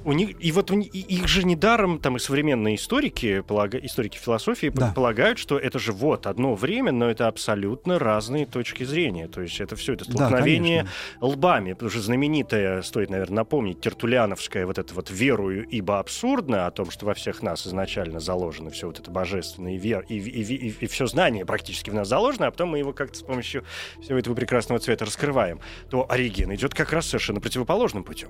у 0.05 0.13
них, 0.13 0.35
и 0.39 0.51
вот 0.51 0.71
у 0.71 0.75
них, 0.75 0.93
их 0.93 1.27
же 1.27 1.43
недаром 1.43 1.99
там 1.99 2.17
и 2.17 2.19
современные 2.19 2.75
историки, 2.75 3.41
полага, 3.41 3.77
историки 3.77 4.17
философии 4.17 4.71
да. 4.73 4.91
полагают, 4.95 5.37
что 5.39 5.57
это 5.57 5.79
же 5.79 5.91
вот 5.91 6.27
одно 6.27 6.55
время, 6.55 6.91
но 6.91 7.09
это 7.09 7.27
абсолютно 7.27 7.99
разные 7.99 8.45
точки 8.45 8.83
зрения. 8.83 9.27
То 9.27 9.41
есть 9.41 9.59
это 9.59 9.75
все 9.75 9.93
это 9.93 10.05
столкновение 10.05 10.87
да, 11.19 11.27
лбами. 11.27 11.73
Потому 11.73 11.91
что 11.91 12.01
знаменитая, 12.01 12.81
стоит, 12.81 13.09
наверное, 13.09 13.37
напомнить, 13.37 13.81
тертуляновская 13.81 14.65
вот 14.65 14.77
это 14.77 14.93
вот 14.93 15.09
«верую, 15.09 15.67
ибо 15.67 15.99
абсурдно», 15.99 16.67
о 16.67 16.71
том, 16.71 16.91
что 16.91 17.05
во 17.05 17.13
всех 17.13 17.41
нас 17.41 17.65
изначально 17.67 18.19
заложено 18.19 18.69
все 18.69 18.87
вот 18.87 18.99
это 18.99 19.09
божественное, 19.11 19.73
и, 19.73 19.77
вер, 19.77 20.05
и, 20.07 20.17
и, 20.17 20.41
и, 20.41 20.55
и, 20.55 20.75
и 20.79 20.87
все 20.87 21.07
знание 21.07 21.45
практически 21.45 21.89
в 21.89 21.93
нас 21.93 22.07
заложено, 22.07 22.47
а 22.47 22.51
потом 22.51 22.69
мы 22.69 22.79
его 22.79 22.93
как-то 22.93 23.17
с 23.17 23.23
помощью 23.23 23.63
всего 24.01 24.17
этого 24.17 24.35
прекрасного 24.35 24.79
цвета 24.79 25.05
раскрываем, 25.05 25.59
то 25.89 26.05
Ориген 26.09 26.53
идет 26.53 26.73
как 26.73 26.93
раз 26.93 27.07
совершенно 27.07 27.39
противоположным 27.39 28.03
путем. 28.03 28.29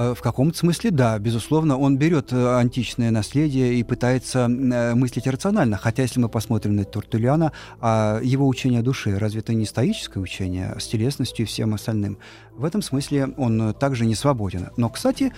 Э, 0.00 0.14
в 0.14 0.22
каком-то 0.22 0.56
смысле, 0.56 0.90
да, 0.90 1.18
безусловно, 1.18 1.76
он 1.76 1.98
берет 1.98 2.32
э, 2.32 2.56
античное 2.58 3.10
наследие 3.10 3.74
и 3.74 3.82
пытается 3.82 4.48
э, 4.48 4.94
мыслить 4.94 5.26
рационально. 5.26 5.76
Хотя, 5.76 6.02
если 6.02 6.20
мы 6.20 6.30
посмотрим 6.30 6.74
на 6.76 6.84
Тортулиана, 6.84 7.52
а 7.80 8.18
его 8.22 8.48
учение 8.48 8.80
о 8.80 8.82
душе, 8.82 9.18
разве 9.18 9.40
это 9.40 9.52
не 9.52 9.66
стоическое 9.66 10.20
учение 10.20 10.74
с 10.78 10.86
телесностью 10.86 11.44
и 11.44 11.46
всем 11.46 11.74
остальным? 11.74 12.16
В 12.52 12.64
этом 12.64 12.80
смысле 12.80 13.34
он 13.36 13.74
также 13.74 14.06
не 14.06 14.14
свободен. 14.14 14.68
Но, 14.78 14.88
кстати, 14.88 15.32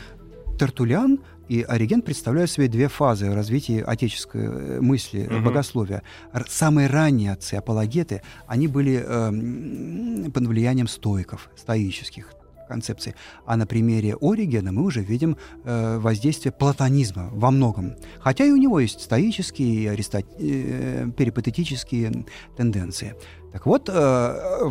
Тертулиан 0.60 1.18
и 1.48 1.62
Ориген 1.62 2.02
представляют 2.02 2.50
себе 2.50 2.68
две 2.68 2.86
фазы 2.86 3.34
развития 3.34 3.82
отеческой 3.82 4.80
мысли, 4.80 5.26
угу. 5.26 5.46
богословия. 5.46 6.02
Самые 6.48 6.86
ранние 6.86 7.32
отцы, 7.32 7.54
апологеты, 7.54 8.22
они 8.46 8.68
были 8.68 9.04
э, 9.04 10.30
под 10.30 10.46
влиянием 10.46 10.86
стоиков, 10.86 11.50
стоических 11.56 12.28
концепции. 12.72 13.14
А 13.46 13.56
на 13.56 13.66
примере 13.66 14.16
Оригена 14.20 14.72
мы 14.72 14.82
уже 14.82 15.02
видим 15.02 15.36
э, 15.64 15.98
воздействие 15.98 16.52
платонизма 16.52 17.28
во 17.32 17.50
многом. 17.50 17.94
Хотя 18.20 18.44
и 18.44 18.50
у 18.50 18.56
него 18.56 18.80
есть 18.80 19.00
стоические 19.00 19.74
и 19.74 19.86
аристот... 19.86 20.24
э, 20.38 21.10
перипатетические 21.16 22.24
тенденции. 22.56 23.14
Так 23.52 23.66
вот, 23.66 23.88
э, 23.92 24.70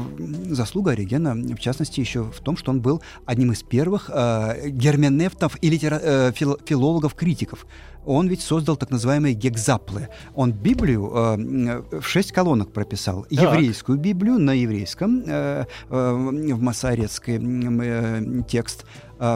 заслуга 0.50 0.92
Оригена, 0.92 1.36
в 1.36 1.60
частности, 1.60 2.00
еще 2.00 2.24
в 2.24 2.40
том, 2.40 2.58
что 2.58 2.72
он 2.72 2.82
был 2.82 3.02
одним 3.26 3.52
из 3.52 3.62
первых 3.62 4.10
э, 4.12 4.70
герменевтов 4.70 5.58
и 5.62 5.70
литера... 5.70 6.00
э, 6.02 6.32
фил... 6.34 6.58
филологов-критиков 6.66 7.66
он 8.06 8.28
ведь 8.28 8.42
создал 8.42 8.78
так 8.78 8.90
называемые 8.90 9.36
гекзаплы. 9.36 10.10
Он 10.34 10.52
Библию 10.52 11.12
э, 11.14 12.00
в 12.00 12.04
шесть 12.04 12.32
колонок 12.32 12.72
прописал. 12.72 13.24
Так. 13.24 13.32
Еврейскую 13.32 13.98
Библию 13.98 14.40
на 14.40 14.54
еврейском, 14.54 15.24
э, 15.26 15.66
э, 15.90 16.12
в 16.12 16.62
масоретской 16.62 17.40
э, 17.40 18.42
текст, 18.48 18.86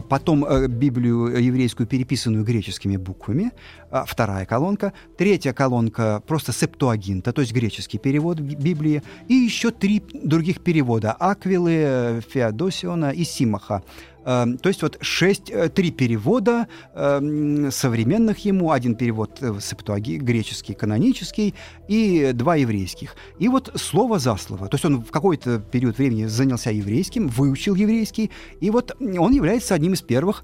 потом 0.10 0.46
э, 0.46 0.68
Библию 0.68 1.28
еврейскую, 1.28 1.86
переписанную 1.86 2.44
греческими 2.44 2.98
буквами, 2.98 3.52
а, 3.92 4.04
вторая 4.06 4.46
колонка. 4.46 4.94
Третья 5.18 5.54
колонка 5.54 6.24
просто 6.26 6.52
септуагинта, 6.52 7.32
то 7.32 7.42
есть 7.42 7.54
греческий 7.54 8.00
перевод 8.00 8.40
Библии. 8.40 9.04
И 9.28 9.34
еще 9.34 9.70
три 9.72 10.02
других 10.14 10.62
перевода. 10.62 11.12
Аквилы, 11.12 12.22
Феодосиона 12.28 13.12
и 13.12 13.24
Симаха. 13.24 13.84
Эм, 14.26 14.58
то 14.58 14.70
есть 14.70 14.82
вот 14.82 14.98
шесть, 15.02 15.52
э, 15.52 15.70
три 15.70 15.92
перевода 15.92 16.68
эм, 16.96 17.72
современных 17.72 18.40
ему, 18.40 18.72
один 18.72 18.96
перевод 18.96 19.38
э, 19.42 19.54
септуаги, 19.62 20.18
греческий, 20.18 20.74
канонический, 20.74 21.54
и 21.88 22.32
два 22.34 22.56
еврейских. 22.56 23.16
И 23.38 23.48
вот 23.48 23.72
слово 23.76 24.18
за 24.18 24.36
слово. 24.38 24.68
То 24.68 24.76
есть 24.76 24.86
он 24.86 25.04
в 25.04 25.12
какой-то 25.12 25.60
период 25.60 26.00
времени 26.00 26.26
занялся 26.26 26.72
еврейским, 26.72 27.28
выучил 27.28 27.76
еврейский, 27.76 28.32
и 28.60 28.72
вот 28.72 28.96
он 29.00 29.32
является 29.32 29.76
одним 29.76 29.94
из 29.94 30.02
первых 30.02 30.44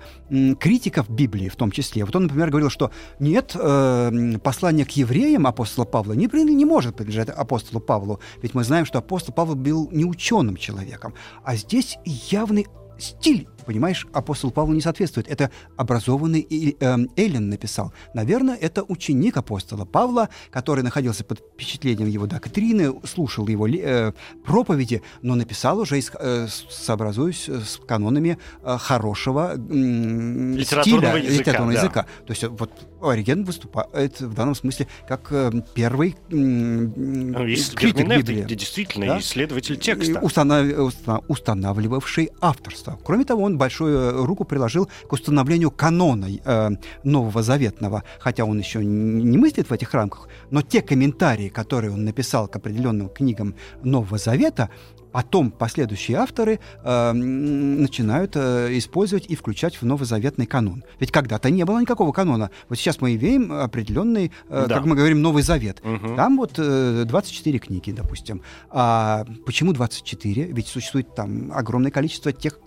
критиков 0.59 1.09
Библии 1.09 1.49
в 1.49 1.55
том 1.55 1.71
числе. 1.71 2.05
Вот 2.05 2.15
он, 2.15 2.23
например, 2.23 2.51
говорил, 2.51 2.69
что 2.69 2.91
нет, 3.19 3.55
эм, 3.55 4.39
послание 4.39 4.85
к 4.85 4.91
евреям 4.91 5.47
апостола 5.47 5.85
Павла 5.85 6.13
не, 6.13 6.27
не 6.27 6.65
может 6.65 6.95
принадлежать 6.95 7.29
апостолу 7.29 7.79
Павлу, 7.79 8.19
ведь 8.43 8.53
мы 8.53 8.63
знаем, 8.63 8.85
что 8.85 8.99
апостол 8.99 9.33
Павел 9.33 9.55
был 9.55 9.89
не 9.91 10.05
ученым 10.05 10.55
человеком, 10.55 11.15
а 11.43 11.55
здесь 11.55 11.97
явный 12.05 12.67
стиль 13.01 13.47
понимаешь, 13.65 14.07
апостол 14.13 14.51
Павел 14.51 14.73
не 14.73 14.81
соответствует. 14.81 15.27
Это 15.27 15.51
образованный 15.77 16.41
э, 16.79 16.97
Эллен 17.15 17.49
написал. 17.49 17.93
Наверное, 18.13 18.55
это 18.55 18.83
ученик 18.83 19.37
апостола 19.37 19.85
Павла, 19.85 20.29
который 20.51 20.83
находился 20.83 21.23
под 21.23 21.39
впечатлением 21.39 22.07
его 22.07 22.27
доктрины, 22.27 22.93
слушал 23.05 23.47
его 23.47 23.67
э, 23.67 24.13
проповеди, 24.43 25.01
но 25.21 25.35
написал 25.35 25.79
уже, 25.79 25.99
э, 25.99 26.47
сообразуясь 26.69 27.47
с 27.47 27.77
канонами 27.87 28.37
э, 28.63 28.77
хорошего 28.77 29.53
э, 29.53 29.57
литературного 29.57 31.19
стиля, 31.19 31.31
языка. 31.31 31.39
Литературного 31.39 31.73
да. 31.73 31.79
языка. 31.79 32.05
То 32.25 32.31
есть 32.31 32.43
вот 32.43 32.71
Ориген 33.01 33.43
выступает 33.43 34.19
в 34.19 34.33
данном 34.33 34.55
смысле 34.55 34.87
как 35.07 35.27
э, 35.31 35.51
первый 35.73 36.15
э, 36.29 36.35
ну, 36.35 37.33
критик 37.75 38.07
Библии. 38.07 38.43
Действительно, 38.43 39.07
да? 39.07 39.19
исследователь 39.19 39.77
текста. 39.77 40.19
Установ, 40.19 40.93
устанавливавший 41.27 42.31
авторство. 42.41 42.99
Кроме 43.03 43.25
того, 43.25 43.43
он 43.43 43.50
большую 43.57 43.97
э, 43.97 44.25
руку 44.25 44.43
приложил 44.43 44.89
к 45.07 45.13
установлению 45.13 45.71
канона 45.71 46.27
э, 46.43 46.69
Нового 47.03 47.43
Заветного, 47.43 48.03
хотя 48.19 48.45
он 48.45 48.59
еще 48.59 48.83
не 48.83 49.37
мыслит 49.37 49.69
в 49.69 49.73
этих 49.73 49.93
рамках, 49.93 50.27
но 50.49 50.61
те 50.61 50.81
комментарии, 50.81 51.49
которые 51.49 51.91
он 51.91 52.05
написал 52.05 52.47
к 52.47 52.55
определенным 52.55 53.09
книгам 53.09 53.55
Нового 53.83 54.17
Завета, 54.17 54.69
потом 55.11 55.51
последующие 55.51 56.17
авторы 56.17 56.59
э, 56.83 57.11
начинают 57.11 58.35
э, 58.35 58.69
использовать 58.77 59.27
и 59.27 59.35
включать 59.35 59.75
в 59.75 59.83
новозаветный 59.83 60.45
канон. 60.45 60.83
Ведь 60.99 61.11
когда-то 61.11 61.49
не 61.49 61.65
было 61.65 61.79
никакого 61.79 62.11
канона. 62.11 62.49
Вот 62.69 62.77
сейчас 62.77 63.01
мы 63.01 63.15
имеем 63.15 63.51
определенный, 63.51 64.31
э, 64.49 64.65
да. 64.67 64.75
как 64.75 64.85
мы 64.85 64.95
говорим, 64.95 65.21
Новый 65.21 65.43
Завет. 65.43 65.81
Угу. 65.83 66.15
Там 66.15 66.37
вот 66.37 66.53
э, 66.57 67.03
24 67.05 67.59
книги, 67.59 67.91
допустим. 67.91 68.41
А 68.69 69.25
почему 69.45 69.73
24? 69.73 70.43
Ведь 70.45 70.67
существует 70.67 71.13
там 71.13 71.51
огромное 71.53 71.91
количество 71.91 72.31
тех 72.31 72.59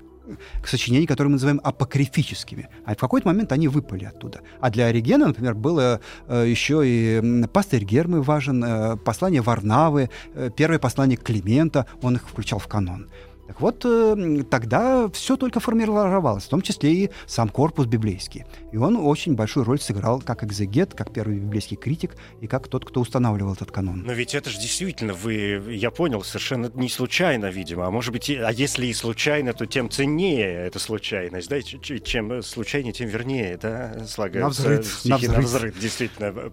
сочинений, 0.64 1.06
которые 1.06 1.30
мы 1.30 1.34
называем 1.34 1.60
апокрифическими. 1.62 2.68
А 2.84 2.94
в 2.94 2.98
какой-то 2.98 3.28
момент 3.28 3.52
они 3.52 3.68
выпали 3.68 4.04
оттуда. 4.04 4.40
А 4.60 4.70
для 4.70 4.86
Оригена, 4.86 5.28
например, 5.28 5.54
было 5.54 6.00
э, 6.26 6.44
еще 6.48 6.82
и 6.84 7.44
пастырь 7.52 7.84
Гермы 7.84 8.22
важен, 8.22 8.64
э, 8.64 8.96
послание 8.96 9.42
Варнавы, 9.42 10.10
э, 10.34 10.50
первое 10.56 10.78
послание 10.78 11.16
Климента, 11.16 11.86
он 12.02 12.16
их 12.16 12.28
включал 12.28 12.58
в 12.58 12.66
канон. 12.66 13.08
Так 13.54 13.60
вот, 13.60 13.84
э, 13.84 14.42
тогда 14.50 15.08
все 15.10 15.36
только 15.36 15.60
формировалось, 15.60 16.42
в 16.42 16.48
том 16.48 16.60
числе 16.60 16.92
и 16.92 17.10
сам 17.26 17.48
корпус 17.48 17.86
библейский. 17.86 18.44
И 18.72 18.76
он 18.76 18.96
очень 18.96 19.36
большую 19.36 19.64
роль 19.64 19.78
сыграл 19.78 20.20
как 20.20 20.42
экзегет, 20.42 20.92
как 20.94 21.12
первый 21.12 21.38
библейский 21.38 21.76
критик 21.76 22.16
и 22.40 22.48
как 22.48 22.66
тот, 22.66 22.84
кто 22.84 23.00
устанавливал 23.00 23.52
этот 23.52 23.70
канон. 23.70 24.02
Но 24.04 24.12
ведь 24.12 24.34
это 24.34 24.50
же 24.50 24.58
действительно, 24.58 25.14
вы, 25.14 25.62
я 25.68 25.92
понял, 25.92 26.24
совершенно 26.24 26.68
не 26.74 26.88
случайно, 26.88 27.46
видимо. 27.46 27.86
А 27.86 27.92
может 27.92 28.12
быть, 28.12 28.28
а 28.28 28.50
если 28.50 28.86
и 28.86 28.92
случайно, 28.92 29.52
то 29.52 29.66
тем 29.66 29.88
ценнее 29.88 30.66
эта 30.66 30.80
случайность. 30.80 31.48
Да? 31.48 31.62
Чем 31.62 32.42
случайнее, 32.42 32.92
тем 32.92 33.08
вернее, 33.08 33.56
да, 33.62 34.04
слагаются 34.08 34.62
на 34.62 34.68
взрыв, 34.80 34.98
стихи 34.98 35.28
на 35.28 35.38
взрыв. 35.38 35.78
Действительно, 35.78 36.50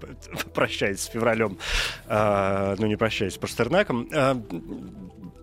прощаясь 0.53 0.99
с 0.99 1.05
февралем, 1.07 1.57
а, 2.05 2.75
ну 2.77 2.85
не 2.85 2.95
прощаясь 2.95 3.33
с 3.33 3.37
Пастернаком. 3.39 4.07
А, 4.13 4.39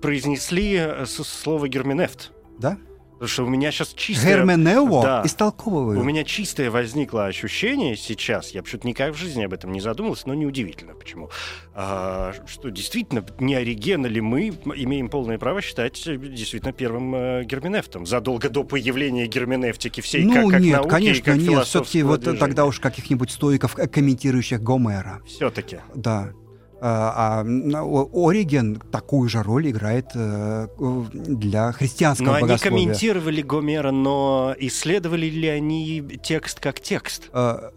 произнесли 0.01 0.77
э, 0.77 1.07
слово 1.07 1.69
герменефт. 1.69 2.33
Да? 2.59 2.79
Потому 3.19 3.29
что 3.29 3.45
у 3.47 3.49
меня 3.49 3.73
сейчас 3.73 3.95
чистое... 3.95 4.37
Герменео 4.37 5.03
да, 5.03 5.23
истолковываю. 5.25 5.99
У 5.99 6.05
меня 6.05 6.23
чистое 6.23 6.71
возникло 6.71 7.27
ощущение 7.27 7.97
сейчас, 7.97 8.53
я 8.53 8.63
почему-то 8.63 8.87
никак 8.87 9.13
в 9.13 9.19
жизни 9.19 9.43
об 9.43 9.53
этом 9.53 9.73
не 9.73 9.81
задумывался, 9.81 10.29
но 10.29 10.35
неудивительно 10.35 10.95
почему, 10.95 11.29
а, 11.75 12.33
что 12.47 12.69
действительно 12.69 13.27
не 13.41 13.57
Ориген 13.57 14.07
ли 14.07 14.21
мы 14.21 14.51
имеем 14.51 15.09
полное 15.09 15.37
право 15.37 15.61
считать 15.61 15.95
действительно 15.95 16.73
первым 16.73 17.13
э, 17.13 17.45
герменефтом, 17.45 18.07
задолго 18.07 18.51
до 18.51 18.63
появления 18.63 19.27
герменевтики 19.27 20.01
всей 20.01 20.25
ну, 20.25 20.35
как, 20.35 20.51
как 20.53 20.61
нет, 20.61 20.77
науки 20.77 20.89
конечно, 20.89 21.19
и 21.19 21.25
как 21.25 21.37
нет, 21.39 21.65
все-таки 21.65 22.05
вот 22.05 22.21
движения. 22.21 22.39
тогда 22.39 22.67
уж 22.67 22.79
каких-нибудь 22.79 23.33
стоиков, 23.33 23.77
э, 23.81 23.89
комментирующих 23.89 24.63
Гомера. 24.63 25.23
Все-таки. 25.27 25.81
Да. 25.93 26.35
А, 26.81 27.43
а 27.43 28.29
Ориген 28.29 28.77
такую 28.91 29.29
же 29.29 29.43
роль 29.43 29.71
играет 29.71 30.11
э, 30.15 30.69
для 30.79 31.73
христианского 31.73 32.35
но 32.35 32.41
богословия. 32.41 32.77
Они 32.77 32.85
комментировали 32.87 33.43
Гомера, 33.43 33.91
но 33.91 34.55
исследовали 34.59 35.27
ли 35.27 35.49
они 35.49 36.03
текст 36.23 36.61
как 36.61 36.81
текст? 36.81 37.31
А, 37.33 37.71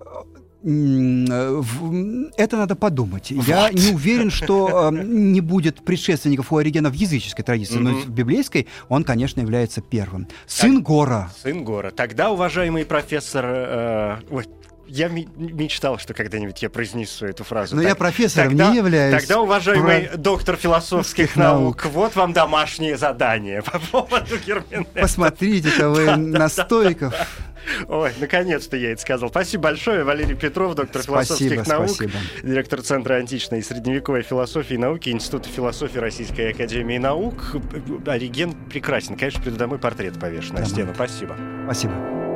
это 0.64 2.58
надо 2.58 2.76
подумать. 2.76 3.32
Вот. 3.32 3.48
Я 3.48 3.72
не 3.72 3.92
уверен, 3.92 4.30
что 4.30 4.92
э, 4.94 5.04
не 5.04 5.42
будет 5.42 5.84
предшественников 5.84 6.54
у 6.54 6.58
Оригена 6.58 6.92
в 6.92 6.94
языческой 6.94 7.44
традиции, 7.44 7.80
mm-hmm. 7.80 7.84
но 7.84 8.00
в 8.02 8.10
библейской 8.10 8.68
он, 8.88 9.04
конечно, 9.04 9.42
является 9.42 9.82
первым. 9.82 10.28
Сын 10.46 10.76
так, 10.76 10.84
Гора. 10.84 11.32
Сын 11.42 11.64
Гора. 11.64 11.90
Тогда, 11.90 12.30
уважаемый 12.30 12.86
профессор... 12.86 13.46
Э, 13.48 14.18
ой, 14.30 14.46
я 14.92 15.10
мечтал, 15.10 15.98
что 15.98 16.14
когда-нибудь 16.14 16.62
я 16.62 16.70
произнесу 16.70 17.26
эту 17.26 17.44
фразу. 17.44 17.76
Но 17.76 17.82
так, 17.82 17.90
я 17.90 17.96
профессором 17.96 18.50
тогда, 18.50 18.70
не 18.70 18.78
являюсь. 18.78 19.22
Тогда, 19.22 19.42
уважаемый 19.42 20.08
про... 20.08 20.18
доктор 20.18 20.56
философских 20.58 21.36
наук, 21.36 21.84
наук, 21.84 21.94
вот 21.94 22.16
вам 22.16 22.34
домашнее 22.34 22.98
задание 22.98 23.62
по 23.62 23.80
поводу 23.80 24.38
Герменеста. 24.46 25.00
Посмотрите-ка 25.00 25.90
вы 25.90 26.16
на 26.16 26.50
стойков. 26.50 27.14
Ой, 27.88 28.12
наконец-то 28.20 28.76
я 28.76 28.92
это 28.92 29.02
сказал. 29.02 29.30
Спасибо 29.30 29.64
большое, 29.64 30.04
Валерий 30.04 30.36
Петров, 30.36 30.76
доктор 30.76 31.04
спасибо, 31.04 31.26
философских 31.26 31.68
наук, 31.68 31.90
спасибо. 31.90 32.14
директор 32.44 32.82
Центра 32.82 33.16
античной 33.16 33.60
и 33.60 33.62
средневековой 33.62 34.24
философии 34.24 34.74
и 34.74 34.78
науки 34.78 35.10
Института 35.10 35.48
философии 35.48 36.00
Российской 36.00 36.52
Академии 36.52 36.98
Наук. 36.98 37.56
Ориген 38.08 38.54
прекрасен. 38.54 39.16
Конечно, 39.16 39.44
передо 39.44 39.68
мной 39.68 39.80
портрет 39.80 40.20
повешен 40.20 40.56
на 40.56 40.66
стену. 40.66 40.94
Спасибо. 40.96 41.38
Спасибо. 41.66 42.31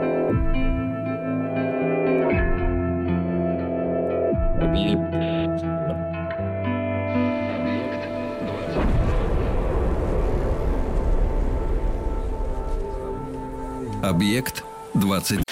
Объект 14.02 14.64
20. 14.94 15.44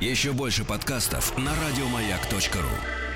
Еще 0.00 0.32
больше 0.32 0.64
подкастов 0.64 1.38
на 1.38 1.52
радиомаяк.ру. 1.54 3.13